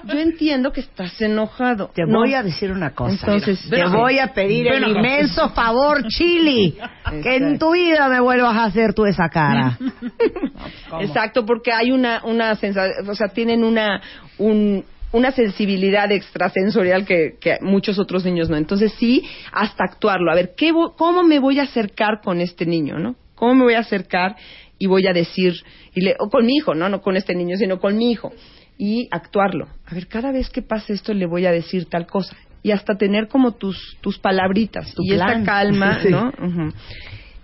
Yo 0.05 0.19
entiendo 0.19 0.71
que 0.71 0.82
estás 0.82 1.21
enojado. 1.21 1.89
Te 1.93 2.03
No. 2.05 2.19
voy 2.19 2.34
a 2.34 2.43
decir 2.43 2.71
una 2.71 2.91
cosa. 2.91 3.13
Entonces, 3.13 3.59
te 3.69 3.86
voy 3.86 4.19
a 4.19 4.34
pedir 4.34 4.67
el 4.67 4.88
inmenso 4.88 5.49
favor, 5.49 6.03
Chili, 6.07 6.77
que 7.23 7.36
en 7.36 7.59
tu 7.59 7.71
vida 7.73 8.07
me 8.09 8.19
vuelvas 8.19 8.55
a 8.55 8.63
hacer 8.65 8.93
tú 8.93 9.05
esa 9.05 9.29
cara. 9.29 9.77
Exacto, 11.01 11.45
porque 11.45 11.71
hay 11.71 11.91
una, 11.91 12.21
una 12.23 12.55
sensación, 12.55 13.09
o 13.09 13.15
sea, 13.15 13.27
tienen 13.29 13.63
una, 13.63 14.01
un- 14.38 14.84
una 15.14 15.32
sensibilidad 15.32 16.12
extrasensorial 16.12 17.05
que, 17.05 17.36
que 17.39 17.57
muchos 17.62 17.99
otros 17.99 18.24
niños 18.26 18.49
no. 18.49 18.57
Entonces 18.57 18.93
sí, 18.97 19.24
hasta 19.51 19.84
actuarlo. 19.84 20.32
A 20.32 20.36
ver, 20.36 20.53
¿qué 20.55 20.72
¿cómo 20.97 21.24
me 21.24 21.39
voy 21.39 21.59
a 21.59 21.64
acercar 21.64 22.22
con 22.24 22.39
este 22.41 22.66
niño, 22.66 22.97
no? 22.97 23.16
¿Cómo 23.36 23.55
me 23.55 23.64
voy 23.64 23.74
a 23.74 23.80
acercar 23.80 24.36
y 24.78 24.88
voy 24.88 25.05
a 25.07 25.14
decir, 25.14 25.53
y 25.93 26.01
le, 26.01 26.16
o 26.20 26.30
con 26.30 26.45
mi 26.45 26.55
hijo, 26.55 26.74
no, 26.74 26.89
no 26.89 27.01
con 27.01 27.18
este 27.18 27.36
niño, 27.36 27.57
sino 27.57 27.80
con 27.80 27.97
mi 27.97 28.12
hijo, 28.12 28.32
y 28.78 29.07
actuarlo? 29.12 29.68
A 29.86 29.93
ver, 29.93 30.07
cada 30.07 30.32
vez 30.32 30.49
que 30.49 30.62
pase 30.62 30.93
esto 30.93 31.14
le 31.14 31.26
voy 31.26 31.45
a 31.45 31.51
decir 31.51 31.86
tal 31.86 32.05
cosa. 32.07 32.36
Y 32.64 32.72
hasta 32.72 32.95
tener 32.95 33.28
como 33.28 33.53
tus, 33.53 33.97
tus 34.01 34.20
palabritas 34.20 34.93
Tu 34.93 35.03
y 35.03 35.14
esta 35.14 35.26
plan. 35.26 35.43
calma, 35.45 35.99
Sí. 36.03 36.09
¿no? 36.09 36.32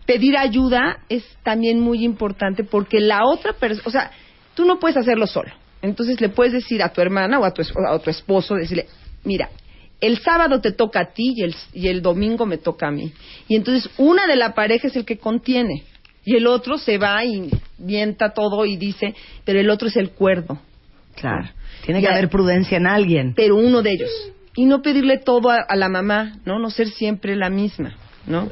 Pedir 0.05 0.38
ayuda 0.38 0.99
es 1.09 1.24
también 1.43 1.80
muy 1.82 2.05
importante 2.05 2.63
porque 2.63 3.01
la 3.01 3.26
otra 3.26 3.53
persona, 3.53 3.84
o 3.88 3.91
sea, 3.91 4.11
tú 4.53 4.63
no 4.63 4.80
puedes 4.80 4.95
hacerlo 4.95 5.28
solo. 5.28 5.51
Entonces 5.88 6.21
le 6.21 6.29
puedes 6.29 6.53
decir 6.53 6.83
a 6.83 6.89
tu 6.89 7.01
hermana 7.01 7.39
o 7.39 7.45
a 7.45 7.53
tu, 7.53 7.61
a 7.61 8.09
esposo, 8.09 8.55
decirle, 8.55 8.88
mira, 9.23 9.49
el 9.99 10.19
sábado 10.19 10.61
te 10.61 10.71
toca 10.71 10.99
a 11.01 11.13
ti 11.13 11.33
y 11.35 11.43
el, 11.43 11.55
y 11.73 11.88
el 11.88 12.01
domingo 12.01 12.45
me 12.45 12.57
toca 12.57 12.88
a 12.88 12.91
mí. 12.91 13.11
Y 13.47 13.55
entonces 13.55 13.89
una 13.97 14.27
de 14.27 14.35
la 14.35 14.53
pareja 14.53 14.88
es 14.88 14.95
el 14.95 15.05
que 15.05 15.17
contiene 15.17 15.83
y 16.23 16.35
el 16.35 16.45
otro 16.45 16.77
se 16.77 16.97
va 16.97 17.23
y 17.23 17.49
mienta 17.77 18.33
todo 18.33 18.65
y 18.65 18.75
dice, 18.75 19.15
pero 19.45 19.59
el 19.59 19.69
otro 19.69 19.88
es 19.88 19.95
el 19.95 20.11
cuerdo. 20.11 20.59
Claro. 21.15 21.49
Tiene 21.85 22.01
que 22.01 22.07
haber 22.07 22.29
prudencia 22.29 22.77
en 22.77 22.85
alguien. 22.85 23.33
Pero 23.35 23.55
uno 23.55 23.81
de 23.81 23.93
ellos. 23.93 24.11
Y 24.55 24.65
no 24.65 24.81
pedirle 24.81 25.19
todo 25.19 25.49
a, 25.49 25.57
a 25.61 25.75
la 25.75 25.88
mamá, 25.88 26.39
¿no? 26.45 26.59
No 26.59 26.69
ser 26.69 26.89
siempre 26.89 27.35
la 27.35 27.49
misma, 27.49 27.95
¿no? 28.25 28.49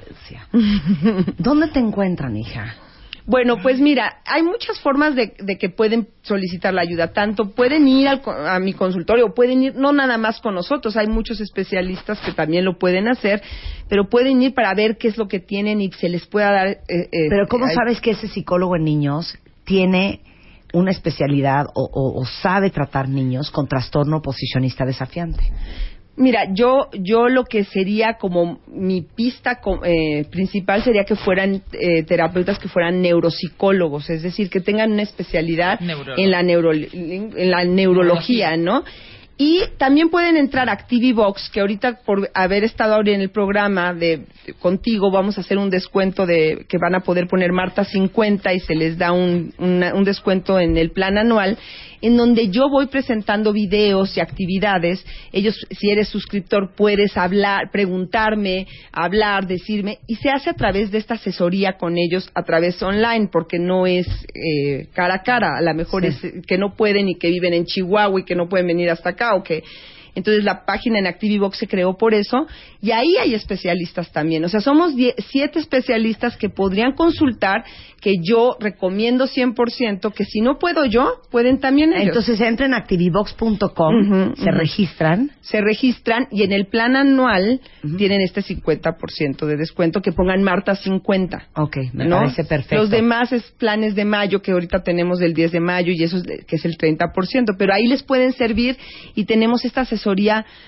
¿Dónde 1.38 1.68
te 1.68 1.80
encuentran, 1.80 2.38
hija? 2.38 2.76
Bueno, 3.28 3.58
pues 3.62 3.80
mira, 3.80 4.18
hay 4.26 4.44
muchas 4.44 4.80
formas 4.80 5.16
de, 5.16 5.34
de 5.40 5.58
que 5.58 5.70
pueden 5.70 6.10
solicitar 6.22 6.74
la 6.76 6.82
ayuda. 6.82 7.12
Tanto 7.12 7.56
pueden 7.56 7.88
ir 7.88 8.08
al 8.08 8.22
a 8.26 8.60
mi 8.60 8.74
consultorio, 8.74 9.34
pueden 9.34 9.64
ir 9.64 9.76
no 9.76 9.92
nada 9.94 10.18
más 10.20 10.40
con 10.42 10.54
nosotros. 10.54 10.96
Hay 10.96 11.08
muchos 11.08 11.42
especialistas 11.42 12.20
que 12.22 12.34
también 12.34 12.66
lo 12.66 12.78
pueden 12.78 13.08
hacer, 13.08 13.42
pero 13.90 14.10
pueden 14.10 14.42
ir 14.44 14.54
para 14.54 14.74
ver 14.76 14.98
qué 14.98 15.08
es 15.08 15.18
lo 15.18 15.28
que 15.28 15.40
tienen 15.40 15.82
y 15.82 15.92
se 15.94 16.08
les 16.08 16.28
pueda 16.28 16.52
dar. 16.52 16.68
eh, 16.68 16.80
eh, 16.88 17.08
Pero 17.30 17.48
¿cómo 17.48 17.66
ay- 17.66 17.74
sabes 17.76 18.00
que 18.00 18.12
ese 18.12 18.28
psicólogo 18.28 18.76
en 18.76 18.84
niños 18.84 19.36
tiene 19.64 20.22
una 20.74 20.92
especialidad 20.92 21.66
o, 21.74 21.90
o- 21.92 22.20
o 22.22 22.26
sabe 22.26 22.70
tratar 22.70 23.10
niños 23.10 23.50
con 23.50 23.68
trastorno 23.68 24.18
oposicionista 24.18 24.86
desafiante? 24.86 25.42
Mira, 26.18 26.48
yo, 26.54 26.90
yo 26.94 27.28
lo 27.28 27.44
que 27.44 27.66
sería 27.66 28.14
como 28.14 28.60
mi 28.68 29.02
pista 29.02 29.60
eh, 29.84 30.24
principal 30.32 30.82
sería 30.82 31.04
que 31.04 31.16
fueran 31.16 31.62
eh, 31.74 32.04
terapeutas 32.04 32.58
que 32.58 32.70
fueran 32.70 33.02
neuropsicólogos, 33.02 34.10
es 34.10 34.24
decir, 34.24 34.50
que 34.50 34.62
tengan 34.62 34.94
una 34.94 35.02
especialidad 35.02 35.78
en 35.82 36.32
la, 36.32 36.42
neuro, 36.42 36.72
en 36.74 37.52
la 37.52 37.66
neurología, 37.66 38.56
¿no? 38.56 38.86
Y 39.38 39.60
también 39.78 40.10
pueden 40.10 40.38
entrar 40.38 40.70
a 40.70 40.72
Activibox, 40.72 41.50
que 41.50 41.60
ahorita 41.60 42.00
por 42.06 42.30
haber 42.34 42.64
estado 42.64 42.94
ahora 42.94 43.12
en 43.12 43.20
el 43.20 43.32
programa 43.32 43.94
de, 43.94 44.20
de- 44.46 44.54
contigo 44.60 45.12
vamos 45.12 45.38
a 45.38 45.42
hacer 45.42 45.58
un 45.58 45.70
descuento 45.70 46.26
de 46.26 46.66
que 46.70 46.78
van 46.78 46.96
a 46.96 47.02
poder 47.02 47.28
poner 47.28 47.52
Marta 47.52 47.84
50 47.84 48.54
y 48.54 48.60
se 48.62 48.76
les 48.76 48.98
da 48.98 49.12
un, 49.12 49.54
una- 49.58 49.94
un 49.94 50.06
descuento 50.06 50.58
en 50.58 50.78
el 50.78 50.92
plan 50.92 51.18
anual 51.18 51.58
en 52.02 52.18
donde 52.18 52.50
yo 52.50 52.70
voy 52.70 52.86
presentando 52.86 53.52
videos 53.52 54.16
y 54.16 54.20
actividades. 54.20 55.04
Ellos, 55.32 55.56
si 55.72 55.90
eres 55.90 56.08
suscriptor, 56.10 56.74
puedes 56.76 57.18
hablar, 57.18 57.72
preguntarme, 57.72 58.68
hablar, 58.92 59.48
decirme, 59.48 59.98
y 60.06 60.16
se 60.16 60.30
hace 60.30 60.52
a 60.52 60.54
través 60.54 60.92
de 60.92 61.00
esta 61.00 61.16
asesoría 61.16 61.78
con 61.78 61.98
ellos 61.98 62.30
a 62.36 62.44
través 62.44 62.82
online, 62.84 63.30
porque 63.32 63.58
no 63.58 63.88
es 63.88 64.08
eh, 64.36 64.88
cara 64.94 65.16
a 65.16 65.24
cara. 65.24 65.58
A 65.58 65.62
lo 65.62 65.74
mejor 65.74 66.04
Sí. 66.04 66.08
es 66.10 66.24
eh, 66.24 66.42
que 66.46 66.58
no 66.60 66.76
pueden 66.76 67.10
y 67.10 67.16
que 67.16 67.30
viven 67.30 67.54
en 67.54 67.66
Chihuahua 67.66 68.20
y 68.20 68.24
que 68.26 68.36
no 68.36 68.48
pueden 68.48 68.68
venir 68.68 68.90
hasta 68.92 69.10
acá 69.12 69.25
o 69.34 69.42
que 69.42 69.64
entonces 70.16 70.44
la 70.44 70.66
página 70.66 70.98
en 71.00 71.08
Activibox 71.08 71.58
se 71.58 71.68
creó 71.68 71.98
por 71.98 72.14
eso 72.14 72.48
y 72.82 72.92
ahí 72.92 73.18
hay 73.22 73.34
especialistas 73.34 74.12
también. 74.12 74.44
O 74.46 74.50
sea, 74.50 74.62
somos 74.62 74.96
die- 74.96 75.14
siete 75.32 75.60
especialistas 75.60 76.38
que 76.38 76.50
podrían 76.50 76.94
consultar 76.94 77.64
que 78.02 78.14
yo 78.22 78.56
recomiendo 78.60 79.26
100% 79.28 80.14
que 80.14 80.26
si 80.26 80.40
no 80.42 80.58
puedo 80.60 80.86
yo, 80.86 81.14
pueden 81.32 81.60
también 81.60 81.92
ellos. 81.94 82.08
Entonces 82.08 82.40
entren 82.42 82.74
a 82.74 82.78
activibox.com, 82.78 84.12
Ujú, 84.30 84.36
se 84.36 84.52
registran. 84.52 85.32
se 85.42 85.62
registran 85.62 86.28
y 86.32 86.44
en 86.44 86.52
el 86.52 86.68
plan 86.68 86.96
anual 86.96 87.60
tienen 87.98 88.22
este 88.22 88.42
50% 88.42 89.46
de 89.46 89.58
descuento 89.58 90.02
que 90.02 90.12
pongan 90.12 90.44
Marta 90.44 90.76
50. 90.76 91.48
Ok, 91.58 91.78
me 91.94 92.06
¿no? 92.06 92.18
parece 92.18 92.44
perfecto. 92.44 92.76
Los 92.76 92.90
demás 92.90 93.32
es 93.32 93.44
planes 93.58 93.96
de 93.96 94.06
mayo 94.06 94.42
que 94.42 94.52
ahorita 94.52 94.84
tenemos 94.84 95.20
del 95.20 95.34
10 95.34 95.52
de 95.52 95.60
mayo 95.60 95.92
y 95.92 96.04
eso 96.04 96.18
es 96.18 96.24
que 96.46 96.56
es 96.56 96.66
el 96.66 96.78
30%, 96.78 97.56
pero 97.58 97.74
ahí 97.74 97.88
les 97.88 98.04
pueden 98.04 98.34
servir 98.34 98.78
y 99.16 99.26
tenemos 99.26 99.66
esta 99.66 99.82
asesoría 99.82 100.05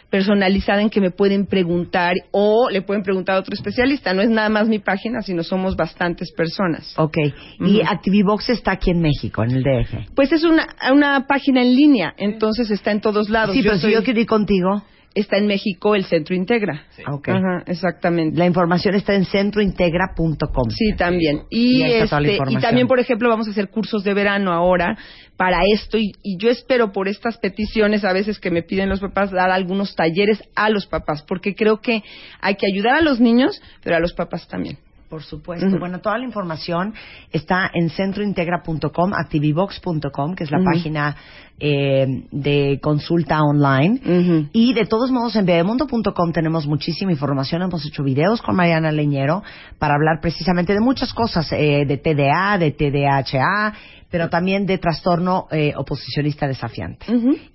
personalizada 0.09 0.81
en 0.81 0.89
que 0.89 1.01
me 1.01 1.11
pueden 1.11 1.45
preguntar 1.45 2.15
o 2.31 2.69
le 2.69 2.81
pueden 2.81 3.03
preguntar 3.03 3.35
a 3.35 3.39
otro 3.39 3.53
especialista. 3.53 4.13
No 4.13 4.21
es 4.21 4.29
nada 4.29 4.49
más 4.49 4.67
mi 4.67 4.79
página, 4.79 5.21
sino 5.21 5.43
somos 5.43 5.75
bastantes 5.75 6.31
personas. 6.31 6.93
Ok, 6.97 7.17
y 7.59 7.81
Ujú. 7.81 7.87
Activibox 7.89 8.49
está 8.49 8.71
aquí 8.71 8.91
en 8.91 9.01
México, 9.01 9.43
en 9.43 9.51
el 9.51 9.63
DF. 9.63 10.13
Pues 10.15 10.31
es 10.31 10.43
una, 10.43 10.67
una 10.91 11.25
página 11.27 11.61
en 11.61 11.75
línea, 11.75 12.13
entonces 12.17 12.71
está 12.71 12.91
en 12.91 13.01
todos 13.01 13.29
lados. 13.29 13.53
Sí, 13.55 13.61
pero 13.61 13.75
estoy- 13.75 13.91
si 13.91 13.95
yo 13.95 14.03
quiero 14.03 14.19
ir 14.19 14.27
contigo, 14.27 14.83
Está 15.17 15.37
en 15.37 15.47
México 15.47 15.95
el 15.95 16.05
Centro 16.05 16.35
Integra. 16.35 16.85
Ah, 17.05 17.15
ok. 17.15 17.29
Ajá, 17.29 17.63
exactamente. 17.65 18.37
la 18.37 18.45
información 18.45 18.93
está 18.93 19.15
en 19.15 19.25
centrointegra.com. 19.25 20.69
Sí, 20.69 20.95
también. 20.95 21.43
Y, 21.49 21.81
este, 21.81 22.37
y 22.49 22.57
también, 22.57 22.87
por 22.87 22.99
ejemplo, 22.99 23.27
vamos 23.27 23.47
a 23.47 23.51
hacer 23.51 23.69
cursos 23.69 24.03
de 24.03 24.13
verano 24.13 24.53
ahora 24.53 24.95
para 25.35 25.61
esto 25.73 25.97
y, 25.97 26.11
y 26.21 26.37
yo 26.37 26.49
espero 26.49 26.91
por 26.91 27.07
estas 27.07 27.37
peticiones 27.39 28.03
a 28.05 28.13
veces 28.13 28.39
que 28.39 28.51
me 28.51 28.61
piden 28.61 28.89
los 28.89 28.99
papás 28.99 29.31
dar 29.31 29.49
algunos 29.49 29.95
talleres 29.95 30.41
a 30.55 30.69
los 30.69 30.85
papás 30.85 31.23
porque 31.27 31.55
creo 31.55 31.79
que 31.81 32.03
hay 32.39 32.55
que 32.55 32.67
ayudar 32.67 32.95
a 32.95 33.01
los 33.01 33.19
niños, 33.19 33.59
pero 33.83 33.95
a 33.95 33.99
los 33.99 34.13
papás 34.13 34.47
también. 34.47 34.77
Por 35.09 35.23
supuesto. 35.23 35.79
Bueno, 35.79 35.99
toda 35.99 36.17
la 36.17 36.25
información 36.25 36.93
está 37.31 37.71
en 37.73 37.89
centrointegra.com, 37.89 39.13
activivox.com, 39.13 40.35
que 40.35 40.43
es 40.43 40.51
la 40.51 40.61
página 40.63 41.15
eh, 41.59 42.25
de 42.29 42.79
consulta 42.81 43.41
online. 43.41 44.49
Y 44.51 44.73
de 44.73 44.85
todos 44.85 45.09
modos, 45.09 45.37
en 45.37 45.45
bebemundo.com 45.45 46.31
tenemos 46.33 46.67
muchísima 46.67 47.11
información. 47.11 47.61
Hemos 47.61 47.85
hecho 47.85 48.03
videos 48.03 48.41
con 48.41 48.57
Mariana 48.57 48.91
Leñero 48.91 49.43
para 49.79 49.95
hablar 49.95 50.19
precisamente 50.21 50.73
de 50.73 50.81
muchas 50.81 51.13
cosas, 51.13 51.51
eh, 51.53 51.85
de 51.87 51.97
TDA, 51.97 52.57
de 52.57 52.71
TDAHA, 52.71 53.73
pero 54.11 54.29
también 54.29 54.65
de 54.65 54.77
trastorno 54.77 55.47
eh, 55.51 55.73
oposicionista 55.77 56.47
desafiante. 56.47 57.05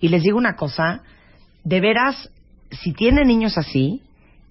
Y 0.00 0.08
les 0.08 0.22
digo 0.22 0.38
una 0.38 0.56
cosa, 0.56 1.02
de 1.64 1.80
veras, 1.80 2.30
si 2.70 2.92
tienen 2.94 3.28
niños 3.28 3.58
así, 3.58 4.00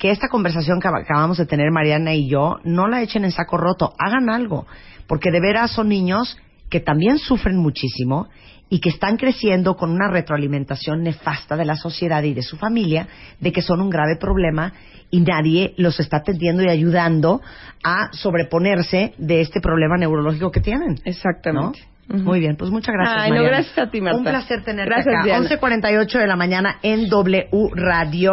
que 0.01 0.09
esta 0.09 0.29
conversación 0.29 0.79
que 0.79 0.87
ab- 0.87 0.99
acabamos 1.03 1.37
de 1.37 1.45
tener 1.45 1.69
Mariana 1.71 2.15
y 2.15 2.27
yo, 2.27 2.57
no 2.63 2.87
la 2.87 3.03
echen 3.03 3.23
en 3.23 3.31
saco 3.31 3.55
roto, 3.57 3.93
hagan 3.99 4.31
algo, 4.31 4.65
porque 5.05 5.29
de 5.29 5.39
veras 5.39 5.69
son 5.69 5.89
niños 5.89 6.35
que 6.71 6.79
también 6.79 7.19
sufren 7.19 7.55
muchísimo 7.57 8.27
y 8.67 8.79
que 8.79 8.89
están 8.89 9.17
creciendo 9.17 9.75
con 9.75 9.91
una 9.91 10.09
retroalimentación 10.09 11.03
nefasta 11.03 11.55
de 11.55 11.65
la 11.65 11.75
sociedad 11.75 12.23
y 12.23 12.33
de 12.33 12.41
su 12.41 12.57
familia, 12.57 13.07
de 13.39 13.51
que 13.51 13.61
son 13.61 13.79
un 13.79 13.91
grave 13.91 14.15
problema 14.19 14.73
y 15.11 15.19
nadie 15.21 15.75
los 15.77 15.99
está 15.99 16.17
atendiendo 16.17 16.63
y 16.63 16.69
ayudando 16.69 17.39
a 17.83 18.09
sobreponerse 18.11 19.13
de 19.19 19.41
este 19.41 19.61
problema 19.61 19.97
neurológico 19.97 20.49
que 20.49 20.61
tienen. 20.61 20.95
Exactamente. 21.05 21.79
Muy 22.07 22.39
bien, 22.39 22.55
pues 22.57 22.71
muchas 22.71 22.93
gracias. 22.93 23.23
Ay, 23.23 23.31
no, 23.31 23.43
gracias 23.43 23.77
a 23.77 23.91
ti, 23.91 24.01
Marta. 24.01 24.17
Un 24.17 24.23
placer 24.23 24.63
tenerte 24.63 24.89
Gracias, 24.95 25.15
acá. 25.15 25.23
Diana. 25.25 25.47
11.48 25.47 26.19
de 26.19 26.27
la 26.27 26.35
mañana 26.35 26.77
en 26.81 27.07
W 27.07 27.47
Radio. 27.75 28.31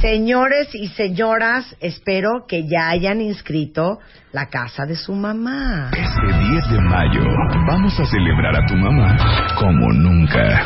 Señores 0.00 0.74
y 0.74 0.88
señoras, 0.88 1.76
espero 1.80 2.44
que 2.48 2.66
ya 2.68 2.88
hayan 2.90 3.20
inscrito 3.20 3.98
la 4.32 4.46
casa 4.46 4.84
de 4.84 4.96
su 4.96 5.14
mamá. 5.14 5.90
Este 5.92 6.38
10 6.50 6.70
de 6.70 6.80
mayo 6.80 7.22
vamos 7.66 7.98
a 7.98 8.04
celebrar 8.04 8.56
a 8.56 8.66
tu 8.66 8.74
mamá 8.74 9.16
como 9.58 9.92
nunca. 9.92 10.62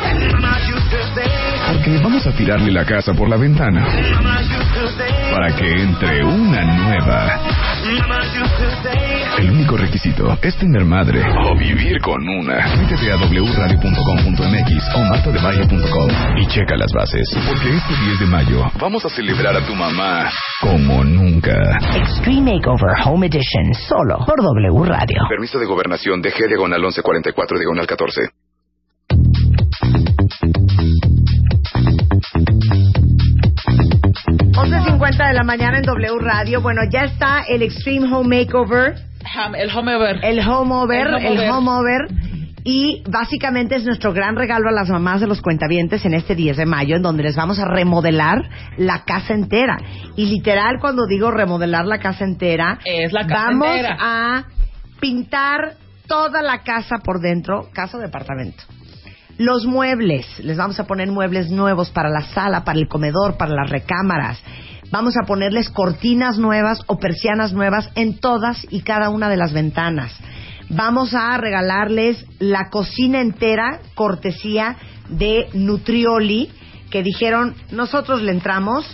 Porque 1.71 1.99
vamos 2.03 2.25
a 2.25 2.31
tirarle 2.35 2.71
la 2.71 2.85
casa 2.85 3.13
por 3.13 3.29
la 3.29 3.37
ventana 3.37 3.85
para 5.31 5.55
que 5.55 5.81
entre 5.81 6.23
una 6.23 6.63
nueva. 6.63 7.39
El 9.41 9.49
único 9.49 9.75
requisito 9.75 10.37
es 10.43 10.55
tener 10.57 10.85
madre 10.85 11.19
o 11.49 11.57
vivir 11.57 11.99
con 12.01 12.21
una. 12.29 12.57
Métete 12.77 13.11
a 13.11 13.15
wradio.com.mx 13.17 14.95
o 14.95 14.99
martadebaile.com 14.99 16.37
y 16.37 16.45
checa 16.45 16.77
las 16.77 16.93
bases. 16.93 17.27
Porque 17.33 17.75
este 17.75 17.95
10 18.05 18.19
de 18.19 18.25
mayo 18.27 18.71
vamos 18.79 19.03
a 19.03 19.09
celebrar 19.09 19.55
a 19.55 19.65
tu 19.65 19.73
mamá 19.73 20.29
como 20.61 21.03
nunca. 21.03 21.57
Extreme 21.95 22.53
Makeover 22.53 22.93
Home 23.05 23.25
Edition, 23.25 23.73
solo 23.73 24.23
por 24.27 24.43
W 24.43 24.85
Radio. 24.85 25.23
Permiso 25.27 25.57
de 25.57 25.65
gobernación 25.65 26.21
de 26.21 26.31
G 26.31 26.47
diagonal 26.47 26.79
1144 26.81 27.57
diagonal 27.57 27.87
14. 27.87 28.29
Cincuenta 34.53 35.27
de 35.27 35.33
la 35.33 35.43
mañana 35.43 35.77
en 35.77 35.83
W 35.83 36.19
Radio. 36.19 36.61
Bueno, 36.61 36.81
ya 36.89 37.01
está 37.05 37.41
el 37.47 37.61
Extreme 37.61 38.11
Home 38.13 38.37
Makeover. 38.43 38.95
El 39.57 39.69
home 39.75 39.95
over. 39.95 40.19
El 40.23 40.39
home 40.47 40.73
over, 40.75 41.07
El 41.07 41.13
home 41.13 41.27
el 41.27 41.37
over. 41.39 41.49
home 41.51 41.71
over. 41.71 42.01
Y 42.63 43.01
básicamente 43.09 43.75
es 43.75 43.85
nuestro 43.85 44.13
gran 44.13 44.35
regalo 44.35 44.69
a 44.69 44.71
las 44.71 44.87
mamás 44.89 45.19
de 45.21 45.25
los 45.27 45.41
cuentavientes 45.41 46.05
en 46.05 46.13
este 46.13 46.35
10 46.35 46.57
de 46.57 46.65
mayo, 46.67 46.95
en 46.95 47.01
donde 47.01 47.23
les 47.23 47.35
vamos 47.35 47.57
a 47.59 47.65
remodelar 47.65 48.37
la 48.77 49.03
casa 49.03 49.33
entera. 49.33 49.77
Y 50.15 50.27
literal, 50.27 50.77
cuando 50.79 51.07
digo 51.07 51.31
remodelar 51.31 51.85
la 51.85 51.97
casa 51.99 52.23
entera, 52.23 52.77
Es 52.85 53.13
la 53.13 53.25
casa 53.25 53.45
vamos 53.47 53.67
entera. 53.67 53.97
a 53.99 54.43
pintar 54.99 55.73
toda 56.07 56.43
la 56.43 56.59
casa 56.61 56.97
por 57.03 57.19
dentro, 57.19 57.69
casa 57.73 57.97
o 57.97 57.99
departamento. 58.01 58.63
Los 59.41 59.65
muebles, 59.65 60.27
les 60.43 60.55
vamos 60.55 60.79
a 60.79 60.85
poner 60.85 61.09
muebles 61.09 61.49
nuevos 61.49 61.89
para 61.89 62.11
la 62.11 62.21
sala, 62.21 62.63
para 62.63 62.77
el 62.77 62.87
comedor, 62.87 63.37
para 63.37 63.55
las 63.55 63.71
recámaras. 63.71 64.39
Vamos 64.91 65.15
a 65.17 65.25
ponerles 65.25 65.71
cortinas 65.71 66.37
nuevas 66.37 66.81
o 66.85 66.99
persianas 66.99 67.51
nuevas 67.51 67.89
en 67.95 68.19
todas 68.19 68.67
y 68.69 68.81
cada 68.81 69.09
una 69.09 69.29
de 69.29 69.37
las 69.37 69.51
ventanas. 69.51 70.15
Vamos 70.69 71.15
a 71.15 71.35
regalarles 71.39 72.23
la 72.37 72.69
cocina 72.69 73.19
entera, 73.19 73.79
cortesía 73.95 74.77
de 75.09 75.47
Nutrioli, 75.53 76.51
que 76.91 77.01
dijeron, 77.01 77.55
nosotros 77.71 78.21
le 78.21 78.33
entramos. 78.33 78.85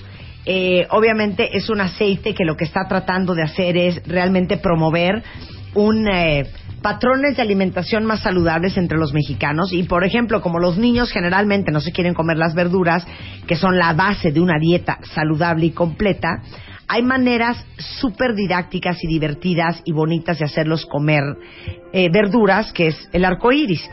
Eh, 0.45 0.87
obviamente 0.91 1.57
es 1.57 1.69
un 1.69 1.81
aceite 1.81 2.33
que 2.33 2.45
lo 2.45 2.55
que 2.55 2.63
está 2.63 2.87
tratando 2.87 3.35
de 3.35 3.43
hacer 3.43 3.75
es 3.75 4.01
realmente 4.07 4.55
promover 4.55 5.25
un 5.73 6.07
eh, 6.07 6.49
patrones 6.81 7.35
de 7.35 7.41
alimentación 7.41 8.05
más 8.05 8.21
saludables 8.21 8.77
entre 8.77 8.97
los 8.97 9.13
mexicanos. 9.13 9.73
Y 9.73 9.83
por 9.83 10.03
ejemplo 10.03 10.41
como 10.41 10.59
los 10.59 10.77
niños 10.77 11.11
generalmente 11.11 11.71
no 11.71 11.81
se 11.81 11.91
quieren 11.91 12.13
comer 12.13 12.37
las 12.37 12.55
verduras 12.55 13.05
que 13.47 13.55
son 13.55 13.77
la 13.77 13.93
base 13.93 14.31
de 14.31 14.41
una 14.41 14.59
dieta 14.59 14.99
saludable 15.13 15.67
y 15.67 15.71
completa 15.71 16.41
hay 16.87 17.03
maneras 17.03 17.65
súper 17.99 18.33
didácticas 18.33 19.03
y 19.03 19.07
divertidas 19.07 19.81
y 19.83 19.91
bonitas 19.91 20.39
de 20.39 20.45
hacerlos 20.45 20.85
comer 20.85 21.23
eh, 21.91 22.09
verduras 22.09 22.71
que 22.71 22.87
es 22.87 23.09
el 23.11 23.25
arco 23.25 23.51
iris. 23.51 23.87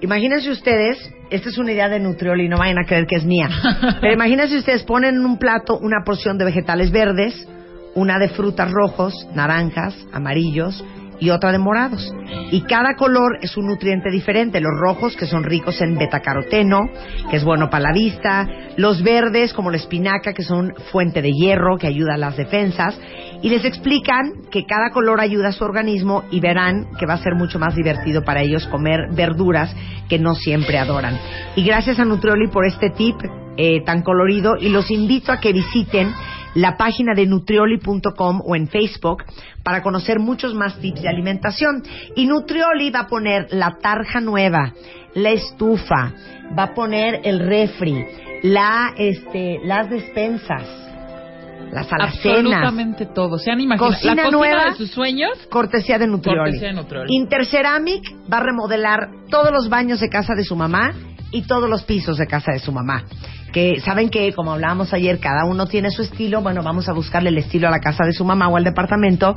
Imagínense 0.00 0.50
ustedes, 0.50 0.98
esta 1.30 1.50
es 1.50 1.58
una 1.58 1.72
idea 1.72 1.88
de 1.88 2.00
Nutrioli, 2.00 2.48
no 2.48 2.56
vayan 2.56 2.78
a 2.78 2.86
creer 2.86 3.06
que 3.06 3.16
es 3.16 3.24
mía, 3.24 3.48
pero 4.00 4.14
imagínense 4.14 4.56
ustedes 4.56 4.82
ponen 4.82 5.16
en 5.16 5.24
un 5.24 5.38
plato 5.38 5.78
una 5.78 6.04
porción 6.04 6.38
de 6.38 6.46
vegetales 6.46 6.90
verdes, 6.90 7.46
una 7.94 8.18
de 8.18 8.30
frutas 8.30 8.70
rojos, 8.70 9.28
naranjas, 9.34 9.94
amarillos 10.12 10.82
y 11.22 11.30
otra 11.30 11.52
de 11.52 11.58
morados. 11.58 12.12
Y 12.50 12.62
cada 12.62 12.96
color 12.96 13.38
es 13.42 13.56
un 13.56 13.66
nutriente 13.66 14.10
diferente. 14.10 14.60
Los 14.60 14.76
rojos, 14.76 15.16
que 15.16 15.26
son 15.26 15.44
ricos 15.44 15.80
en 15.80 15.96
betacaroteno, 15.96 16.90
que 17.30 17.36
es 17.36 17.44
bueno 17.44 17.70
para 17.70 17.84
la 17.84 17.92
vista. 17.92 18.48
Los 18.76 19.04
verdes, 19.04 19.52
como 19.52 19.70
la 19.70 19.76
espinaca, 19.76 20.32
que 20.32 20.42
son 20.42 20.74
fuente 20.90 21.22
de 21.22 21.30
hierro, 21.30 21.78
que 21.78 21.86
ayuda 21.86 22.14
a 22.14 22.18
las 22.18 22.36
defensas. 22.36 23.00
Y 23.40 23.50
les 23.50 23.64
explican 23.64 24.32
que 24.50 24.66
cada 24.66 24.90
color 24.90 25.20
ayuda 25.20 25.50
a 25.50 25.52
su 25.52 25.62
organismo 25.62 26.24
y 26.32 26.40
verán 26.40 26.88
que 26.98 27.06
va 27.06 27.14
a 27.14 27.22
ser 27.22 27.36
mucho 27.36 27.60
más 27.60 27.76
divertido 27.76 28.24
para 28.24 28.42
ellos 28.42 28.66
comer 28.66 29.02
verduras 29.12 29.72
que 30.08 30.18
no 30.18 30.34
siempre 30.34 30.76
adoran. 30.76 31.16
Y 31.54 31.62
gracias 31.62 32.00
a 32.00 32.04
Nutrioli 32.04 32.48
por 32.48 32.66
este 32.66 32.90
tip 32.90 33.14
eh, 33.56 33.84
tan 33.84 34.02
colorido 34.02 34.56
y 34.58 34.70
los 34.70 34.90
invito 34.90 35.30
a 35.30 35.38
que 35.38 35.52
visiten 35.52 36.12
la 36.54 36.76
página 36.76 37.14
de 37.14 37.26
nutrioli.com 37.26 38.42
o 38.44 38.56
en 38.56 38.68
Facebook 38.68 39.24
para 39.62 39.82
conocer 39.82 40.18
muchos 40.18 40.54
más 40.54 40.78
tips 40.78 41.02
de 41.02 41.08
alimentación. 41.08 41.82
Y 42.16 42.26
Nutrioli 42.26 42.90
va 42.90 43.00
a 43.00 43.06
poner 43.06 43.48
la 43.50 43.76
tarja 43.80 44.20
nueva, 44.20 44.72
la 45.14 45.30
estufa, 45.30 46.12
va 46.56 46.64
a 46.64 46.74
poner 46.74 47.20
el 47.24 47.40
refri, 47.40 48.04
la, 48.42 48.92
este, 48.96 49.60
las 49.64 49.88
despensas, 49.88 50.64
las 51.72 51.90
alacenas. 51.92 52.52
Absolutamente 52.52 53.06
todo. 53.06 53.38
Se 53.38 53.50
han 53.50 53.60
imaginado. 53.60 53.92
Cocina 53.94 54.14
la 54.14 54.22
cocina 54.24 54.38
nueva. 54.38 54.64
de 54.66 54.76
sus 54.76 54.90
sueños. 54.90 55.30
Cortesía 55.50 55.98
de 55.98 56.06
Nutrioli. 56.06 56.38
Cortesía 56.38 56.68
de 56.68 56.74
Nutrioli. 56.74 57.14
Interceramic 57.14 58.04
va 58.30 58.38
a 58.38 58.42
remodelar 58.42 59.08
todos 59.30 59.50
los 59.52 59.68
baños 59.68 60.00
de 60.00 60.08
casa 60.10 60.34
de 60.34 60.44
su 60.44 60.54
mamá 60.54 60.92
y 61.32 61.42
todos 61.42 61.68
los 61.68 61.82
pisos 61.82 62.18
de 62.18 62.26
casa 62.26 62.52
de 62.52 62.58
su 62.58 62.70
mamá. 62.70 63.04
Que 63.52 63.80
saben 63.80 64.08
que, 64.08 64.32
como 64.32 64.52
hablábamos 64.52 64.92
ayer, 64.94 65.18
cada 65.18 65.44
uno 65.44 65.66
tiene 65.66 65.90
su 65.90 66.02
estilo. 66.02 66.40
Bueno, 66.40 66.62
vamos 66.62 66.88
a 66.88 66.92
buscarle 66.92 67.30
el 67.30 67.38
estilo 67.38 67.68
a 67.68 67.70
la 67.70 67.80
casa 67.80 68.04
de 68.04 68.12
su 68.12 68.24
mamá 68.24 68.48
o 68.48 68.56
al 68.56 68.64
departamento. 68.64 69.34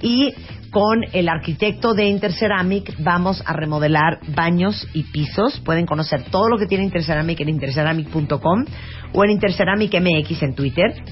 Y 0.00 0.32
con 0.70 1.00
el 1.12 1.28
arquitecto 1.28 1.94
de 1.94 2.06
Interceramic 2.06 2.94
vamos 2.98 3.42
a 3.44 3.52
remodelar 3.52 4.20
baños 4.34 4.88
y 4.94 5.02
pisos. 5.04 5.60
Pueden 5.60 5.86
conocer 5.86 6.24
todo 6.30 6.48
lo 6.48 6.58
que 6.58 6.66
tiene 6.66 6.84
Interceramic 6.84 7.40
en 7.40 7.50
interceramic.com 7.50 8.64
o 9.12 9.24
en 9.24 9.30
Interceramic 9.30 9.94
MX 9.94 10.42
en 10.42 10.54
Twitter. 10.54 11.02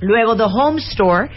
Luego, 0.00 0.36
The 0.36 0.44
Home 0.44 0.80
Store 0.80 1.28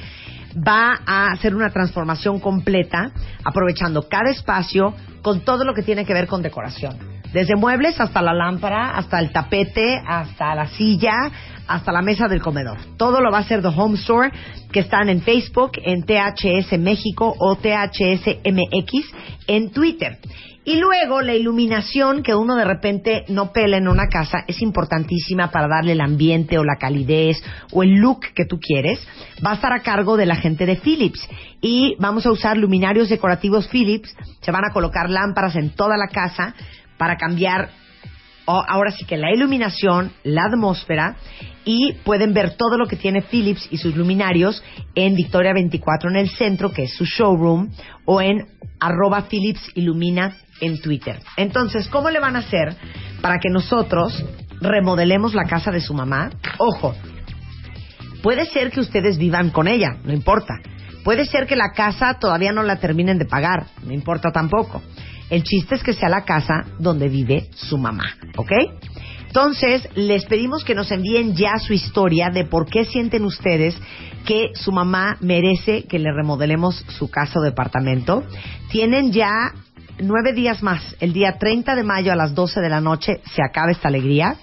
va 0.56 1.00
a 1.06 1.32
hacer 1.32 1.56
una 1.56 1.70
transformación 1.70 2.40
completa, 2.40 3.12
aprovechando 3.44 4.08
cada 4.08 4.32
espacio 4.32 4.94
con 5.22 5.42
todo 5.42 5.64
lo 5.64 5.74
que 5.74 5.84
tiene 5.84 6.06
que 6.06 6.14
ver 6.14 6.28
con 6.28 6.42
decoración. 6.42 7.11
Desde 7.34 7.56
muebles 7.56 8.00
hasta 8.00 8.22
la 8.22 8.34
lámpara, 8.34 8.98
hasta 8.98 9.20
el 9.20 9.32
tapete, 9.32 10.02
hasta 10.06 10.54
la 10.54 10.68
silla, 10.68 11.32
hasta 11.68 11.92
la 11.92 12.02
mesa 12.02 12.28
del 12.28 12.42
comedor. 12.42 12.78
Todo 12.98 13.22
lo 13.22 13.32
va 13.32 13.38
a 13.38 13.42
hacer 13.42 13.62
The 13.62 13.70
Home 13.70 13.98
Store, 13.98 14.32
que 14.72 14.82
están 14.82 15.08
en 15.08 15.22
Facebook, 15.22 15.72
en 15.84 16.04
THS 16.04 16.78
México 16.78 17.34
o 17.38 17.56
THS 17.56 18.40
MX 18.44 19.06
en 19.48 19.72
Twitter. 19.72 20.18
Y 20.64 20.76
luego 20.76 21.22
la 21.22 21.34
iluminación 21.34 22.22
que 22.22 22.36
uno 22.36 22.56
de 22.56 22.66
repente 22.66 23.24
no 23.30 23.52
pela 23.52 23.78
en 23.78 23.88
una 23.88 24.08
casa 24.08 24.44
es 24.48 24.62
importantísima 24.62 25.50
para 25.50 25.68
darle 25.68 25.94
el 25.94 26.02
ambiente 26.02 26.60
o 26.60 26.64
la 26.64 26.76
calidez 26.76 27.42
o 27.72 27.82
el 27.82 27.96
look 27.96 28.28
que 28.36 28.46
tú 28.46 28.60
quieres. 28.60 29.00
Va 29.44 29.52
a 29.52 29.56
estar 29.56 29.74
a 29.74 29.82
cargo 29.82 30.18
de 30.18 30.28
la 30.28 30.36
gente 30.36 30.68
de 30.68 30.76
Philips 30.76 31.28
y 31.62 31.96
vamos 31.98 32.28
a 32.28 32.32
usar 32.32 32.58
luminarios 32.58 33.10
decorativos 33.10 33.70
Philips. 33.70 34.16
Se 34.42 34.52
van 34.52 34.66
a 34.66 34.72
colocar 34.72 35.10
lámparas 35.10 35.56
en 35.56 35.72
toda 35.72 35.98
la 35.98 36.10
casa 36.10 36.54
para 37.02 37.18
cambiar 37.18 37.72
ahora 38.46 38.92
sí 38.92 39.06
que 39.06 39.18
la 39.18 39.34
iluminación, 39.34 40.12
la 40.24 40.44
atmósfera 40.44 41.16
y 41.66 41.94
pueden 42.04 42.32
ver 42.32 42.56
todo 42.58 42.78
lo 42.78 42.86
que 42.86 42.96
tiene 42.96 43.24
Philips 43.24 43.68
y 43.72 43.78
sus 43.78 43.96
luminarios 43.96 44.64
en 44.94 45.16
Victoria 45.16 45.52
24 45.52 46.12
en 46.12 46.18
el 46.18 46.30
centro, 46.30 46.72
que 46.72 46.84
es 46.84 46.94
su 46.94 47.06
showroom, 47.06 47.72
o 48.06 48.22
en 48.22 48.46
arroba 48.80 49.24
Philips 49.24 49.72
Ilumina 49.74 50.36
en 50.60 50.80
Twitter. 50.80 51.18
Entonces, 51.38 51.88
¿cómo 51.88 52.12
le 52.12 52.20
van 52.20 52.36
a 52.36 52.40
hacer 52.40 52.76
para 53.20 53.40
que 53.40 53.50
nosotros 53.50 54.24
remodelemos 54.60 55.34
la 55.34 55.46
casa 55.46 55.72
de 55.72 55.82
su 55.82 55.96
mamá? 55.96 56.30
Ojo, 56.60 56.94
puede 58.22 58.46
ser 58.46 58.70
que 58.70 58.80
ustedes 58.80 59.18
vivan 59.18 59.50
con 59.50 59.68
ella, 59.68 59.98
no 60.04 60.14
importa. 60.14 60.54
Puede 61.04 61.26
ser 61.26 61.48
que 61.48 61.56
la 61.56 61.72
casa 61.76 62.20
todavía 62.20 62.52
no 62.52 62.62
la 62.62 62.76
terminen 62.76 63.18
de 63.18 63.26
pagar, 63.26 63.66
no 63.84 63.92
importa 63.92 64.30
tampoco. 64.32 64.84
El 65.32 65.44
chiste 65.44 65.76
es 65.76 65.84
que 65.84 65.94
sea 65.94 66.10
la 66.10 66.26
casa 66.26 66.66
donde 66.78 67.08
vive 67.08 67.48
su 67.56 67.78
mamá, 67.78 68.18
¿ok? 68.36 68.52
Entonces, 69.28 69.88
les 69.96 70.26
pedimos 70.26 70.66
que 70.66 70.76
nos 70.76 70.92
envíen 70.92 71.38
ya 71.38 71.58
su 71.58 71.72
historia 71.72 72.30
de 72.30 72.44
por 72.44 72.66
qué 72.70 72.84
sienten 72.84 73.24
ustedes 73.24 73.74
que 74.26 74.52
su 74.56 74.74
mamá 74.74 75.16
merece 75.22 75.84
que 75.84 76.00
le 76.00 76.12
remodelemos 76.12 76.84
su 76.90 77.10
casa 77.10 77.40
o 77.40 77.42
departamento. 77.42 78.24
Tienen 78.72 79.14
ya 79.14 79.54
nueve 80.00 80.34
días 80.34 80.62
más. 80.62 80.98
El 81.00 81.14
día 81.14 81.38
30 81.40 81.78
de 81.78 81.84
mayo 81.84 82.12
a 82.12 82.18
las 82.18 82.36
12 82.36 82.60
de 82.60 82.70
la 82.70 82.82
noche 82.82 83.22
se 83.34 83.42
acaba 83.42 83.72
esta 83.72 83.88
alegría. 83.88 84.36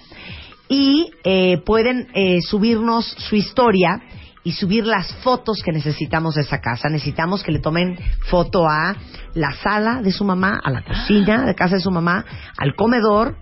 Y 0.69 1.11
eh, 1.23 1.61
pueden 1.67 2.07
eh, 2.15 2.41
subirnos 2.41 3.05
su 3.05 3.35
historia 3.35 4.01
y 4.43 4.53
subir 4.53 4.85
las 4.85 5.13
fotos 5.15 5.61
que 5.63 5.71
necesitamos 5.71 6.35
de 6.35 6.41
esa 6.41 6.59
casa. 6.59 6.89
Necesitamos 6.89 7.43
que 7.43 7.51
le 7.51 7.59
tomen 7.59 7.97
foto 8.29 8.67
a 8.67 8.95
la 9.33 9.51
sala 9.53 10.01
de 10.01 10.11
su 10.11 10.23
mamá, 10.23 10.59
a 10.63 10.69
la 10.71 10.83
cocina 10.83 11.45
de 11.45 11.55
casa 11.55 11.75
de 11.75 11.81
su 11.81 11.91
mamá, 11.91 12.25
al 12.57 12.75
comedor, 12.75 13.37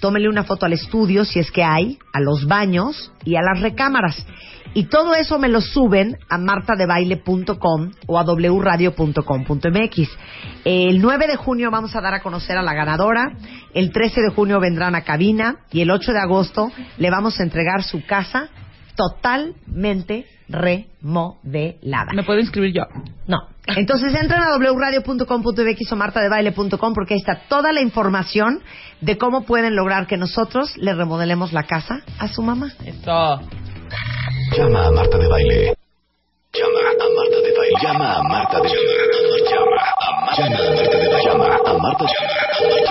tómele 0.00 0.28
una 0.28 0.44
foto 0.44 0.66
al 0.66 0.72
estudio 0.72 1.24
si 1.24 1.38
es 1.38 1.50
que 1.50 1.64
hay, 1.64 1.98
a 2.12 2.20
los 2.20 2.46
baños 2.46 3.12
y 3.24 3.36
a 3.36 3.42
las 3.42 3.60
recámaras. 3.60 4.26
Y 4.74 4.84
todo 4.84 5.14
eso 5.14 5.38
me 5.38 5.48
lo 5.48 5.60
suben 5.60 6.18
a 6.28 6.38
martadebaile.com 6.38 7.90
o 8.06 8.18
a 8.18 8.22
wradio.com.mx. 8.22 10.08
El 10.64 11.00
9 11.00 11.26
de 11.26 11.36
junio 11.36 11.70
vamos 11.70 11.96
a 11.96 12.00
dar 12.00 12.14
a 12.14 12.22
conocer 12.22 12.56
a 12.58 12.62
la 12.62 12.74
ganadora, 12.74 13.32
el 13.74 13.90
13 13.90 14.20
de 14.20 14.30
junio 14.30 14.60
vendrán 14.60 14.94
a 14.94 15.04
cabina 15.04 15.60
y 15.72 15.80
el 15.80 15.90
8 15.90 16.12
de 16.12 16.20
agosto 16.20 16.70
le 16.98 17.10
vamos 17.10 17.40
a 17.40 17.44
entregar 17.44 17.82
su 17.82 18.04
casa 18.04 18.50
totalmente 18.94 20.26
remodelada. 20.48 22.12
¿Me 22.14 22.22
puedo 22.22 22.40
inscribir 22.40 22.72
yo? 22.74 22.82
No. 23.26 23.38
Entonces 23.66 24.14
entren 24.14 24.40
a 24.40 24.56
wradio.com.mx 24.56 25.92
o 25.92 25.96
martadebaile.com 25.96 26.94
porque 26.94 27.14
ahí 27.14 27.20
está 27.20 27.42
toda 27.48 27.72
la 27.72 27.80
información 27.82 28.62
de 29.00 29.18
cómo 29.18 29.44
pueden 29.44 29.76
lograr 29.76 30.06
que 30.06 30.16
nosotros 30.16 30.76
le 30.76 30.94
remodelemos 30.94 31.52
la 31.52 31.64
casa 31.64 32.00
a 32.18 32.28
su 32.28 32.42
mamá. 32.42 32.72
Esto. 32.84 33.40
Llama 34.56 34.86
a 34.86 34.90
Marta 34.90 35.18
de 35.18 35.28
Baile. 35.28 35.74
Llama 36.52 36.80
a 36.80 37.08
Marta 37.14 37.36
de 37.36 37.52
Baile. 37.56 37.76
Llama 37.82 38.16
a 38.16 38.22
Marta 38.22 38.56
de 38.60 38.68
Baile. 38.68 39.44
Llama 39.50 39.76
a 39.86 40.12
Marta 40.24 40.96
de 40.96 41.08
Baile. 41.08 41.24
Llama 41.24 41.44
a 41.44 41.78
Marta 41.78 42.04
de 42.04 42.08
Baile. 42.08 42.84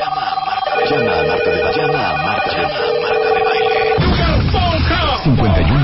Llama 0.90 1.20
a 1.20 1.26
Marta 1.26 1.50
de 1.50 1.64
Baile. 1.64 1.78
Llama 1.78 2.10
a 2.10 2.18
Marta 2.24 2.52
de 2.54 2.62
Baile. 3.02 3.17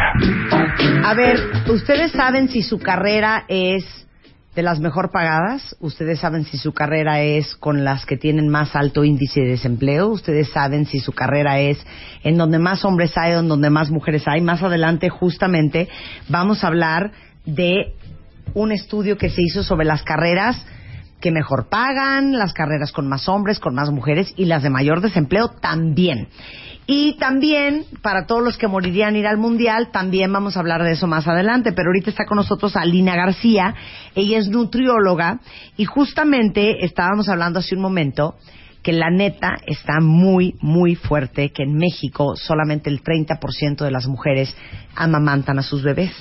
A 1.04 1.14
ver, 1.14 1.38
¿ustedes 1.70 2.12
saben 2.12 2.48
si 2.50 2.62
su 2.62 2.78
carrera 2.80 3.44
es 3.48 3.86
de 4.56 4.62
las 4.62 4.80
mejor 4.80 5.12
pagadas? 5.12 5.76
¿Ustedes 5.80 6.20
saben 6.20 6.46
si 6.46 6.58
su 6.58 6.74
carrera 6.74 7.22
es 7.22 7.56
con 7.56 7.84
las 7.84 8.06
que 8.06 8.18
tienen 8.18 8.50
más 8.50 8.76
alto 8.76 9.04
índice 9.04 9.42
de 9.42 9.50
desempleo? 9.50 10.10
¿Ustedes 10.10 10.50
saben 10.50 10.86
si 10.86 11.00
su 11.00 11.14
carrera 11.14 11.60
es 11.60 11.78
en 12.24 12.38
donde 12.38 12.60
más 12.60 12.84
hombres 12.84 13.18
hay 13.18 13.34
en 13.34 13.48
donde 13.48 13.70
más 13.70 13.90
mujeres 13.90 14.28
hay? 14.28 14.42
Más 14.42 14.62
adelante, 14.62 15.10
justamente, 15.10 15.88
vamos 16.28 16.64
a 16.64 16.68
hablar 16.68 17.12
de 17.46 17.94
un 18.54 18.72
estudio 18.72 19.18
que 19.18 19.30
se 19.30 19.42
hizo 19.42 19.64
sobre 19.64 19.86
las 19.86 20.04
carreras 20.04 20.66
que 21.22 21.32
mejor 21.32 21.70
pagan, 21.70 22.38
las 22.38 22.52
carreras 22.52 22.92
con 22.92 23.08
más 23.08 23.30
hombres, 23.30 23.60
con 23.60 23.76
más 23.76 23.92
mujeres 23.92 24.34
y 24.36 24.46
las 24.46 24.64
de 24.64 24.70
mayor 24.70 25.02
desempleo 25.02 25.50
también. 25.50 26.28
Y 26.88 27.18
también, 27.18 27.86
para 28.02 28.26
todos 28.26 28.44
los 28.44 28.58
que 28.58 28.68
morirían 28.68 29.16
ir 29.16 29.28
al 29.28 29.38
Mundial, 29.38 29.92
también 29.92 30.34
vamos 30.34 30.58
a 30.58 30.60
hablar 30.60 30.84
de 30.84 30.92
eso 30.92 31.08
más 31.08 31.28
adelante. 31.28 31.72
Pero 31.74 31.90
ahorita 31.90 32.10
está 32.10 32.26
con 32.26 32.38
nosotros 32.38 32.76
Alina 32.76 33.16
García. 33.16 33.76
Ella 34.16 34.40
es 34.40 34.50
nutrióloga 34.50 35.40
y 35.78 35.86
justamente 35.86 36.84
estábamos 36.84 37.30
hablando 37.30 37.60
hace 37.60 37.76
un 37.76 37.82
momento 37.82 38.36
que 38.84 38.94
la 38.94 39.12
neta 39.12 39.58
está 39.68 40.00
muy, 40.02 40.56
muy 40.60 40.96
fuerte, 40.96 41.52
que 41.52 41.64
en 41.64 41.76
México 41.76 42.36
solamente 42.36 42.90
el 42.90 43.04
30% 43.04 43.86
de 43.86 43.92
las 43.92 44.08
mujeres 44.08 44.56
amamantan 44.96 45.60
a 45.60 45.64
sus 45.64 45.84
bebés 45.84 46.12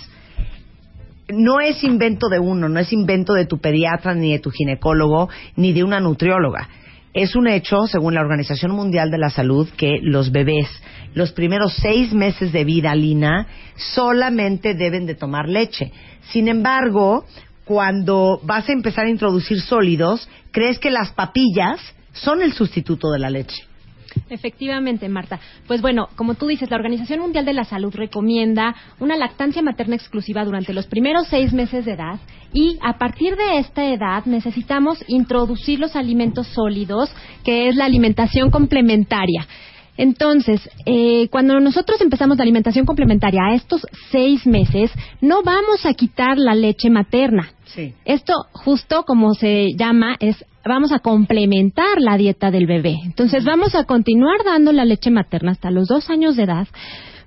no 1.33 1.61
es 1.61 1.83
invento 1.85 2.29
de 2.29 2.39
uno, 2.39 2.69
no 2.69 2.81
es 2.81 2.93
invento 2.93 3.35
de 3.35 3.47
tu 3.47 3.59
pediatra, 3.59 4.15
ni 4.15 4.33
de 4.33 4.39
tu 4.39 4.51
ginecólogo, 4.51 5.29
ni 5.57 5.73
de 5.73 5.85
una 5.85 6.01
nutrióloga. 6.01 6.69
Es 7.13 7.35
un 7.35 7.49
hecho, 7.49 7.87
según 7.87 8.15
la 8.15 8.21
Organización 8.21 8.71
Mundial 8.71 9.11
de 9.11 9.19
la 9.19 9.31
Salud, 9.31 9.69
que 9.77 9.99
los 10.01 10.31
bebés, 10.31 10.69
los 11.15 11.33
primeros 11.33 11.75
seis 11.75 12.13
meses 12.13 12.53
de 12.53 12.65
vida, 12.65 12.95
Lina, 12.95 13.49
solamente 13.77 14.75
deben 14.75 15.07
de 15.07 15.17
tomar 15.17 15.49
leche. 15.49 15.93
Sin 16.31 16.47
embargo, 16.47 17.25
cuando 17.65 18.41
vas 18.45 18.69
a 18.69 18.73
empezar 18.73 19.07
a 19.07 19.11
introducir 19.11 19.61
sólidos, 19.61 20.29
crees 20.53 20.79
que 20.79 20.91
las 20.91 21.11
papillas 21.11 21.81
son 22.13 22.43
el 22.43 22.53
sustituto 22.53 23.11
de 23.11 23.19
la 23.19 23.31
leche. 23.31 23.70
Efectivamente, 24.31 25.09
Marta. 25.09 25.41
Pues 25.67 25.83
bueno, 25.83 26.09
como 26.15 26.35
tú 26.35 26.47
dices, 26.47 26.71
la 26.71 26.77
Organización 26.77 27.21
Mundial 27.21 27.45
de 27.45 27.53
la 27.53 27.65
Salud 27.65 27.93
recomienda 27.95 28.77
una 29.01 29.17
lactancia 29.17 29.61
materna 29.61 29.97
exclusiva 29.97 30.45
durante 30.45 30.73
los 30.73 30.87
primeros 30.87 31.27
seis 31.27 31.53
meses 31.53 31.85
de 31.85 31.93
edad 31.93 32.21
y 32.53 32.79
a 32.83 32.97
partir 32.97 33.37
de 33.37 33.59
esta 33.59 33.85
edad 33.85 34.25
necesitamos 34.27 35.05
introducir 35.09 35.81
los 35.81 35.97
alimentos 35.97 36.47
sólidos, 36.49 37.13
que 37.45 37.69
es 37.69 37.77
la 37.77 37.87
alimentación 37.87 38.51
complementaria. 38.51 39.47
Entonces, 40.01 40.67
eh, 40.87 41.29
cuando 41.31 41.61
nosotros 41.61 42.01
empezamos 42.01 42.39
la 42.39 42.45
alimentación 42.45 42.87
complementaria 42.87 43.43
a 43.51 43.55
estos 43.55 43.87
seis 44.11 44.47
meses, 44.47 44.91
no 45.21 45.43
vamos 45.43 45.85
a 45.85 45.93
quitar 45.93 46.39
la 46.39 46.55
leche 46.55 46.89
materna. 46.89 47.51
Sí. 47.67 47.93
Esto, 48.07 48.33
justo 48.53 49.03
como 49.05 49.35
se 49.35 49.69
llama, 49.77 50.17
es 50.19 50.43
vamos 50.65 50.91
a 50.93 51.01
complementar 51.01 52.01
la 52.01 52.17
dieta 52.17 52.51
del 52.51 52.67
bebé. 52.67 52.97
Entonces, 53.05 53.45
vamos 53.45 53.75
a 53.75 53.85
continuar 53.85 54.39
dando 54.43 54.73
la 54.73 54.87
leche 54.87 55.11
materna 55.11 55.53
hasta 55.53 55.71
los 55.71 55.87
dos 55.87 56.09
años 56.09 56.35
de 56.35 56.45
edad, 56.45 56.67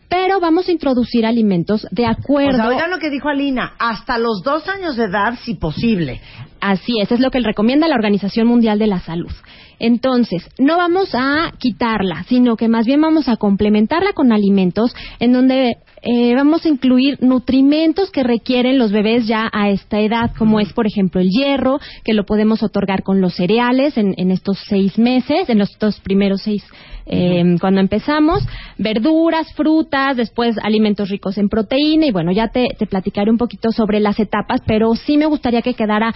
pero 0.09 0.39
vamos 0.39 0.67
a 0.67 0.71
introducir 0.71 1.27
alimentos 1.27 1.87
de 1.91 2.05
O 2.05 2.09
acuerdo. 2.09 2.57
sea, 2.57 2.69
oigan 2.69 2.89
lo 2.89 2.97
que 2.97 3.11
dijo 3.11 3.29
Alina, 3.29 3.73
hasta 3.77 4.17
los 4.17 4.41
dos 4.43 4.67
años 4.67 4.95
de 4.97 5.05
edad, 5.05 5.37
si 5.43 5.53
posible. 5.53 6.21
Así 6.59 6.93
es, 7.01 7.11
es 7.11 7.19
lo 7.19 7.29
que 7.29 7.39
recomienda 7.39 7.87
la 7.87 7.95
Organización 7.95 8.47
Mundial 8.47 8.79
de 8.79 8.87
la 8.87 8.99
Salud. 8.99 9.31
Entonces, 9.79 10.47
no 10.57 10.77
vamos 10.77 11.09
a 11.13 11.51
quitarla, 11.59 12.23
sino 12.27 12.55
que 12.55 12.67
más 12.67 12.85
bien 12.85 13.01
vamos 13.01 13.27
a 13.27 13.37
complementarla 13.37 14.13
con 14.13 14.31
alimentos 14.31 14.95
en 15.19 15.33
donde 15.33 15.77
eh, 16.01 16.35
vamos 16.35 16.65
a 16.65 16.69
incluir 16.69 17.17
nutrimentos 17.21 18.11
que 18.11 18.23
requieren 18.23 18.77
los 18.77 18.91
bebés 18.91 19.25
ya 19.27 19.49
a 19.51 19.69
esta 19.69 19.99
edad, 19.99 20.31
como 20.37 20.59
es, 20.59 20.73
por 20.73 20.85
ejemplo, 20.85 21.21
el 21.21 21.29
hierro, 21.29 21.79
que 22.03 22.13
lo 22.13 22.25
podemos 22.25 22.63
otorgar 22.63 23.03
con 23.03 23.21
los 23.21 23.35
cereales 23.35 23.97
en, 23.97 24.13
en 24.17 24.31
estos 24.31 24.59
seis 24.67 24.97
meses, 24.97 25.49
en 25.49 25.59
los 25.59 25.69
dos 25.79 25.99
primeros 26.01 26.41
seis 26.41 26.63
eh, 27.05 27.57
cuando 27.59 27.81
empezamos, 27.81 28.43
verduras, 28.77 29.53
frutas, 29.53 30.15
después 30.15 30.55
alimentos 30.61 31.09
ricos 31.09 31.37
en 31.37 31.49
proteína 31.49 32.05
y 32.05 32.11
bueno, 32.11 32.31
ya 32.31 32.47
te, 32.47 32.69
te 32.77 32.85
platicaré 32.85 33.29
un 33.29 33.37
poquito 33.37 33.71
sobre 33.71 33.99
las 33.99 34.19
etapas, 34.19 34.61
pero 34.65 34.95
sí 34.95 35.17
me 35.17 35.25
gustaría 35.25 35.61
que 35.61 35.73
quedara 35.73 36.13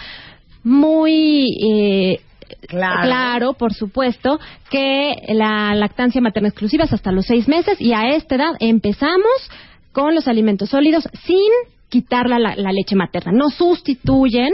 muy 0.63 1.47
eh, 1.63 2.19
Claro. 2.67 3.01
claro, 3.01 3.53
por 3.53 3.73
supuesto, 3.73 4.39
que 4.69 5.13
la 5.29 5.73
lactancia 5.75 6.21
materna 6.21 6.49
exclusiva 6.49 6.83
es 6.85 6.93
hasta 6.93 7.11
los 7.11 7.25
seis 7.25 7.47
meses 7.47 7.79
y 7.79 7.93
a 7.93 8.09
esta 8.09 8.35
edad 8.35 8.53
empezamos 8.59 9.49
con 9.91 10.13
los 10.15 10.27
alimentos 10.27 10.69
sólidos 10.69 11.07
sin 11.25 11.49
quitar 11.89 12.29
la, 12.29 12.39
la- 12.39 12.55
la 12.55 12.71
leche 12.71 12.95
materna. 12.95 13.31
No 13.31 13.49
sustituyen 13.49 14.51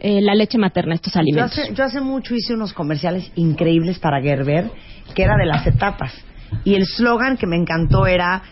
eh, 0.00 0.20
la 0.20 0.34
leche 0.34 0.58
materna 0.58 0.94
estos 0.96 1.12
Yo 1.14 1.20
alimentos. 1.20 1.58
hace, 1.58 1.74
yo 1.74 1.84
hace 1.84 2.00
mucho 2.00 2.34
hice 2.34 2.54
unos 2.54 2.72
comerciales 2.72 3.30
increíbles 3.36 3.98
para 4.00 4.20
Gerber, 4.20 4.70
que 5.14 5.22
era 5.22 5.36
de 5.36 5.46
las 5.46 5.66
etapas. 5.66 6.12
Y 6.64 6.74
el 6.74 6.84
slogan 6.86 7.36
que 7.36 7.46
me 7.46 7.56
encantó 7.56 8.06
era 8.06 8.42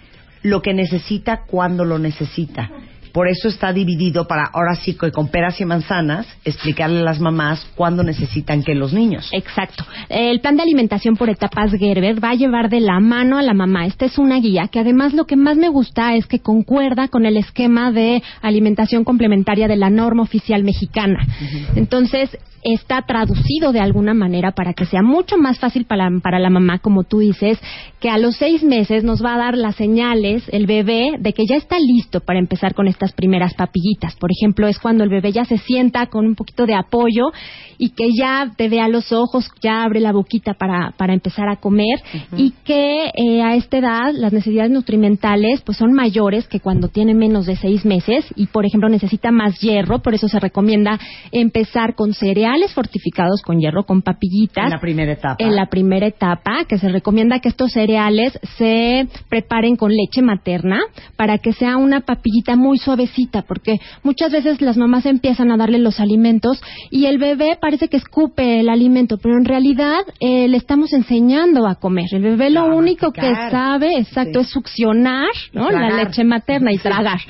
lo 0.42 0.62
que 0.62 0.72
necesita 0.72 1.42
cuando 1.46 1.84
lo 1.84 1.98
necesita. 1.98 2.70
Por 3.12 3.28
eso 3.28 3.48
está 3.48 3.72
dividido 3.72 4.26
para, 4.26 4.44
ahora 4.44 4.74
sí, 4.74 4.94
que 4.94 5.10
con 5.10 5.28
peras 5.28 5.60
y 5.60 5.64
manzanas, 5.64 6.26
explicarle 6.44 7.00
a 7.00 7.04
las 7.04 7.20
mamás 7.20 7.66
cuándo 7.74 8.02
necesitan 8.02 8.62
que 8.62 8.74
los 8.74 8.92
niños. 8.92 9.28
Exacto. 9.32 9.84
El 10.08 10.40
plan 10.40 10.56
de 10.56 10.62
alimentación 10.62 11.16
por 11.16 11.30
etapas 11.30 11.72
Gerber 11.72 12.22
va 12.22 12.30
a 12.30 12.34
llevar 12.34 12.68
de 12.68 12.80
la 12.80 13.00
mano 13.00 13.38
a 13.38 13.42
la 13.42 13.54
mamá. 13.54 13.86
Esta 13.86 14.06
es 14.06 14.18
una 14.18 14.38
guía 14.40 14.68
que 14.68 14.80
además 14.80 15.14
lo 15.14 15.26
que 15.26 15.36
más 15.36 15.56
me 15.56 15.68
gusta 15.68 16.14
es 16.14 16.26
que 16.26 16.40
concuerda 16.40 17.08
con 17.08 17.26
el 17.26 17.36
esquema 17.36 17.92
de 17.92 18.22
alimentación 18.42 19.04
complementaria 19.04 19.68
de 19.68 19.76
la 19.76 19.90
norma 19.90 20.22
oficial 20.22 20.62
mexicana. 20.62 21.26
Entonces, 21.74 22.36
está 22.62 23.02
traducido 23.02 23.72
de 23.72 23.80
alguna 23.80 24.14
manera 24.14 24.52
para 24.52 24.74
que 24.74 24.84
sea 24.84 25.02
mucho 25.02 25.38
más 25.38 25.58
fácil 25.58 25.84
para, 25.84 26.08
para 26.22 26.38
la 26.38 26.50
mamá, 26.50 26.78
como 26.78 27.04
tú 27.04 27.20
dices, 27.20 27.58
que 28.00 28.10
a 28.10 28.18
los 28.18 28.36
seis 28.36 28.62
meses 28.62 29.04
nos 29.04 29.24
va 29.24 29.34
a 29.34 29.38
dar 29.38 29.56
las 29.56 29.76
señales 29.76 30.44
el 30.52 30.66
bebé 30.66 31.12
de 31.18 31.32
que 31.32 31.46
ya 31.48 31.56
está 31.56 31.78
listo 31.78 32.20
para 32.20 32.38
empezar 32.38 32.74
con 32.74 32.88
estas 33.00 33.12
primeras 33.14 33.54
papillitas. 33.54 34.14
Por 34.16 34.30
ejemplo, 34.30 34.68
es 34.68 34.78
cuando 34.78 35.04
el 35.04 35.10
bebé 35.10 35.32
ya 35.32 35.44
se 35.46 35.56
sienta 35.56 36.06
con 36.06 36.26
un 36.26 36.34
poquito 36.34 36.66
de 36.66 36.74
apoyo 36.74 37.30
y 37.78 37.90
que 37.90 38.08
ya 38.14 38.52
te 38.56 38.68
vea 38.68 38.88
los 38.88 39.10
ojos, 39.10 39.48
ya 39.62 39.84
abre 39.84 40.00
la 40.00 40.12
boquita 40.12 40.52
para, 40.52 40.92
para 40.98 41.14
empezar 41.14 41.48
a 41.48 41.56
comer 41.56 41.98
y 42.36 42.52
que 42.62 43.10
eh, 43.14 43.42
a 43.42 43.54
esta 43.54 43.78
edad 43.78 44.12
las 44.12 44.34
necesidades 44.34 44.70
nutrimentales 44.70 45.62
pues 45.62 45.78
son 45.78 45.92
mayores 45.92 46.46
que 46.46 46.60
cuando 46.60 46.88
tiene 46.88 47.14
menos 47.14 47.46
de 47.46 47.56
seis 47.56 47.86
meses 47.86 48.26
y 48.36 48.48
por 48.48 48.66
ejemplo 48.66 48.90
necesita 48.90 49.30
más 49.30 49.58
hierro, 49.60 50.00
por 50.00 50.12
eso 50.12 50.28
se 50.28 50.38
recomienda 50.38 50.98
empezar 51.32 51.94
con 51.94 52.12
cereales 52.12 52.74
fortificados 52.74 53.40
con 53.40 53.60
hierro, 53.60 53.84
con 53.84 54.02
papillitas 54.02 54.64
En 54.64 54.70
la 54.70 54.80
primera 54.80 55.12
etapa. 55.12 55.36
en 55.38 55.56
la 55.56 55.66
primera 55.70 56.06
etapa, 56.06 56.64
que 56.68 56.76
se 56.76 56.90
recomienda 56.90 57.38
que 57.38 57.48
estos 57.48 57.72
cereales 57.72 58.38
se 58.58 59.08
preparen 59.30 59.76
con 59.76 59.90
leche 59.90 60.20
materna 60.20 60.80
para 61.16 61.38
que 61.38 61.54
sea 61.54 61.78
una 61.78 62.02
papillita 62.02 62.56
muy 62.56 62.76
suavecita, 62.90 63.42
porque 63.42 63.78
muchas 64.02 64.32
veces 64.32 64.60
las 64.60 64.76
mamás 64.76 65.06
empiezan 65.06 65.52
a 65.52 65.56
darle 65.56 65.78
los 65.78 66.00
alimentos 66.00 66.60
y 66.90 67.06
el 67.06 67.18
bebé 67.18 67.56
parece 67.60 67.86
que 67.88 67.96
escupe 67.96 68.58
el 68.60 68.68
alimento, 68.68 69.16
pero 69.18 69.36
en 69.38 69.44
realidad 69.44 70.00
eh, 70.18 70.48
le 70.48 70.56
estamos 70.56 70.92
enseñando 70.92 71.66
a 71.68 71.76
comer. 71.76 72.06
El 72.12 72.22
bebé 72.22 72.50
lo 72.50 72.62
Claro, 72.62 72.76
único 72.76 73.12
que 73.12 73.32
sabe, 73.50 73.96
exacto, 73.98 74.40
Sí. 74.40 74.46
es 74.46 74.50
succionar, 74.50 75.28
¿no? 75.52 75.70
La 75.70 75.90
leche 76.04 76.24
materna 76.24 76.72
y 76.72 76.78
tragar. 76.78 77.20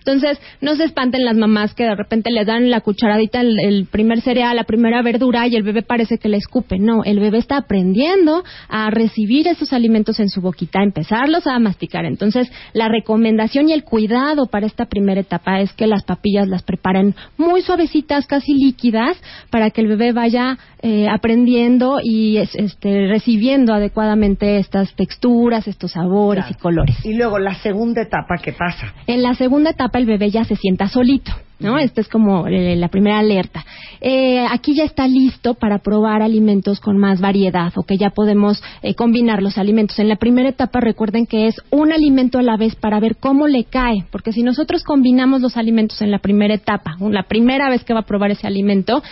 Entonces, 0.00 0.38
no 0.60 0.74
se 0.76 0.84
espanten 0.84 1.24
las 1.24 1.36
mamás 1.36 1.74
que 1.74 1.84
de 1.84 1.94
repente 1.94 2.30
le 2.30 2.44
dan 2.44 2.70
la 2.70 2.80
cucharadita 2.80 3.40
el, 3.40 3.58
el 3.60 3.86
primer 3.86 4.20
cereal, 4.20 4.56
la 4.56 4.64
primera 4.64 5.02
verdura 5.02 5.46
y 5.46 5.56
el 5.56 5.62
bebé 5.62 5.82
parece 5.82 6.18
que 6.18 6.28
le 6.28 6.36
escupe. 6.36 6.78
No, 6.78 7.04
el 7.04 7.20
bebé 7.20 7.38
está 7.38 7.56
aprendiendo 7.58 8.42
a 8.68 8.90
recibir 8.90 9.46
esos 9.48 9.72
alimentos 9.72 10.20
en 10.20 10.28
su 10.28 10.40
boquita, 10.40 10.80
a 10.80 10.84
empezarlos 10.84 11.46
a 11.46 11.58
masticar. 11.58 12.04
Entonces, 12.04 12.50
la 12.72 12.88
recomendación 12.88 13.68
y 13.68 13.72
el 13.72 13.84
cuidado 13.84 14.46
para 14.46 14.66
esta 14.66 14.86
primera 14.86 15.20
etapa 15.20 15.60
es 15.60 15.72
que 15.72 15.86
las 15.86 16.04
papillas 16.04 16.48
las 16.48 16.62
preparen 16.62 17.14
muy 17.36 17.62
suavecitas, 17.62 18.26
casi 18.26 18.54
líquidas, 18.54 19.16
para 19.50 19.70
que 19.70 19.80
el 19.80 19.88
bebé 19.88 20.12
vaya 20.12 20.58
eh, 20.82 21.08
aprendiendo 21.08 21.98
y 22.02 22.38
es- 22.38 22.54
este, 22.54 23.06
recibiendo 23.08 23.74
adecuadamente 23.74 24.56
estas 24.58 24.94
texturas, 24.94 25.68
estos 25.68 25.92
sabores 25.92 26.44
Claro. 26.44 26.56
y 26.58 26.62
colores. 26.62 26.96
Y 27.04 27.14
luego 27.14 27.38
la 27.38 27.54
segunda 27.56 28.02
etapa, 28.02 28.36
¿qué 28.42 28.52
pasa? 28.52 28.94
En 29.06 29.22
la 29.22 29.34
segunda 29.34 29.70
etapa 29.70 29.89
el 29.98 30.06
bebé 30.06 30.30
ya 30.30 30.44
se 30.44 30.56
sienta 30.56 30.88
solito, 30.88 31.32
¿no? 31.58 31.78
Esta 31.78 32.00
es 32.00 32.08
como 32.08 32.46
eh, 32.46 32.76
la 32.76 32.88
primera 32.88 33.18
alerta. 33.18 33.64
Eh, 34.00 34.46
aquí 34.50 34.74
ya 34.74 34.84
está 34.84 35.06
listo 35.08 35.54
para 35.54 35.78
probar 35.78 36.22
alimentos 36.22 36.80
con 36.80 36.98
más 36.98 37.20
variedad 37.20 37.72
o 37.76 37.82
que 37.82 37.96
ya 37.96 38.10
podemos 38.10 38.62
eh, 38.82 38.94
combinar 38.94 39.42
los 39.42 39.58
alimentos. 39.58 39.98
En 39.98 40.08
la 40.08 40.16
primera 40.16 40.48
etapa 40.48 40.80
recuerden 40.80 41.26
que 41.26 41.46
es 41.46 41.60
un 41.70 41.92
alimento 41.92 42.38
a 42.38 42.42
la 42.42 42.56
vez 42.56 42.76
para 42.76 43.00
ver 43.00 43.16
cómo 43.16 43.46
le 43.46 43.64
cae, 43.64 44.04
porque 44.10 44.32
si 44.32 44.42
nosotros 44.42 44.84
combinamos 44.84 45.40
los 45.40 45.56
alimentos 45.56 46.00
en 46.02 46.10
la 46.10 46.18
primera 46.18 46.54
etapa, 46.54 46.96
la 47.00 47.24
primera 47.24 47.68
vez 47.68 47.84
que 47.84 47.94
va 47.94 48.00
a 48.00 48.06
probar 48.06 48.30
ese 48.30 48.46
alimento 48.46 49.02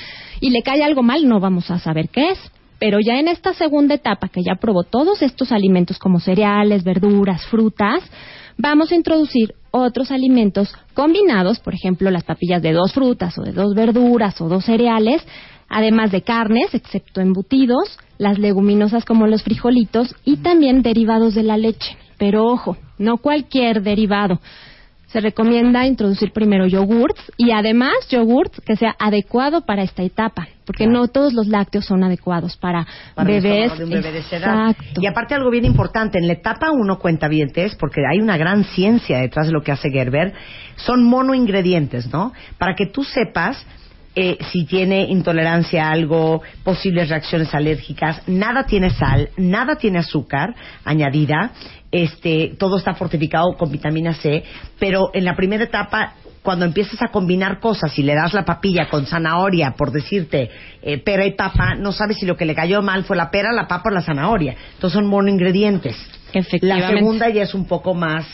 y 0.40 0.50
le 0.50 0.62
cae 0.62 0.82
algo 0.82 1.02
mal, 1.02 1.28
no 1.28 1.40
vamos 1.40 1.70
a 1.70 1.78
saber 1.78 2.08
qué 2.08 2.30
es. 2.30 2.38
Pero 2.78 3.00
ya 3.00 3.18
en 3.18 3.26
esta 3.26 3.54
segunda 3.54 3.94
etapa, 3.94 4.28
que 4.28 4.42
ya 4.42 4.54
probó 4.54 4.84
todos 4.84 5.22
estos 5.22 5.50
alimentos 5.50 5.98
como 5.98 6.20
cereales, 6.20 6.84
verduras, 6.84 7.44
frutas, 7.46 8.02
vamos 8.56 8.92
a 8.92 8.94
introducir 8.94 9.54
otros 9.70 10.10
alimentos 10.10 10.72
combinados, 10.94 11.60
por 11.60 11.74
ejemplo, 11.74 12.10
las 12.10 12.24
papillas 12.24 12.62
de 12.62 12.72
dos 12.72 12.92
frutas 12.92 13.36
o 13.38 13.42
de 13.42 13.52
dos 13.52 13.74
verduras 13.74 14.40
o 14.40 14.48
dos 14.48 14.64
cereales, 14.64 15.22
además 15.68 16.10
de 16.10 16.22
carnes, 16.22 16.74
excepto 16.74 17.20
embutidos, 17.20 17.98
las 18.18 18.38
leguminosas 18.38 19.04
como 19.04 19.26
los 19.26 19.42
frijolitos 19.42 20.14
y 20.24 20.38
también 20.38 20.82
derivados 20.82 21.34
de 21.34 21.42
la 21.42 21.56
leche. 21.56 21.96
Pero 22.18 22.46
ojo, 22.46 22.76
no 22.98 23.18
cualquier 23.18 23.82
derivado. 23.82 24.40
Se 25.08 25.20
recomienda 25.20 25.86
introducir 25.86 26.32
primero 26.32 26.66
yogurts 26.66 27.20
y 27.38 27.50
además 27.52 27.94
yogurts 28.10 28.60
que 28.60 28.76
sea 28.76 28.94
adecuado 28.98 29.62
para 29.64 29.82
esta 29.82 30.02
etapa, 30.02 30.48
porque 30.66 30.84
Claro. 30.84 31.00
no 31.00 31.08
todos 31.08 31.32
los 31.32 31.46
lácteos 31.48 31.86
son 31.86 32.04
adecuados 32.04 32.58
para, 32.58 32.86
bebés. 33.16 33.72
estómago 33.72 33.76
de 33.78 33.84
un 33.84 33.90
bebé 33.90 34.12
de 34.12 34.18
esa 34.18 34.36
edad. 34.36 34.70
Exacto. 34.70 35.00
Y 35.00 35.06
aparte 35.06 35.34
algo 35.34 35.50
bien 35.50 35.64
importante, 35.64 36.18
en 36.18 36.26
la 36.26 36.34
etapa 36.34 36.70
1 36.72 36.98
cuentavientes, 36.98 37.74
porque 37.76 38.02
hay 38.06 38.20
una 38.20 38.36
gran 38.36 38.64
ciencia 38.64 39.18
detrás 39.20 39.46
de 39.46 39.52
lo 39.54 39.62
que 39.62 39.72
hace 39.72 39.90
Gerber, 39.90 40.34
son 40.76 41.02
monoingredientes, 41.04 42.12
¿no? 42.12 42.32
Para 42.58 42.74
que 42.74 42.84
tú 42.86 43.02
sepas 43.02 43.66
eh, 44.14 44.38
si 44.50 44.64
tiene 44.64 45.02
intolerancia 45.02 45.86
a 45.86 45.92
algo, 45.92 46.42
posibles 46.64 47.08
reacciones 47.08 47.54
alérgicas, 47.54 48.22
nada 48.26 48.64
tiene 48.64 48.90
sal, 48.90 49.30
nada 49.36 49.76
tiene 49.76 49.98
azúcar 49.98 50.54
añadida, 50.84 51.52
este, 51.90 52.56
todo 52.58 52.78
está 52.78 52.94
fortificado 52.94 53.56
con 53.56 53.70
vitamina 53.70 54.14
C, 54.14 54.42
pero 54.78 55.10
en 55.14 55.24
la 55.24 55.36
primera 55.36 55.64
etapa 55.64 56.14
cuando 56.42 56.64
empiezas 56.64 57.02
a 57.02 57.08
combinar 57.08 57.60
cosas 57.60 57.98
y 57.98 58.02
le 58.02 58.14
das 58.14 58.32
la 58.32 58.44
papilla 58.44 58.88
con 58.88 59.06
zanahoria, 59.06 59.74
por 59.76 59.92
decirte 59.92 60.50
eh, 60.82 60.98
pera 60.98 61.26
y 61.26 61.32
papa, 61.32 61.74
no 61.74 61.92
sabes 61.92 62.18
si 62.18 62.26
lo 62.26 62.36
que 62.36 62.46
le 62.46 62.54
cayó 62.54 62.80
mal 62.80 63.04
fue 63.04 63.16
la 63.16 63.30
pera, 63.30 63.52
la 63.52 63.68
papa 63.68 63.90
o 63.90 63.92
la 63.92 64.00
zanahoria. 64.00 64.56
Entonces 64.74 64.94
son 64.94 65.08
monoingredientes. 65.08 65.96
La 66.62 66.88
segunda 66.88 67.28
ya 67.28 67.42
es 67.42 67.54
un 67.54 67.66
poco 67.66 67.94
más 67.94 68.26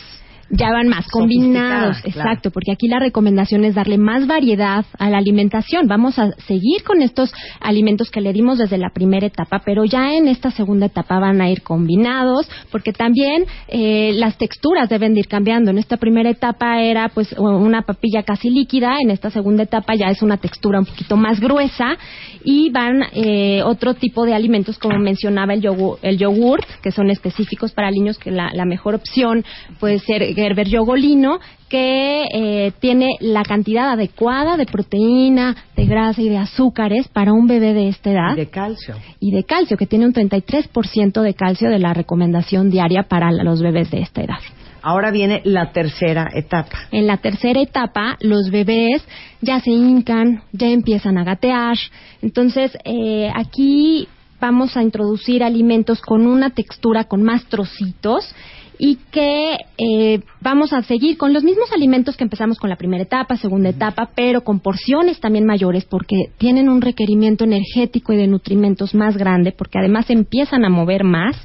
Ya 0.49 0.69
van 0.71 0.87
más 0.87 1.07
combinados, 1.07 2.01
claro. 2.01 2.07
exacto, 2.07 2.51
porque 2.51 2.71
aquí 2.71 2.87
la 2.87 2.99
recomendación 2.99 3.65
es 3.65 3.73
darle 3.73 3.97
más 3.97 4.27
variedad 4.27 4.85
a 4.99 5.09
la 5.09 5.17
alimentación. 5.17 5.87
Vamos 5.87 6.19
a 6.19 6.33
seguir 6.47 6.83
con 6.83 7.01
estos 7.01 7.33
alimentos 7.59 8.11
que 8.11 8.21
le 8.21 8.31
dimos 8.31 8.59
desde 8.59 8.77
la 8.77 8.91
primera 8.91 9.25
etapa, 9.25 9.63
pero 9.65 9.85
ya 9.85 10.13
en 10.13 10.27
esta 10.27 10.51
segunda 10.51 10.85
etapa 10.85 11.19
van 11.19 11.41
a 11.41 11.49
ir 11.49 11.63
combinados, 11.63 12.47
porque 12.71 12.93
también 12.93 13.45
eh, 13.67 14.13
las 14.15 14.37
texturas 14.37 14.87
deben 14.87 15.15
de 15.15 15.21
ir 15.21 15.27
cambiando. 15.27 15.71
En 15.71 15.79
esta 15.79 15.97
primera 15.97 16.29
etapa 16.29 16.79
era 16.79 17.09
pues 17.09 17.33
una 17.39 17.81
papilla 17.81 18.21
casi 18.21 18.51
líquida, 18.51 18.97
en 19.01 19.09
esta 19.09 19.31
segunda 19.31 19.63
etapa 19.63 19.95
ya 19.95 20.09
es 20.09 20.21
una 20.21 20.37
textura 20.37 20.77
un 20.77 20.85
poquito 20.85 21.17
más 21.17 21.39
gruesa 21.39 21.97
y 22.43 22.69
van 22.69 23.03
eh, 23.13 23.63
otro 23.63 23.95
tipo 23.95 24.25
de 24.25 24.35
alimentos 24.35 24.77
como 24.77 24.99
mencionaba 24.99 25.55
el 25.55 25.61
yogur, 25.61 25.97
el 26.03 26.19
yogurt, 26.19 26.65
que 26.83 26.91
son 26.91 27.09
específicos 27.09 27.71
para 27.71 27.89
niños, 27.89 28.19
que 28.19 28.29
la, 28.29 28.51
la 28.53 28.65
mejor 28.65 28.93
opción 28.93 29.43
puede 29.79 29.97
ser 29.97 30.34
Gerber 30.35 30.67
Yogolino, 30.67 31.39
que 31.69 32.23
eh, 32.31 32.71
tiene 32.79 33.11
la 33.19 33.43
cantidad 33.43 33.89
adecuada 33.91 34.57
de 34.57 34.65
proteína, 34.65 35.55
de 35.75 35.85
grasa 35.85 36.21
y 36.21 36.29
de 36.29 36.37
azúcares 36.37 37.07
para 37.07 37.33
un 37.33 37.47
bebé 37.47 37.73
de 37.73 37.87
esta 37.87 38.11
edad 38.11 38.35
de 38.35 38.47
calcio. 38.47 38.95
y 39.19 39.31
de 39.31 39.43
calcio, 39.43 39.77
que 39.77 39.87
tiene 39.87 40.05
un 40.05 40.13
33% 40.13 41.21
de 41.21 41.33
calcio 41.33 41.69
de 41.69 41.79
la 41.79 41.93
recomendación 41.93 42.69
diaria 42.69 43.03
para 43.03 43.31
los 43.31 43.61
bebés 43.61 43.89
de 43.89 44.01
esta 44.01 44.21
edad. 44.21 44.39
Ahora 44.83 45.09
viene 45.09 45.41
la 45.45 45.71
tercera 45.71 46.29
etapa. 46.31 46.77
En 46.91 47.07
la 47.07 47.17
tercera 47.17 47.59
etapa, 47.59 48.17
los 48.19 48.51
bebés 48.51 49.03
ya 49.41 49.59
se 49.59 49.71
hincan, 49.71 50.43
ya 50.51 50.67
empiezan 50.67 51.17
a 51.17 51.23
gatear. 51.23 51.75
Entonces, 52.21 52.77
eh, 52.83 53.31
aquí 53.33 54.07
vamos 54.39 54.77
a 54.77 54.83
introducir 54.83 55.43
alimentos 55.43 56.01
con 56.01 56.27
una 56.27 56.51
textura 56.51 57.05
con 57.05 57.23
más 57.23 57.45
trocitos 57.45 58.31
y 58.79 58.97
que 59.11 59.57
eh, 59.77 60.21
vamos 60.41 60.73
a 60.73 60.81
seguir 60.83 61.17
con 61.17 61.33
los 61.33 61.43
mismos 61.43 61.71
alimentos 61.71 62.17
que 62.17 62.23
empezamos 62.23 62.57
con 62.57 62.69
la 62.69 62.75
primera 62.75 63.03
etapa, 63.03 63.37
segunda 63.37 63.69
etapa, 63.69 64.09
pero 64.15 64.41
con 64.41 64.59
porciones 64.59 65.19
también 65.19 65.45
mayores 65.45 65.85
porque 65.85 66.29
tienen 66.37 66.69
un 66.69 66.81
requerimiento 66.81 67.43
energético 67.43 68.13
y 68.13 68.17
de 68.17 68.27
nutrimentos 68.27 68.93
más 68.93 69.17
grande 69.17 69.51
porque 69.51 69.79
además 69.79 70.09
empiezan 70.09 70.65
a 70.65 70.69
mover 70.69 71.03
más. 71.03 71.35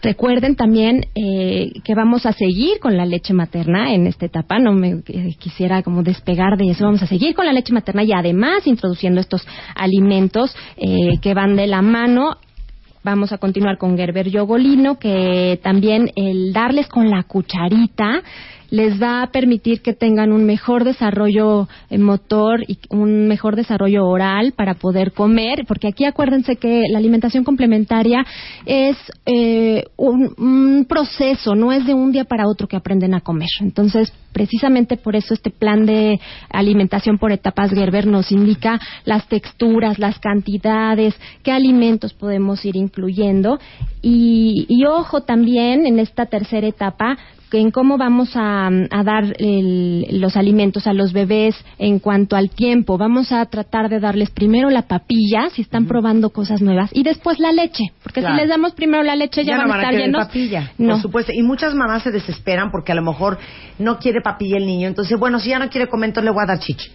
Recuerden 0.00 0.54
también 0.54 1.06
eh, 1.16 1.72
que 1.82 1.94
vamos 1.96 2.24
a 2.24 2.32
seguir 2.32 2.78
con 2.78 2.96
la 2.96 3.04
leche 3.04 3.34
materna 3.34 3.92
en 3.92 4.06
esta 4.06 4.26
etapa, 4.26 4.60
no 4.60 4.72
me 4.72 5.02
eh, 5.08 5.34
quisiera 5.40 5.82
como 5.82 6.04
despegar 6.04 6.56
de 6.56 6.70
eso, 6.70 6.84
vamos 6.84 7.02
a 7.02 7.08
seguir 7.08 7.34
con 7.34 7.46
la 7.46 7.52
leche 7.52 7.72
materna 7.72 8.04
y 8.04 8.12
además 8.12 8.66
introduciendo 8.68 9.20
estos 9.20 9.44
alimentos 9.74 10.54
eh, 10.76 11.18
que 11.20 11.34
van 11.34 11.56
de 11.56 11.66
la 11.66 11.82
mano. 11.82 12.36
Vamos 13.04 13.32
a 13.32 13.38
continuar 13.38 13.78
con 13.78 13.96
Gerber 13.96 14.28
Yogolino, 14.28 14.98
que 14.98 15.60
también 15.62 16.10
el 16.16 16.52
darles 16.52 16.88
con 16.88 17.10
la 17.10 17.22
cucharita 17.22 18.22
les 18.70 19.00
va 19.00 19.22
a 19.22 19.30
permitir 19.30 19.80
que 19.80 19.94
tengan 19.94 20.32
un 20.32 20.44
mejor 20.44 20.84
desarrollo 20.84 21.68
eh, 21.90 21.98
motor 21.98 22.64
y 22.66 22.78
un 22.90 23.26
mejor 23.26 23.56
desarrollo 23.56 24.06
oral 24.06 24.52
para 24.52 24.74
poder 24.74 25.12
comer, 25.12 25.64
porque 25.66 25.88
aquí 25.88 26.04
acuérdense 26.04 26.56
que 26.56 26.82
la 26.90 26.98
alimentación 26.98 27.44
complementaria 27.44 28.24
es 28.66 28.96
eh, 29.26 29.84
un, 29.96 30.86
proceso, 30.88 31.54
no 31.54 31.72
es 31.72 31.86
de 31.86 31.94
un 31.94 32.12
día 32.12 32.24
para 32.24 32.48
otro 32.48 32.68
que 32.68 32.76
aprenden 32.76 33.14
a 33.14 33.20
comer. 33.20 33.48
Entonces, 33.60 34.12
precisamente 34.32 34.96
por 34.96 35.16
eso 35.16 35.34
este 35.34 35.50
plan 35.50 35.86
de 35.86 36.20
alimentación 36.50 37.18
por 37.18 37.32
etapas 37.32 37.70
Gerber 37.70 38.06
nos 38.06 38.30
indica 38.32 38.78
las 39.04 39.26
texturas, 39.28 39.98
las 39.98 40.18
cantidades, 40.18 41.14
qué 41.42 41.52
alimentos 41.52 42.12
podemos 42.12 42.64
ir 42.64 42.76
incluyendo 42.76 43.58
y, 44.02 44.66
y 44.68 44.84
ojo 44.84 45.22
también 45.22 45.86
en 45.86 45.98
esta 45.98 46.26
tercera 46.26 46.66
etapa 46.66 47.18
en 47.52 47.70
cómo 47.70 47.96
vamos 47.98 48.30
a, 48.34 48.66
a 48.68 49.04
dar 49.04 49.34
el- 49.38 50.06
los 50.20 50.36
alimentos 50.36 50.86
a 50.86 50.92
los 50.92 51.12
bebés 51.12 51.54
en 51.78 51.98
cuanto 51.98 52.36
al 52.36 52.50
tiempo. 52.50 52.98
Vamos 52.98 53.32
a 53.32 53.44
tratar 53.46 53.88
de 53.88 54.00
darles 54.00 54.30
primero 54.30 54.70
la 54.70 54.82
papilla, 54.82 55.48
si 55.52 55.62
están 55.62 55.86
probando 55.86 56.30
cosas 56.30 56.60
nuevas, 56.60 56.90
y 56.92 57.02
después 57.02 57.38
la 57.38 57.52
leche, 57.52 57.84
porque 58.02 58.20
Claro. 58.20 58.34
si 58.36 58.40
les 58.42 58.48
damos 58.50 58.72
primero 58.72 59.02
la 59.02 59.16
leche 59.16 59.44
ya, 59.44 59.56
no 59.56 59.62
van 59.62 59.70
a 59.70 59.74
van 59.74 59.78
a 59.78 59.82
estar 59.90 60.00
llenos. 60.06 60.26
papilla, 60.26 60.72
No. 60.78 60.92
por 60.94 61.02
supuesto. 61.02 61.32
Y 61.34 61.42
muchas 61.42 61.74
mamás 61.74 62.02
se 62.02 62.10
desesperan 62.10 62.70
porque 62.70 62.92
a 62.92 62.94
lo 62.94 63.02
mejor 63.02 63.38
no 63.78 63.98
quiere 63.98 64.20
papilla 64.20 64.56
el 64.58 64.66
niño. 64.66 64.88
Entonces, 64.88 65.18
bueno, 65.18 65.38
si 65.40 65.50
ya 65.50 65.58
no 65.58 65.68
quiere 65.70 65.88
comer, 65.88 66.12
le 66.22 66.30
voy 66.30 66.42
a 66.42 66.46
dar 66.46 66.58
chichi. 66.58 66.90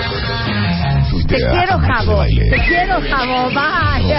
Te 1.27 1.35
quiero, 1.35 1.77
Jabo. 1.79 2.23
Te 2.23 2.61
quiero, 2.65 3.01
Jabo. 3.01 3.49
Bye. 3.49 4.07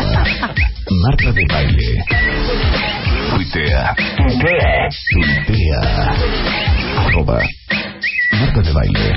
Marta 1.04 1.32
de 1.32 1.42
baile. 1.48 2.04
Tuitea. 3.30 3.94
Tuitea. 5.14 5.80
Arroba. 6.98 7.40
Marta 8.32 8.60
de 8.60 8.72
baile. 8.72 9.14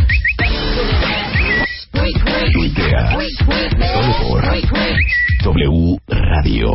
Tuitea. 1.91 3.17
Solo 3.41 4.13
por 4.21 4.41
W 5.43 5.97
Radio. 6.07 6.69